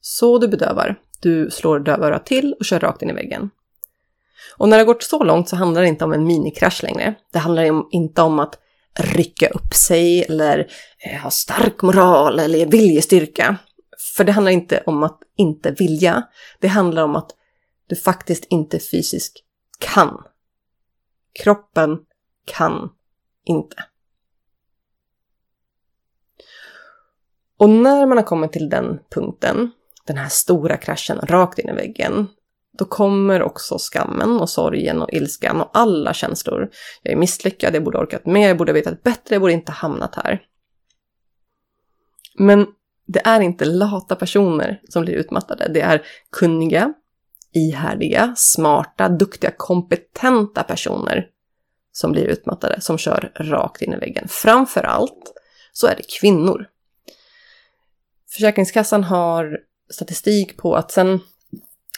Så 0.00 0.38
du 0.38 0.48
bedövar. 0.48 0.96
Du 1.20 1.50
slår 1.50 1.80
dövörat 1.80 2.26
till 2.26 2.54
och 2.58 2.64
kör 2.64 2.80
rakt 2.80 3.02
in 3.02 3.10
i 3.10 3.12
väggen. 3.12 3.50
Och 4.56 4.68
när 4.68 4.76
det 4.76 4.82
har 4.82 4.92
gått 4.94 5.02
så 5.02 5.24
långt 5.24 5.48
så 5.48 5.56
handlar 5.56 5.82
det 5.82 5.88
inte 5.88 6.04
om 6.04 6.12
en 6.12 6.24
minikrasch 6.24 6.82
längre. 6.82 7.14
Det 7.32 7.38
handlar 7.38 7.94
inte 7.94 8.22
om 8.22 8.38
att 8.38 8.58
rycka 8.98 9.48
upp 9.48 9.74
sig 9.74 10.24
eller 10.24 10.66
eh, 10.98 11.20
ha 11.20 11.30
stark 11.30 11.82
moral 11.82 12.38
eller 12.38 12.66
viljestyrka. 12.66 13.56
För 14.16 14.24
det 14.24 14.32
handlar 14.32 14.52
inte 14.52 14.82
om 14.86 15.02
att 15.02 15.18
inte 15.36 15.70
vilja. 15.70 16.22
Det 16.60 16.68
handlar 16.68 17.02
om 17.02 17.16
att 17.16 17.30
du 17.88 17.96
faktiskt 17.96 18.44
inte 18.50 18.78
fysiskt 18.78 19.42
kan. 19.78 20.22
Kroppen 21.44 21.98
kan 22.44 22.90
inte. 23.44 23.84
Och 27.58 27.70
när 27.70 28.06
man 28.06 28.16
har 28.16 28.24
kommit 28.24 28.52
till 28.52 28.68
den 28.68 28.98
punkten, 29.10 29.70
den 30.06 30.16
här 30.16 30.28
stora 30.28 30.76
kraschen 30.76 31.18
rakt 31.18 31.58
in 31.58 31.68
i 31.68 31.72
väggen, 31.72 32.28
då 32.78 32.84
kommer 32.84 33.42
också 33.42 33.78
skammen 33.78 34.40
och 34.40 34.50
sorgen 34.50 35.02
och 35.02 35.12
ilskan 35.12 35.60
och 35.60 35.70
alla 35.72 36.14
känslor. 36.14 36.70
Jag 37.02 37.12
är 37.12 37.16
misslyckad, 37.16 37.74
jag 37.74 37.84
borde 37.84 37.98
orkat 37.98 38.26
mer, 38.26 38.48
jag 38.48 38.58
borde 38.58 38.72
vetat 38.72 39.02
bättre, 39.02 39.34
jag 39.34 39.40
borde 39.40 39.52
inte 39.52 39.72
hamnat 39.72 40.14
här. 40.14 40.42
Men 42.38 42.66
det 43.06 43.26
är 43.26 43.40
inte 43.40 43.64
lata 43.64 44.16
personer 44.16 44.80
som 44.88 45.02
blir 45.02 45.14
utmattade. 45.14 45.68
Det 45.68 45.80
är 45.80 46.02
kunniga, 46.30 46.94
ihärdiga, 47.56 48.34
smarta, 48.36 49.08
duktiga, 49.08 49.52
kompetenta 49.56 50.62
personer 50.62 51.26
som 51.92 52.12
blir 52.12 52.24
utmattade, 52.24 52.80
som 52.80 52.98
kör 52.98 53.32
rakt 53.34 53.82
in 53.82 53.92
i 53.92 53.96
väggen. 53.96 54.28
Framför 54.28 54.82
allt 54.82 55.32
så 55.72 55.86
är 55.86 55.96
det 55.96 56.18
kvinnor. 56.20 56.66
Försäkringskassan 58.30 59.04
har 59.04 59.58
statistik 59.90 60.56
på 60.56 60.76
att 60.76 60.90
sen 60.90 61.20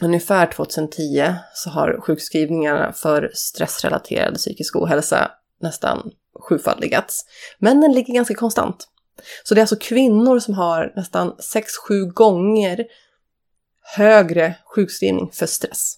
ungefär 0.02 0.46
2010 0.46 1.34
så 1.54 1.70
har 1.70 2.00
sjukskrivningarna 2.00 2.92
för 2.92 3.30
stressrelaterad 3.34 4.34
psykisk 4.34 4.76
ohälsa 4.76 5.30
nästan 5.60 6.10
sjufaldigats. 6.48 7.24
Men 7.58 7.80
den 7.80 7.92
ligger 7.92 8.14
ganska 8.14 8.34
konstant. 8.34 8.88
Så 9.44 9.54
det 9.54 9.58
är 9.58 9.62
alltså 9.62 9.76
kvinnor 9.76 10.38
som 10.38 10.54
har 10.54 10.92
nästan 10.96 11.32
6-7 11.88 12.12
gånger 12.12 12.84
högre 13.96 14.54
sjukskrivning 14.64 15.30
för 15.32 15.46
stress. 15.46 15.94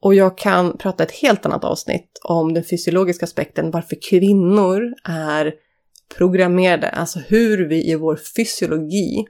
Och 0.00 0.14
jag 0.14 0.38
kan 0.38 0.78
prata 0.78 1.02
ett 1.02 1.12
helt 1.12 1.46
annat 1.46 1.64
avsnitt 1.64 2.20
om 2.22 2.54
den 2.54 2.64
fysiologiska 2.64 3.24
aspekten 3.24 3.70
varför 3.70 3.96
kvinnor 4.10 4.94
är 5.04 5.54
programmerade, 6.16 6.88
alltså 6.90 7.18
hur 7.18 7.68
vi 7.68 7.90
i 7.90 7.94
vår 7.94 8.16
fysiologi 8.36 9.26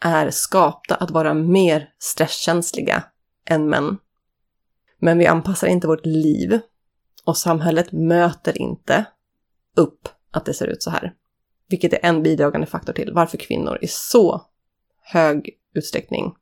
är 0.00 0.30
skapta 0.30 0.94
att 0.94 1.10
vara 1.10 1.34
mer 1.34 1.88
stresskänsliga 1.98 3.04
än 3.44 3.68
män. 3.68 3.98
Men 4.98 5.18
vi 5.18 5.26
anpassar 5.26 5.66
inte 5.66 5.86
vårt 5.86 6.06
liv 6.06 6.60
och 7.24 7.36
samhället 7.36 7.92
möter 7.92 8.58
inte 8.58 9.04
upp 9.76 10.08
att 10.30 10.44
det 10.44 10.54
ser 10.54 10.66
ut 10.66 10.82
så 10.82 10.90
här. 10.90 11.14
Vilket 11.68 11.92
är 11.92 12.00
en 12.02 12.22
bidragande 12.22 12.66
faktor 12.66 12.92
till 12.92 13.12
varför 13.12 13.38
kvinnor 13.38 13.78
i 13.80 13.88
så 13.88 14.42
hög 15.02 15.57
utsträckning, 15.74 16.34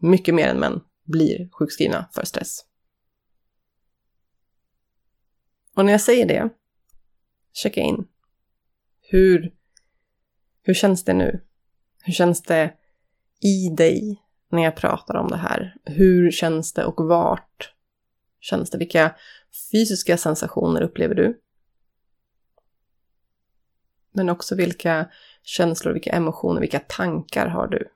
mycket 0.00 0.34
mer 0.34 0.48
än 0.48 0.60
män, 0.60 0.80
blir 1.04 1.48
sjukskrivna 1.52 2.08
för 2.12 2.24
stress. 2.24 2.64
Och 5.74 5.84
när 5.84 5.92
jag 5.92 6.00
säger 6.00 6.26
det, 6.26 6.50
checka 7.52 7.80
in. 7.80 8.08
Hur, 9.00 9.54
hur 10.62 10.74
känns 10.74 11.04
det 11.04 11.12
nu? 11.12 11.40
Hur 12.02 12.12
känns 12.12 12.42
det 12.42 12.74
i 13.40 13.68
dig 13.68 14.22
när 14.48 14.62
jag 14.62 14.76
pratar 14.76 15.14
om 15.14 15.28
det 15.28 15.36
här? 15.36 15.76
Hur 15.84 16.30
känns 16.30 16.72
det 16.72 16.84
och 16.84 17.06
vart 17.06 17.74
känns 18.40 18.70
det? 18.70 18.78
Vilka 18.78 19.16
fysiska 19.72 20.16
sensationer 20.16 20.82
upplever 20.82 21.14
du? 21.14 21.40
Men 24.12 24.28
också 24.28 24.54
vilka 24.54 25.10
känslor, 25.42 25.92
vilka 25.92 26.10
emotioner, 26.10 26.60
vilka 26.60 26.78
tankar 26.78 27.46
har 27.46 27.68
du? 27.68 27.88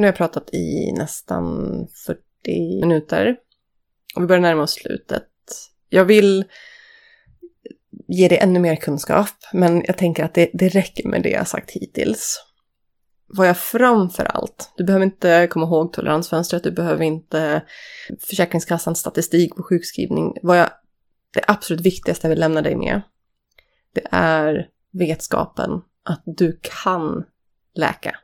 Nu 0.00 0.06
har 0.06 0.08
jag 0.08 0.16
pratat 0.16 0.54
i 0.54 0.92
nästan 0.92 1.46
40 2.06 2.80
minuter 2.80 3.36
och 4.16 4.22
vi 4.22 4.26
börjar 4.26 4.42
närma 4.42 4.62
oss 4.62 4.72
slutet. 4.72 5.28
Jag 5.88 6.04
vill 6.04 6.44
ge 8.08 8.28
dig 8.28 8.38
ännu 8.38 8.58
mer 8.58 8.76
kunskap, 8.76 9.28
men 9.52 9.84
jag 9.86 9.98
tänker 9.98 10.24
att 10.24 10.34
det, 10.34 10.50
det 10.52 10.68
räcker 10.68 11.08
med 11.08 11.22
det 11.22 11.30
jag 11.30 11.48
sagt 11.48 11.70
hittills. 11.70 12.44
Vad 13.26 13.48
jag 13.48 13.58
framför 13.58 14.24
allt, 14.24 14.72
du 14.76 14.84
behöver 14.84 15.04
inte 15.04 15.46
komma 15.50 15.66
ihåg 15.66 15.92
toleransfönstret, 15.92 16.64
du 16.64 16.70
behöver 16.70 17.04
inte 17.04 17.62
Försäkringskassans 18.20 18.98
statistik 18.98 19.56
på 19.56 19.62
sjukskrivning. 19.62 20.36
Vad 20.42 20.58
jag, 20.58 20.70
det 21.34 21.44
absolut 21.46 21.86
viktigaste 21.86 22.26
jag 22.26 22.30
vill 22.30 22.40
lämna 22.40 22.62
dig 22.62 22.76
med, 22.76 23.00
det 23.94 24.06
är 24.10 24.68
vetskapen 24.92 25.70
att 26.04 26.22
du 26.26 26.60
kan 26.62 27.24
läka. 27.74 28.16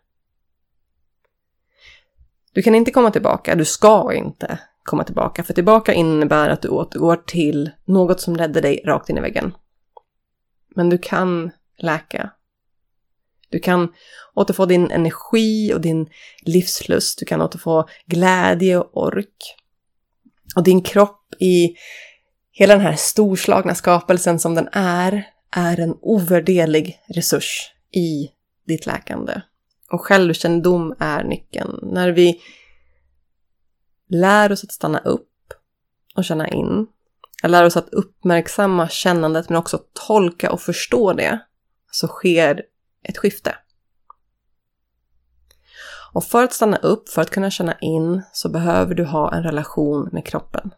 Du 2.56 2.62
kan 2.62 2.74
inte 2.74 2.90
komma 2.90 3.10
tillbaka, 3.10 3.54
du 3.54 3.64
ska 3.64 4.14
inte 4.14 4.58
komma 4.82 5.04
tillbaka, 5.04 5.42
för 5.42 5.54
tillbaka 5.54 5.92
innebär 5.92 6.48
att 6.48 6.62
du 6.62 6.68
återgår 6.68 7.16
till 7.16 7.70
något 7.84 8.20
som 8.20 8.36
ledde 8.36 8.60
dig 8.60 8.82
rakt 8.84 9.08
in 9.08 9.18
i 9.18 9.20
väggen. 9.20 9.54
Men 10.74 10.90
du 10.90 10.98
kan 10.98 11.50
läka. 11.78 12.30
Du 13.48 13.58
kan 13.58 13.92
återfå 14.34 14.66
din 14.66 14.90
energi 14.90 15.74
och 15.74 15.80
din 15.80 16.08
livslust, 16.42 17.18
du 17.18 17.24
kan 17.26 17.42
återfå 17.42 17.88
glädje 18.06 18.78
och 18.78 18.96
ork. 18.96 19.56
Och 20.56 20.62
din 20.62 20.82
kropp 20.82 21.34
i 21.40 21.76
hela 22.50 22.74
den 22.74 22.82
här 22.86 22.96
storslagna 22.96 23.74
skapelsen 23.74 24.38
som 24.38 24.54
den 24.54 24.68
är, 24.72 25.26
är 25.50 25.80
en 25.80 25.96
ovärderlig 26.00 27.00
resurs 27.08 27.72
i 27.92 28.30
ditt 28.66 28.86
läkande. 28.86 29.40
Och 29.90 30.00
självkännedom 30.00 30.94
är 30.98 31.24
nyckeln. 31.24 31.78
När 31.82 32.10
vi 32.10 32.40
lär 34.08 34.52
oss 34.52 34.64
att 34.64 34.72
stanna 34.72 34.98
upp 34.98 35.32
och 36.16 36.24
känna 36.24 36.48
in, 36.48 36.86
lär 37.42 37.64
oss 37.64 37.76
att 37.76 37.88
uppmärksamma 37.88 38.88
kännandet 38.88 39.48
men 39.48 39.58
också 39.58 39.80
tolka 40.06 40.52
och 40.52 40.60
förstå 40.60 41.12
det, 41.12 41.40
så 41.90 42.06
sker 42.06 42.62
ett 43.02 43.18
skifte. 43.18 43.54
Och 46.12 46.24
för 46.24 46.44
att 46.44 46.52
stanna 46.52 46.76
upp, 46.76 47.08
för 47.08 47.22
att 47.22 47.30
kunna 47.30 47.50
känna 47.50 47.78
in, 47.78 48.22
så 48.32 48.48
behöver 48.48 48.94
du 48.94 49.04
ha 49.04 49.34
en 49.34 49.42
relation 49.42 50.08
med 50.12 50.26
kroppen. 50.26 50.74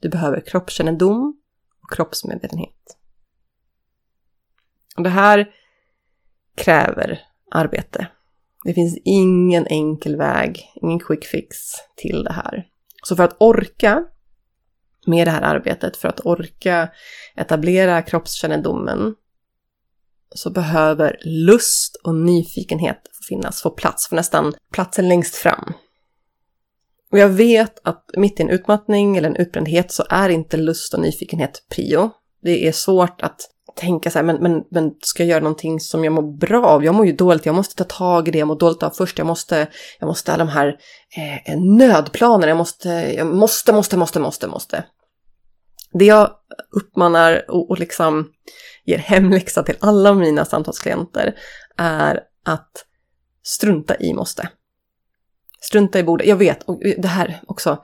Du 0.00 0.08
behöver 0.08 0.40
kroppskännedom 0.40 1.40
och 1.82 1.92
kroppsmedvetenhet. 1.92 2.96
Och 4.96 5.02
det 5.02 5.10
här 5.10 5.54
kräver 6.56 7.20
arbete. 7.52 8.06
Det 8.64 8.74
finns 8.74 8.98
ingen 9.04 9.66
enkel 9.66 10.16
väg, 10.16 10.72
ingen 10.82 11.00
quick 11.00 11.24
fix 11.24 11.56
till 11.96 12.24
det 12.24 12.32
här. 12.32 12.66
Så 13.04 13.16
för 13.16 13.22
att 13.24 13.36
orka 13.38 14.04
med 15.06 15.26
det 15.26 15.30
här 15.30 15.42
arbetet, 15.42 15.96
för 15.96 16.08
att 16.08 16.26
orka 16.26 16.88
etablera 17.36 18.02
kroppskännedomen, 18.02 19.14
så 20.34 20.50
behöver 20.50 21.18
lust 21.24 21.96
och 22.04 22.14
nyfikenhet 22.14 23.00
finnas, 23.28 23.62
få 23.62 23.70
plats, 23.70 24.08
få 24.08 24.16
nästan 24.16 24.54
platsen 24.72 25.08
längst 25.08 25.34
fram. 25.34 25.72
Och 27.12 27.18
jag 27.18 27.28
vet 27.28 27.80
att 27.84 28.10
mitt 28.16 28.40
i 28.40 28.42
en 28.42 28.50
utmattning 28.50 29.16
eller 29.16 29.28
en 29.28 29.36
utbrändhet 29.36 29.92
så 29.92 30.04
är 30.10 30.28
inte 30.28 30.56
lust 30.56 30.94
och 30.94 31.00
nyfikenhet 31.00 31.66
prio. 31.68 32.10
Det 32.42 32.68
är 32.68 32.72
svårt 32.72 33.22
att 33.22 33.40
tänka 33.74 34.10
så 34.10 34.18
här, 34.18 34.24
men, 34.24 34.36
men, 34.36 34.64
men 34.70 34.94
ska 35.00 35.22
jag 35.22 35.30
göra 35.30 35.42
någonting 35.42 35.80
som 35.80 36.04
jag 36.04 36.12
mår 36.12 36.38
bra 36.38 36.66
av? 36.66 36.84
Jag 36.84 36.94
mår 36.94 37.06
ju 37.06 37.12
dåligt, 37.12 37.46
jag 37.46 37.54
måste 37.54 37.74
ta 37.74 37.84
tag 37.84 38.28
i 38.28 38.30
det 38.30 38.38
jag 38.38 38.48
mår 38.48 38.58
dåligt 38.58 38.82
av 38.82 38.90
först. 38.90 39.18
Jag 39.18 39.26
måste, 39.26 39.66
jag 39.98 40.06
måste 40.06 40.32
alla 40.32 40.44
de 40.44 40.50
här 40.50 40.76
eh, 41.16 41.52
eh 41.52 41.60
nödplanerna, 41.60 42.48
jag 42.48 42.56
måste, 42.56 42.88
jag 42.88 43.26
måste, 43.26 43.72
måste, 43.72 43.96
måste, 43.96 44.20
måste, 44.20 44.46
måste. 44.46 44.84
Det 45.92 46.04
jag 46.04 46.30
uppmanar 46.70 47.50
och, 47.50 47.70
och 47.70 47.78
liksom 47.78 48.28
ger 48.84 48.98
hemläxa 48.98 49.62
till 49.62 49.76
alla 49.80 50.14
mina 50.14 50.44
samtalsklienter 50.44 51.34
är 51.76 52.20
att 52.44 52.86
strunta 53.42 53.96
i 53.96 54.14
måste. 54.14 54.48
Strunta 55.60 55.98
i 55.98 56.02
borde. 56.02 56.24
Jag 56.24 56.36
vet, 56.36 56.62
och 56.62 56.80
det 56.98 57.08
här 57.08 57.40
också. 57.46 57.78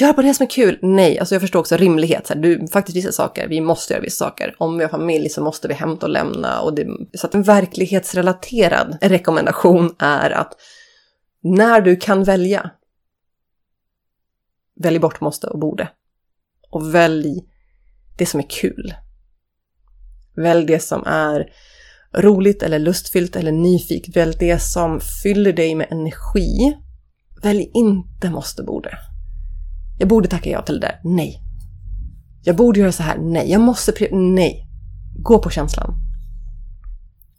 Gör 0.00 0.12
bara 0.12 0.26
det 0.26 0.34
som 0.34 0.44
är 0.44 0.50
kul. 0.50 0.78
Nej, 0.82 1.18
alltså 1.18 1.34
jag 1.34 1.42
förstår 1.42 1.60
också 1.60 1.76
rimlighet. 1.76 2.26
Så 2.26 2.34
här, 2.34 2.40
du, 2.40 2.66
faktiskt 2.68 2.96
vissa 2.96 3.12
saker, 3.12 3.48
vi 3.48 3.60
måste 3.60 3.92
göra 3.92 4.02
vissa 4.02 4.24
saker. 4.24 4.54
Om 4.58 4.78
vi 4.78 4.84
har 4.84 4.90
familj 4.90 5.28
så 5.28 5.42
måste 5.42 5.68
vi 5.68 5.74
hämta 5.74 6.06
och 6.06 6.12
lämna. 6.12 6.60
Och 6.60 6.74
det, 6.74 6.86
så 7.14 7.26
att 7.26 7.34
en 7.34 7.42
verklighetsrelaterad 7.42 8.98
rekommendation 9.00 9.94
är 9.98 10.30
att 10.30 10.54
när 11.42 11.80
du 11.80 11.96
kan 11.96 12.24
välja, 12.24 12.70
välj 14.76 14.98
bort 14.98 15.20
måste 15.20 15.46
och 15.46 15.58
borde. 15.58 15.88
Och 16.70 16.94
välj 16.94 17.44
det 18.18 18.26
som 18.26 18.40
är 18.40 18.50
kul. 18.50 18.94
Välj 20.36 20.66
det 20.66 20.80
som 20.80 21.04
är 21.06 21.52
roligt 22.16 22.62
eller 22.62 22.78
lustfyllt 22.78 23.36
eller 23.36 23.52
nyfiket. 23.52 24.16
Välj 24.16 24.36
det 24.38 24.62
som 24.62 25.00
fyller 25.22 25.52
dig 25.52 25.74
med 25.74 25.86
energi. 25.90 26.76
Välj 27.42 27.70
inte 27.74 28.30
måste 28.30 28.62
borde. 28.62 28.98
Jag 29.98 30.08
borde 30.08 30.28
tacka 30.28 30.50
ja 30.50 30.62
till 30.62 30.80
det 30.80 30.86
där. 30.86 31.00
Nej. 31.04 31.40
Jag 32.44 32.56
borde 32.56 32.80
göra 32.80 32.92
så 32.92 33.02
här. 33.02 33.18
Nej. 33.18 33.50
Jag 33.50 33.60
måste... 33.60 33.92
Nej. 34.10 34.64
Gå 35.22 35.38
på 35.38 35.50
känslan. 35.50 35.94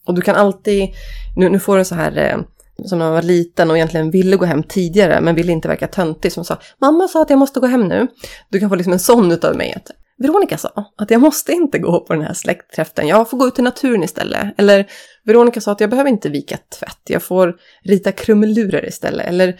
Och 0.05 0.15
du 0.15 0.21
kan 0.21 0.35
alltid... 0.35 0.89
Nu, 1.35 1.49
nu 1.49 1.59
får 1.59 1.77
du 1.77 1.85
så 1.85 1.95
här... 1.95 2.17
Eh, 2.17 2.37
som 2.85 2.99
när 2.99 3.05
man 3.05 3.13
var 3.13 3.21
liten 3.21 3.69
och 3.69 3.77
egentligen 3.77 4.11
ville 4.11 4.35
gå 4.35 4.45
hem 4.45 4.63
tidigare 4.63 5.21
men 5.21 5.35
ville 5.35 5.51
inte 5.51 5.67
verka 5.67 5.87
töntig 5.87 6.31
som 6.31 6.45
sa 6.45 6.57
Mamma 6.81 7.07
sa 7.07 7.21
att 7.21 7.29
jag 7.29 7.39
måste 7.39 7.59
gå 7.59 7.67
hem 7.67 7.87
nu. 7.87 8.07
Du 8.49 8.59
kan 8.59 8.69
få 8.69 8.75
liksom 8.75 8.93
en 8.93 8.99
sån 8.99 9.31
utav 9.31 9.55
mig. 9.55 9.73
Att, 9.75 9.91
Veronica 10.17 10.57
sa 10.57 10.91
att 10.97 11.11
jag 11.11 11.21
måste 11.21 11.51
inte 11.51 11.79
gå 11.79 11.99
på 11.99 12.13
den 12.13 12.21
här 12.23 12.33
släktträffen, 12.33 13.07
jag 13.07 13.29
får 13.29 13.37
gå 13.37 13.47
ut 13.47 13.59
i 13.59 13.61
naturen 13.61 14.03
istället. 14.03 14.53
Eller 14.57 14.85
Veronica 15.23 15.61
sa 15.61 15.71
att 15.71 15.79
jag 15.79 15.89
behöver 15.89 16.09
inte 16.09 16.29
vika 16.29 16.57
tvätt, 16.79 17.01
jag 17.07 17.23
får 17.23 17.55
rita 17.83 18.11
krumelurer 18.11 18.87
istället. 18.87 19.27
Eller 19.27 19.59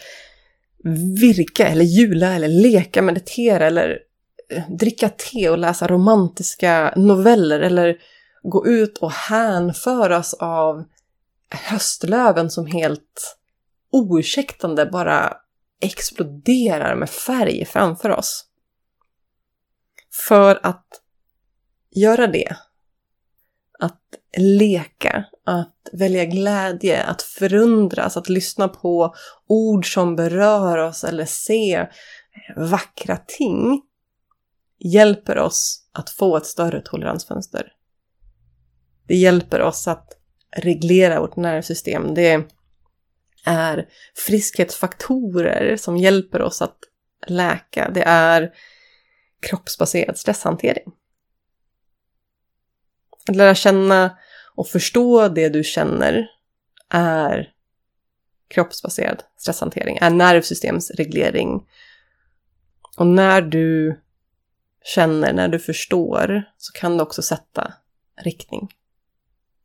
virka 1.20 1.68
eller 1.68 1.86
jula 1.86 2.36
eller 2.36 2.48
leka, 2.48 3.02
meditera 3.02 3.68
eller 3.68 4.00
eh, 4.50 4.70
dricka 4.70 5.10
te 5.10 5.50
och 5.50 5.58
läsa 5.58 5.88
romantiska 5.88 6.94
noveller 6.96 7.60
eller 7.60 7.98
gå 8.44 8.68
ut 8.68 8.98
och 8.98 9.12
hänföras 9.12 10.34
av 10.34 10.84
höstlöven 11.50 12.50
som 12.50 12.66
helt 12.66 13.38
oursäktande 13.92 14.86
bara 14.86 15.38
exploderar 15.82 16.96
med 16.96 17.10
färg 17.10 17.66
framför 17.66 18.10
oss. 18.10 18.46
För 20.28 20.60
att 20.64 21.02
göra 21.92 22.28
det, 22.28 22.56
att 23.80 24.02
leka, 24.38 25.26
att 25.46 25.90
välja 25.94 26.26
glädje, 26.26 27.04
att 27.04 27.22
förundras, 27.22 28.18
att 28.18 28.30
lyssna 28.30 28.68
på 28.68 29.16
ord 29.48 29.94
som 29.94 30.16
berör 30.16 30.78
oss 30.78 31.04
eller 31.04 31.26
se 31.26 31.88
vackra 32.56 33.18
ting 33.18 33.82
hjälper 34.80 35.38
oss 35.38 35.88
att 35.92 36.10
få 36.10 36.38
ett 36.38 36.46
större 36.46 36.82
toleransfönster. 36.82 37.74
Det 39.08 39.16
hjälper 39.16 39.62
oss 39.62 39.88
att 39.88 40.08
reglera 40.56 41.20
vårt 41.20 41.36
nervsystem. 41.36 42.14
Det 42.14 42.44
är 43.46 43.88
friskhetsfaktorer 44.16 45.78
som 45.78 45.98
hjälper 45.98 46.42
oss 46.42 46.62
att 46.62 46.78
läka. 47.28 47.92
Det 47.94 48.04
är 48.04 48.52
kroppsbaserad 49.40 50.18
stresshantering. 50.18 50.92
Att 53.30 53.36
lära 53.36 53.56
känna 53.56 54.18
och 54.56 54.68
förstå 54.68 55.28
det 55.28 55.50
du 55.50 55.64
känner 55.64 56.28
är 56.90 57.54
kroppsbaserad 58.48 59.24
stresshantering, 59.38 59.98
är 60.02 60.10
nervsystemsreglering. 60.10 61.68
Och 62.98 63.08
när 63.08 63.42
du 63.42 64.00
känner, 64.84 65.34
när 65.34 65.48
du 65.48 65.60
förstår, 65.60 66.44
så 66.58 66.74
kan 66.74 66.98
du 66.98 67.04
också 67.04 67.22
sätta 67.22 67.74
riktning. 68.24 68.70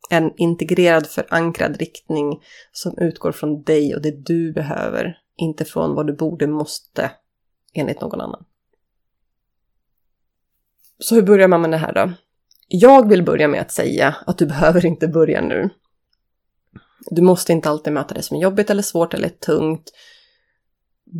En 0.09 0.33
integrerad, 0.37 1.07
förankrad 1.07 1.77
riktning 1.77 2.41
som 2.71 2.97
utgår 2.97 3.31
från 3.31 3.63
dig 3.63 3.95
och 3.95 4.01
det 4.01 4.25
du 4.25 4.53
behöver, 4.53 5.17
inte 5.35 5.65
från 5.65 5.95
vad 5.95 6.07
du 6.07 6.13
borde, 6.13 6.47
måste, 6.47 7.11
enligt 7.73 8.01
någon 8.01 8.21
annan. 8.21 8.45
Så 10.99 11.15
hur 11.15 11.21
börjar 11.21 11.47
man 11.47 11.61
med 11.61 11.71
det 11.71 11.77
här 11.77 11.93
då? 11.93 12.13
Jag 12.67 13.09
vill 13.09 13.23
börja 13.23 13.47
med 13.47 13.61
att 13.61 13.71
säga 13.71 14.15
att 14.25 14.37
du 14.37 14.45
behöver 14.45 14.85
inte 14.85 15.07
börja 15.07 15.41
nu. 15.41 15.69
Du 17.11 17.21
måste 17.21 17.51
inte 17.51 17.69
alltid 17.69 17.93
möta 17.93 18.13
det 18.13 18.21
som 18.21 18.37
är 18.37 18.41
jobbigt 18.41 18.69
eller 18.69 18.83
svårt 18.83 19.13
eller 19.13 19.29
tungt. 19.29 19.91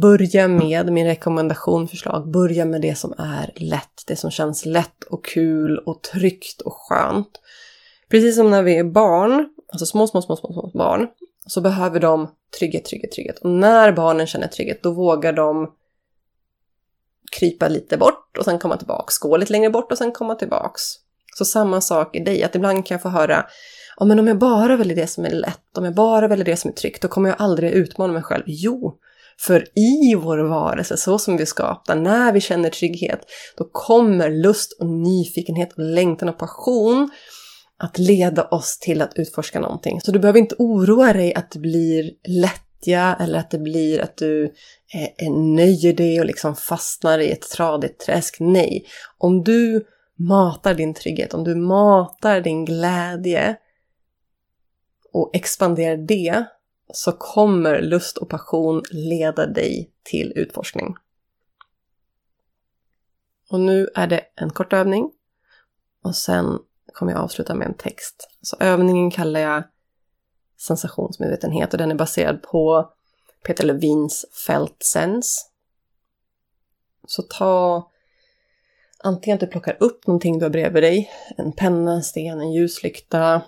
Börja 0.02 0.48
med 0.48 0.94
min 0.94 1.06
rekommendation, 1.06 1.88
förslag, 1.88 2.32
börja 2.32 2.66
med 2.66 2.82
det 2.82 2.96
som 2.96 3.14
är 3.18 3.52
lätt, 3.56 4.04
det 4.08 4.16
som 4.16 4.32
känns 4.32 4.66
lätt 4.66 5.04
och 5.04 5.26
kul 5.26 5.78
och 5.78 6.04
tryggt 6.04 6.62
och 6.62 6.74
skönt. 6.74 7.42
Precis 8.10 8.36
som 8.36 8.52
när 8.52 8.64
vi 8.64 8.78
är 8.78 8.84
barn, 8.84 9.50
alltså 9.72 9.86
små, 9.86 10.08
små, 10.08 10.22
små, 10.22 10.36
små, 10.36 10.54
små 10.54 10.72
barn, 10.74 11.08
så 11.48 11.62
behöver 11.62 12.00
de 12.00 12.28
trygghet, 12.60 12.86
trygghet, 12.86 13.12
trygghet. 13.12 13.40
Och 13.40 13.50
när 13.50 13.92
barnen 13.92 14.28
känner 14.28 14.48
trygghet, 14.48 14.84
då 14.84 14.92
vågar 14.92 15.34
de 15.34 15.72
krypa 17.32 17.68
lite 17.68 17.98
bort 17.98 18.38
och 18.38 18.46
sen 18.46 18.60
komma 18.60 18.78
tillbaks, 18.78 19.18
gå 19.18 19.38
lite 19.38 19.52
längre 19.52 19.70
bort 19.70 19.92
och 19.92 19.98
sen 19.98 20.12
komma 20.12 20.36
tillbaks. 20.36 20.82
Så 21.38 21.46
samma 21.46 21.82
sak 21.82 22.16
i 22.16 22.20
dig, 22.20 22.44
att 22.44 22.56
ibland 22.56 22.86
kan 22.86 22.96
jag 22.96 23.02
få 23.02 23.10
höra 23.10 23.46
ja, 23.98 24.06
men 24.06 24.20
om 24.20 24.28
jag 24.28 24.38
bara 24.38 24.78
väljer 24.78 24.96
det 24.96 25.08
som 25.08 25.26
är 25.26 25.30
lätt, 25.30 25.78
om 25.78 25.86
jag 25.86 25.96
bara 25.96 26.28
väljer 26.28 26.46
det 26.46 26.58
som 26.58 26.70
är 26.70 26.76
tryggt, 26.76 27.02
då 27.02 27.08
kommer 27.08 27.30
jag 27.30 27.42
aldrig 27.42 27.72
utmana 27.72 28.14
mig 28.14 28.24
själv. 28.24 28.44
Jo, 28.46 28.98
för 29.40 29.68
i 29.80 30.16
vår 30.16 30.38
varelse, 30.38 30.98
så 30.98 31.20
som 31.20 31.38
vi 31.38 31.46
skapar, 31.46 31.96
när 31.96 32.32
vi 32.32 32.42
känner 32.42 32.70
trygghet, 32.70 33.20
då 33.58 33.70
kommer 33.72 34.30
lust 34.30 34.78
och 34.80 34.86
nyfikenhet 34.86 35.74
och 35.74 35.84
längtan 35.84 36.30
och 36.30 36.38
passion 36.38 37.10
att 37.80 37.98
leda 37.98 38.44
oss 38.44 38.80
till 38.80 39.02
att 39.02 39.12
utforska 39.16 39.60
någonting. 39.60 40.02
Så 40.02 40.12
du 40.12 40.20
behöver 40.20 40.40
inte 40.40 40.56
oroa 40.58 41.14
dig 41.14 41.34
att 41.34 41.52
det 41.52 41.60
blir 41.60 42.12
lättja 42.28 43.18
eller 43.20 43.40
att 43.40 43.52
det 43.52 43.60
blir 43.60 44.02
att 44.02 44.18
du 44.18 44.44
eh, 44.94 45.32
nöjer 45.34 45.94
dig 45.94 46.20
och 46.20 46.26
liksom 46.26 46.56
fastnar 46.56 47.20
i 47.20 47.32
ett 47.32 47.50
tradigt 47.50 48.00
träsk. 48.00 48.36
Nej, 48.40 48.86
om 49.18 49.44
du 49.44 49.86
matar 50.16 50.74
din 50.74 50.94
trygghet, 50.94 51.34
om 51.34 51.44
du 51.44 51.56
matar 51.56 52.42
din 52.42 52.66
glädje 52.66 53.56
och 55.12 55.30
expanderar 55.34 55.98
det 55.98 56.46
så 56.94 57.12
kommer 57.12 57.82
lust 57.82 58.18
och 58.18 58.30
passion 58.30 58.84
leda 58.92 59.46
dig 59.46 59.92
till 60.04 60.34
utforskning. 60.36 60.96
Och 63.50 63.60
nu 63.60 63.90
är 63.96 64.08
det 64.08 64.22
en 64.36 64.50
kort 64.50 64.74
övning 64.74 65.12
och 66.04 66.16
sen 66.16 66.60
kommer 66.94 67.12
jag 67.12 67.22
avsluta 67.22 67.56
med 67.56 67.68
en 67.68 67.78
text. 67.78 68.30
Så 68.42 68.58
övningen 68.60 69.12
kallar 69.12 69.40
jag 69.40 69.64
sensationsmedvetenhet 70.58 71.74
och 71.74 71.78
den 71.78 71.92
är 71.92 71.96
baserad 71.96 72.42
på 72.42 72.92
Peter 73.46 73.66
Levins 73.66 74.26
Felt 74.48 74.84
Sense. 74.84 75.42
Så 77.08 77.22
ta 77.22 77.92
antingen 79.06 79.36
att 79.36 79.40
du 79.40 79.48
plockar 79.48 79.78
upp 79.80 80.08
någonting 80.08 80.40
du 80.40 80.46
har 80.46 80.50
bredvid 80.50 80.84
dig, 80.84 81.12
en 81.38 81.52
penna, 81.52 81.92
en 81.92 82.04
sten, 82.04 82.40
en 82.40 82.54
ljuslykta. 82.54 83.42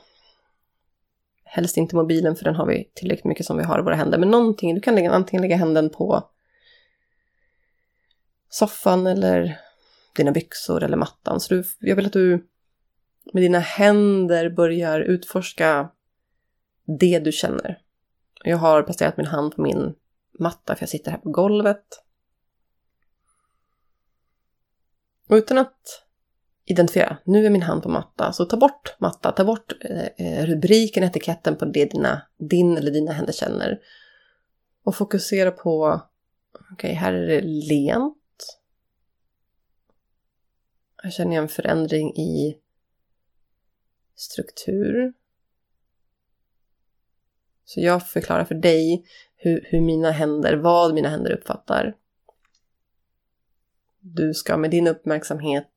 Helst 1.44 1.78
inte 1.78 1.96
mobilen 1.96 2.36
för 2.36 2.44
den 2.44 2.56
har 2.56 2.66
vi 2.66 2.92
tillräckligt 2.94 3.26
mycket 3.26 3.46
som 3.46 3.58
vi 3.58 3.64
har 3.64 3.80
i 3.80 3.82
våra 3.82 3.96
händer, 3.96 4.18
men 4.18 4.32
någonting, 4.32 4.76
du 4.76 4.82
kan 4.82 4.96
lägga, 4.96 5.12
antingen 5.12 5.42
lägga 5.42 5.56
händen 5.56 5.90
på 5.90 6.30
soffan 8.50 9.08
eller 9.08 9.60
dina 10.16 10.32
byxor 10.32 10.84
eller 10.84 10.98
mattan. 10.98 11.40
Så 11.40 11.54
du, 11.54 11.64
jag 11.80 11.96
vill 11.96 12.06
att 12.06 12.14
du 12.14 12.48
med 13.34 13.44
dina 13.44 13.60
händer 13.60 14.50
börjar 14.50 15.00
utforska 15.00 15.90
det 17.00 17.20
du 17.20 17.32
känner. 17.32 17.80
Jag 18.44 18.58
har 18.58 18.84
placerat 18.84 19.18
min 19.18 19.26
hand 19.26 19.56
på 19.56 19.62
min 19.62 19.96
matta 20.40 20.76
för 20.76 20.82
jag 20.82 20.90
sitter 20.90 21.12
här 21.12 21.18
på 21.18 21.30
golvet. 21.30 22.07
Och 25.28 25.36
utan 25.36 25.58
att 25.58 26.04
identifiera, 26.66 27.18
nu 27.24 27.46
är 27.46 27.50
min 27.50 27.62
hand 27.62 27.84
på 27.84 27.90
matta, 27.90 28.34
så 28.34 28.46
ta 28.46 28.58
bort 28.58 28.96
matta, 29.00 29.32
ta 29.32 29.46
bort 29.46 29.74
eh, 29.82 30.06
eh 30.18 30.46
rubriken, 30.46 31.04
etiketten 31.04 31.56
på 31.56 31.66
det 31.66 31.86
dina, 31.86 32.22
din 32.38 32.78
eller 32.78 32.92
dina 32.92 33.12
händer 33.12 33.34
känner. 33.34 33.80
Och 34.84 34.96
fokusera 34.96 35.52
på, 35.52 36.02
okej, 36.54 36.74
okay, 36.74 36.94
här 36.94 37.14
är 37.14 37.28
det 37.28 37.42
lent. 37.42 38.60
Här 41.04 41.12
känner 41.12 41.36
jag 41.36 41.42
en 41.42 41.50
förändring 41.50 42.16
i 42.18 42.58
struktur. 44.16 45.14
Så 47.66 47.82
jag 47.82 48.10
förklarar 48.10 48.44
för 48.44 48.56
dig 48.56 49.06
hur, 49.36 49.68
hur 49.70 49.82
mina 49.82 50.12
händer, 50.12 50.54
vad 50.54 50.94
mina 50.94 51.10
händer 51.10 51.32
uppfattar. 51.32 51.96
Du 54.14 54.34
ska 54.34 54.58
med 54.58 54.72
din 54.72 54.88
uppmärksamhet 54.88 55.68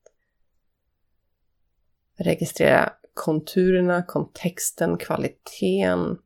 registrera 2.16 2.92
konturerna, 3.14 4.02
kontexten, 4.02 4.98
kvaliteten, 4.98 6.18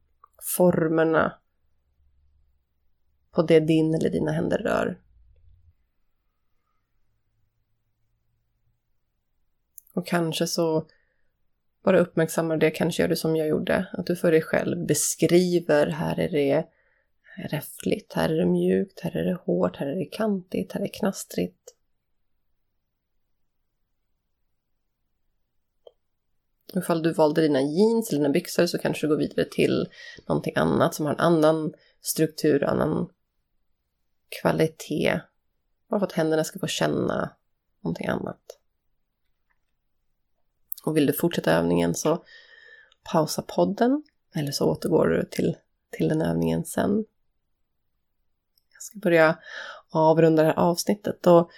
formerna 0.56 1.38
på 3.30 3.42
det 3.42 3.60
din 3.60 3.94
eller 3.94 4.10
dina 4.10 4.32
händer 4.32 4.58
rör. 4.58 5.00
Och 9.94 10.06
kanske 10.06 10.46
så 10.46 10.86
bara 11.82 11.98
uppmärksammar 11.98 12.56
det, 12.56 12.70
kanske 12.70 13.02
gör 13.02 13.08
du 13.08 13.16
som 13.16 13.36
jag 13.36 13.48
gjorde. 13.48 13.86
Att 13.92 14.06
du 14.06 14.16
för 14.16 14.32
dig 14.32 14.42
själv 14.42 14.86
beskriver, 14.86 15.86
här 15.86 16.20
är 16.20 16.28
det 16.28 16.66
räffligt, 17.36 18.12
här 18.12 18.28
är 18.28 18.36
det 18.36 18.46
mjukt, 18.46 19.00
här 19.00 19.16
är 19.16 19.24
det 19.24 19.34
hårt, 19.44 19.76
här 19.76 19.86
är 19.86 19.96
det 19.96 20.04
kantigt, 20.04 20.72
här 20.72 20.80
är 20.80 20.84
det 20.84 20.98
knastrigt. 20.98 21.74
Ifall 26.76 27.02
du 27.02 27.12
valde 27.12 27.40
dina 27.40 27.60
jeans 27.60 28.10
eller 28.10 28.20
dina 28.20 28.32
byxor 28.32 28.66
så 28.66 28.78
kanske 28.78 29.06
du 29.06 29.10
går 29.10 29.16
vidare 29.16 29.44
till 29.44 29.88
någonting 30.28 30.52
annat 30.56 30.94
som 30.94 31.06
har 31.06 31.12
en 31.12 31.20
annan 31.20 31.72
struktur, 32.00 32.64
annan 32.64 33.08
kvalitet. 34.42 35.20
Bara 35.88 36.00
för 36.00 36.06
att 36.06 36.12
händerna 36.12 36.44
ska 36.44 36.58
få 36.58 36.66
känna 36.66 37.36
någonting 37.82 38.06
annat. 38.06 38.40
Och 40.84 40.96
vill 40.96 41.06
du 41.06 41.12
fortsätta 41.12 41.52
övningen 41.52 41.94
så 41.94 42.24
pausa 43.12 43.42
podden 43.42 44.02
eller 44.34 44.52
så 44.52 44.70
återgår 44.70 45.08
du 45.08 45.28
till, 45.30 45.56
till 45.90 46.08
den 46.08 46.22
övningen 46.22 46.64
sen. 46.64 47.04
Jag 48.72 48.82
ska 48.82 48.98
börja 48.98 49.38
avrunda 49.90 50.42
det 50.42 50.48
här 50.48 50.58
avsnittet 50.58 51.26
och 51.26 51.50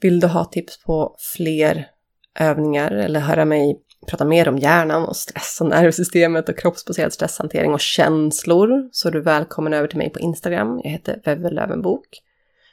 vill 0.00 0.20
du 0.20 0.26
ha 0.26 0.44
tips 0.44 0.82
på 0.82 1.16
fler 1.18 1.90
övningar 2.34 2.90
eller 2.90 3.20
höra 3.20 3.44
mig 3.44 3.82
prata 4.06 4.24
mer 4.24 4.48
om 4.48 4.58
hjärnan 4.58 5.04
och 5.04 5.16
stress 5.16 5.58
och 5.60 5.66
nervsystemet 5.66 6.48
och 6.48 6.58
kroppsbaserad 6.58 7.12
stresshantering 7.12 7.72
och 7.72 7.80
känslor 7.80 8.88
så 8.92 9.08
är 9.08 9.12
du 9.12 9.20
välkommen 9.20 9.72
över 9.72 9.88
till 9.88 9.98
mig 9.98 10.10
på 10.10 10.18
Instagram. 10.18 10.80
Jag 10.84 10.90
heter 10.90 11.20
Veve 11.24 11.50
Lövenbok. 11.50 12.06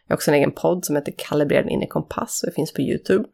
Jag 0.07 0.13
har 0.13 0.17
också 0.17 0.31
en 0.31 0.37
egen 0.37 0.51
podd 0.51 0.85
som 0.85 0.95
heter 0.95 1.13
Kalibrerad 1.17 1.69
inre 1.69 1.87
kompass 1.87 2.43
och 2.43 2.49
det 2.49 2.55
finns 2.55 2.73
på 2.73 2.81
YouTube. 2.81 3.25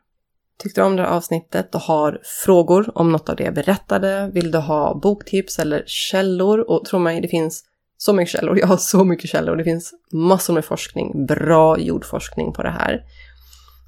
Tyckte 0.57 0.81
du 0.81 0.85
om 0.85 0.95
det 0.95 1.01
här 1.01 1.09
avsnittet 1.09 1.75
och 1.75 1.81
har 1.81 2.21
frågor 2.45 2.91
om 2.97 3.11
något 3.11 3.29
av 3.29 3.35
det 3.35 3.43
jag 3.43 3.53
berättade, 3.53 4.31
vill 4.33 4.51
du 4.51 4.57
ha 4.57 4.99
boktips 4.99 5.59
eller 5.59 5.83
källor? 5.85 6.59
Och 6.59 6.85
tro 6.85 6.99
mig, 6.99 7.21
det 7.21 7.27
finns 7.27 7.63
så 7.97 8.13
mycket 8.13 8.31
källor. 8.31 8.59
Jag 8.59 8.67
har 8.67 8.77
så 8.77 9.03
mycket 9.03 9.29
källor. 9.29 9.55
Det 9.55 9.63
finns 9.63 9.93
massor 10.11 10.53
med 10.53 10.65
forskning, 10.65 11.25
bra 11.25 11.79
jordforskning 11.79 12.53
på 12.53 12.63
det 12.63 12.69
här. 12.69 13.03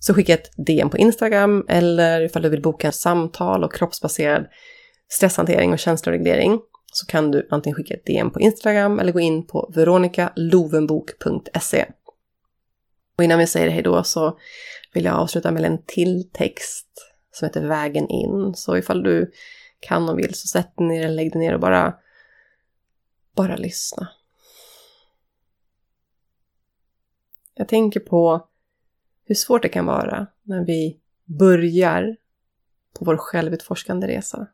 Så 0.05 0.13
skicka 0.13 0.33
ett 0.33 0.51
DM 0.57 0.89
på 0.89 0.97
Instagram 0.97 1.65
eller 1.69 2.21
ifall 2.21 2.41
du 2.41 2.49
vill 2.49 2.61
boka 2.61 2.91
samtal 2.91 3.63
och 3.63 3.73
kroppsbaserad 3.73 4.45
stresshantering 5.09 5.73
och 5.73 5.79
känsloreglering 5.79 6.59
så 6.93 7.05
kan 7.05 7.31
du 7.31 7.47
antingen 7.51 7.75
skicka 7.75 7.93
ett 7.93 8.05
DM 8.05 8.31
på 8.31 8.39
Instagram 8.39 8.99
eller 8.99 9.11
gå 9.11 9.19
in 9.19 9.47
på 9.47 9.71
veronikalovenbok.se. 9.75 11.85
Och 13.17 13.23
innan 13.23 13.39
vi 13.39 13.47
säger 13.47 13.69
hej 13.69 13.81
då 13.81 14.03
så 14.03 14.37
vill 14.93 15.05
jag 15.05 15.15
avsluta 15.15 15.51
med 15.51 15.65
en 15.65 15.83
till 15.85 16.29
text 16.33 16.87
som 17.31 17.45
heter 17.45 17.67
Vägen 17.67 18.09
in. 18.09 18.53
Så 18.55 18.77
ifall 18.77 19.03
du 19.03 19.31
kan 19.79 20.09
och 20.09 20.19
vill 20.19 20.33
så 20.33 20.47
sätt 20.47 20.77
dig 20.77 20.87
ner 20.87 21.05
eller 21.05 21.15
lägg 21.15 21.31
dig 21.31 21.39
ner 21.39 21.53
och 21.53 21.59
bara, 21.59 21.95
bara 23.35 23.55
lyssna. 23.55 24.07
Jag 27.55 27.67
tänker 27.67 27.99
på 27.99 28.47
hur 29.25 29.35
svårt 29.35 29.61
det 29.61 29.69
kan 29.69 29.85
vara 29.85 30.27
när 30.43 30.65
vi 30.65 30.99
börjar 31.25 32.17
på 32.99 33.05
vår 33.05 33.17
självutforskande 33.17 34.07
resa. 34.07 34.47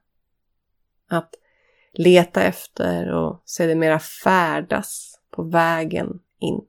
Att 1.08 1.36
leta 1.94 2.44
efter 2.44 3.12
och 3.12 3.42
sedermera 3.46 4.00
färdas 4.00 5.20
på 5.32 5.44
vägen 5.44 6.20
in 6.40 6.62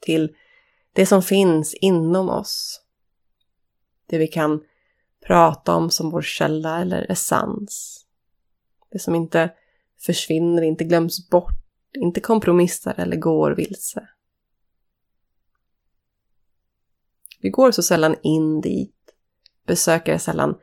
till 0.00 0.36
det 0.92 1.06
som 1.06 1.22
finns 1.22 1.74
inom 1.74 2.30
oss 2.30 2.82
det 4.06 4.18
vi 4.18 4.28
kan 4.28 4.64
prata 5.26 5.74
om 5.74 5.90
som 5.90 6.10
vår 6.10 6.22
källa 6.22 6.80
eller 6.80 7.10
essens. 7.10 8.04
Det 8.90 8.98
som 8.98 9.14
inte 9.14 9.50
försvinner, 10.00 10.62
inte 10.62 10.84
glöms 10.84 11.30
bort, 11.30 11.58
inte 11.98 12.20
kompromissar 12.20 12.94
eller 12.98 13.16
går 13.16 13.50
vilse. 13.50 14.08
Vi 17.40 17.50
går 17.50 17.70
så 17.70 17.82
sällan 17.82 18.16
in 18.22 18.60
dit, 18.60 18.94
besöker 19.66 20.18
sällan 20.18 20.54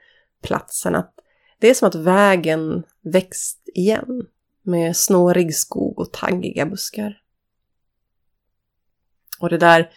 platsen 0.42 0.96
att 0.96 1.14
det 1.60 1.70
är 1.70 1.74
som 1.74 1.88
att 1.88 1.96
vägen 1.96 2.84
växt 3.02 3.70
igen 3.74 4.28
med 4.62 4.98
snårig 4.98 5.56
skog 5.56 6.00
och 6.00 6.14
taggiga 6.14 6.66
buskar. 6.66 7.22
Och 9.40 9.50
det 9.50 9.58
där 9.58 9.92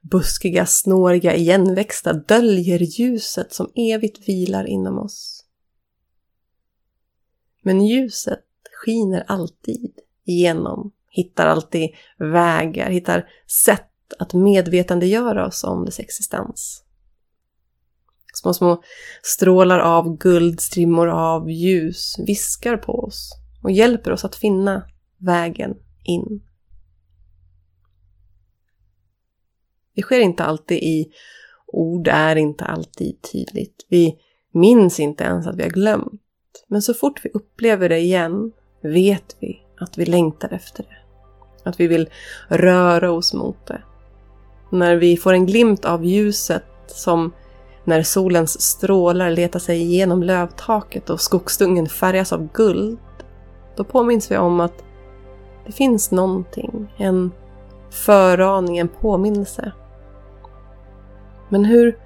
buskiga, 0.00 0.66
snåriga, 0.66 1.34
igenväxta 1.34 2.12
döljer 2.12 2.78
ljuset 2.78 3.52
som 3.52 3.72
evigt 3.74 4.28
vilar 4.28 4.64
inom 4.64 4.98
oss. 4.98 5.44
Men 7.62 7.86
ljuset 7.86 8.44
skiner 8.84 9.24
alltid 9.26 10.00
igenom, 10.24 10.92
hittar 11.10 11.46
alltid 11.46 11.90
vägar, 12.18 12.90
hittar 12.90 13.28
sätt 13.46 13.87
att 14.18 14.34
medvetandegöra 14.34 15.46
oss 15.46 15.64
om 15.64 15.84
dess 15.84 16.00
existens. 16.00 16.84
Små, 18.34 18.54
små 18.54 18.82
strålar 19.22 19.78
av 19.78 20.16
guld, 20.16 20.60
strimmor 20.60 21.08
av 21.08 21.50
ljus 21.50 22.14
viskar 22.26 22.76
på 22.76 22.92
oss 22.92 23.30
och 23.62 23.70
hjälper 23.70 24.12
oss 24.12 24.24
att 24.24 24.36
finna 24.36 24.82
vägen 25.18 25.76
in. 26.04 26.42
Det 29.94 30.02
sker 30.02 30.20
inte 30.20 30.44
alltid 30.44 30.78
i 30.78 31.06
ord, 31.66 32.08
är 32.08 32.36
inte 32.36 32.64
alltid 32.64 33.22
tydligt. 33.32 33.86
Vi 33.88 34.18
minns 34.52 35.00
inte 35.00 35.24
ens 35.24 35.46
att 35.46 35.56
vi 35.56 35.62
har 35.62 35.70
glömt. 35.70 36.22
Men 36.68 36.82
så 36.82 36.94
fort 36.94 37.24
vi 37.24 37.30
upplever 37.34 37.88
det 37.88 37.98
igen 37.98 38.52
vet 38.82 39.36
vi 39.40 39.62
att 39.80 39.98
vi 39.98 40.06
längtar 40.06 40.52
efter 40.52 40.82
det. 40.82 40.98
Att 41.68 41.80
vi 41.80 41.86
vill 41.86 42.10
röra 42.48 43.10
oss 43.10 43.34
mot 43.34 43.66
det. 43.66 43.82
När 44.70 44.96
vi 44.96 45.16
får 45.16 45.32
en 45.32 45.46
glimt 45.46 45.84
av 45.84 46.04
ljuset 46.04 46.64
som 46.86 47.32
när 47.84 48.02
solens 48.02 48.60
strålar 48.60 49.30
letar 49.30 49.58
sig 49.60 49.82
igenom 49.82 50.22
lövtaket 50.22 51.10
och 51.10 51.20
skogsdungen 51.20 51.88
färgas 51.88 52.32
av 52.32 52.48
guld, 52.52 52.98
då 53.76 53.84
påminns 53.84 54.30
vi 54.30 54.36
om 54.36 54.60
att 54.60 54.84
det 55.66 55.72
finns 55.72 56.10
någonting, 56.10 56.94
en 56.96 57.30
föraning, 57.90 58.78
en 58.78 58.88
påminnelse. 58.88 59.72
Men 61.48 61.64
hur 61.64 61.98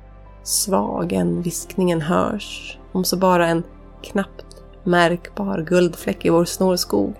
svag 0.42 1.12
än 1.12 1.42
viskningen 1.42 2.00
hörs, 2.00 2.78
om 2.92 3.04
så 3.04 3.16
bara 3.16 3.48
en 3.48 3.62
knappt 4.02 4.46
märkbar 4.84 5.64
guldfläck 5.68 6.24
i 6.24 6.30
vår 6.30 6.44
snårskog, 6.44 7.14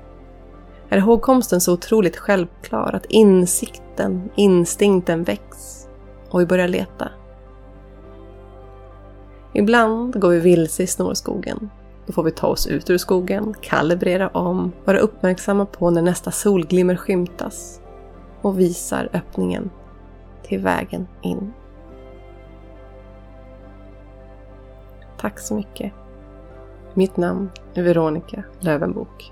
är 0.93 1.01
hågkomsten 1.01 1.61
så 1.61 1.73
otroligt 1.73 2.17
självklar 2.17 2.93
att 2.93 3.05
insikten, 3.05 4.31
instinkten 4.35 5.25
väcks 5.25 5.89
och 6.31 6.41
vi 6.41 6.47
börjar 6.47 6.69
leta. 6.69 7.09
Ibland 9.53 10.21
går 10.21 10.31
vi 10.31 10.41
vilse 10.41 10.83
i 10.83 10.87
snårskogen. 10.87 11.71
Då 12.07 12.13
får 12.13 12.23
vi 12.23 12.31
ta 12.31 12.47
oss 12.47 12.67
ut 12.67 12.91
ur 12.91 12.99
skogen, 12.99 13.55
kalibrera 13.61 14.29
om, 14.29 14.73
vara 14.85 14.99
uppmärksamma 14.99 15.67
på 15.67 15.91
när 15.91 16.03
nästa 16.03 16.31
solglimmer 16.31 16.97
skymtas 16.97 17.81
och 18.43 18.61
visar 18.61 19.09
öppningen 19.13 19.71
till 20.43 20.61
vägen 20.61 21.09
in. 21.23 21.53
Tack 25.21 25.39
så 25.39 25.55
mycket. 25.55 25.93
Mitt 26.95 27.17
namn 27.17 27.51
är 27.75 27.83
Veronica 27.83 28.43
Lövenbok. 28.61 29.32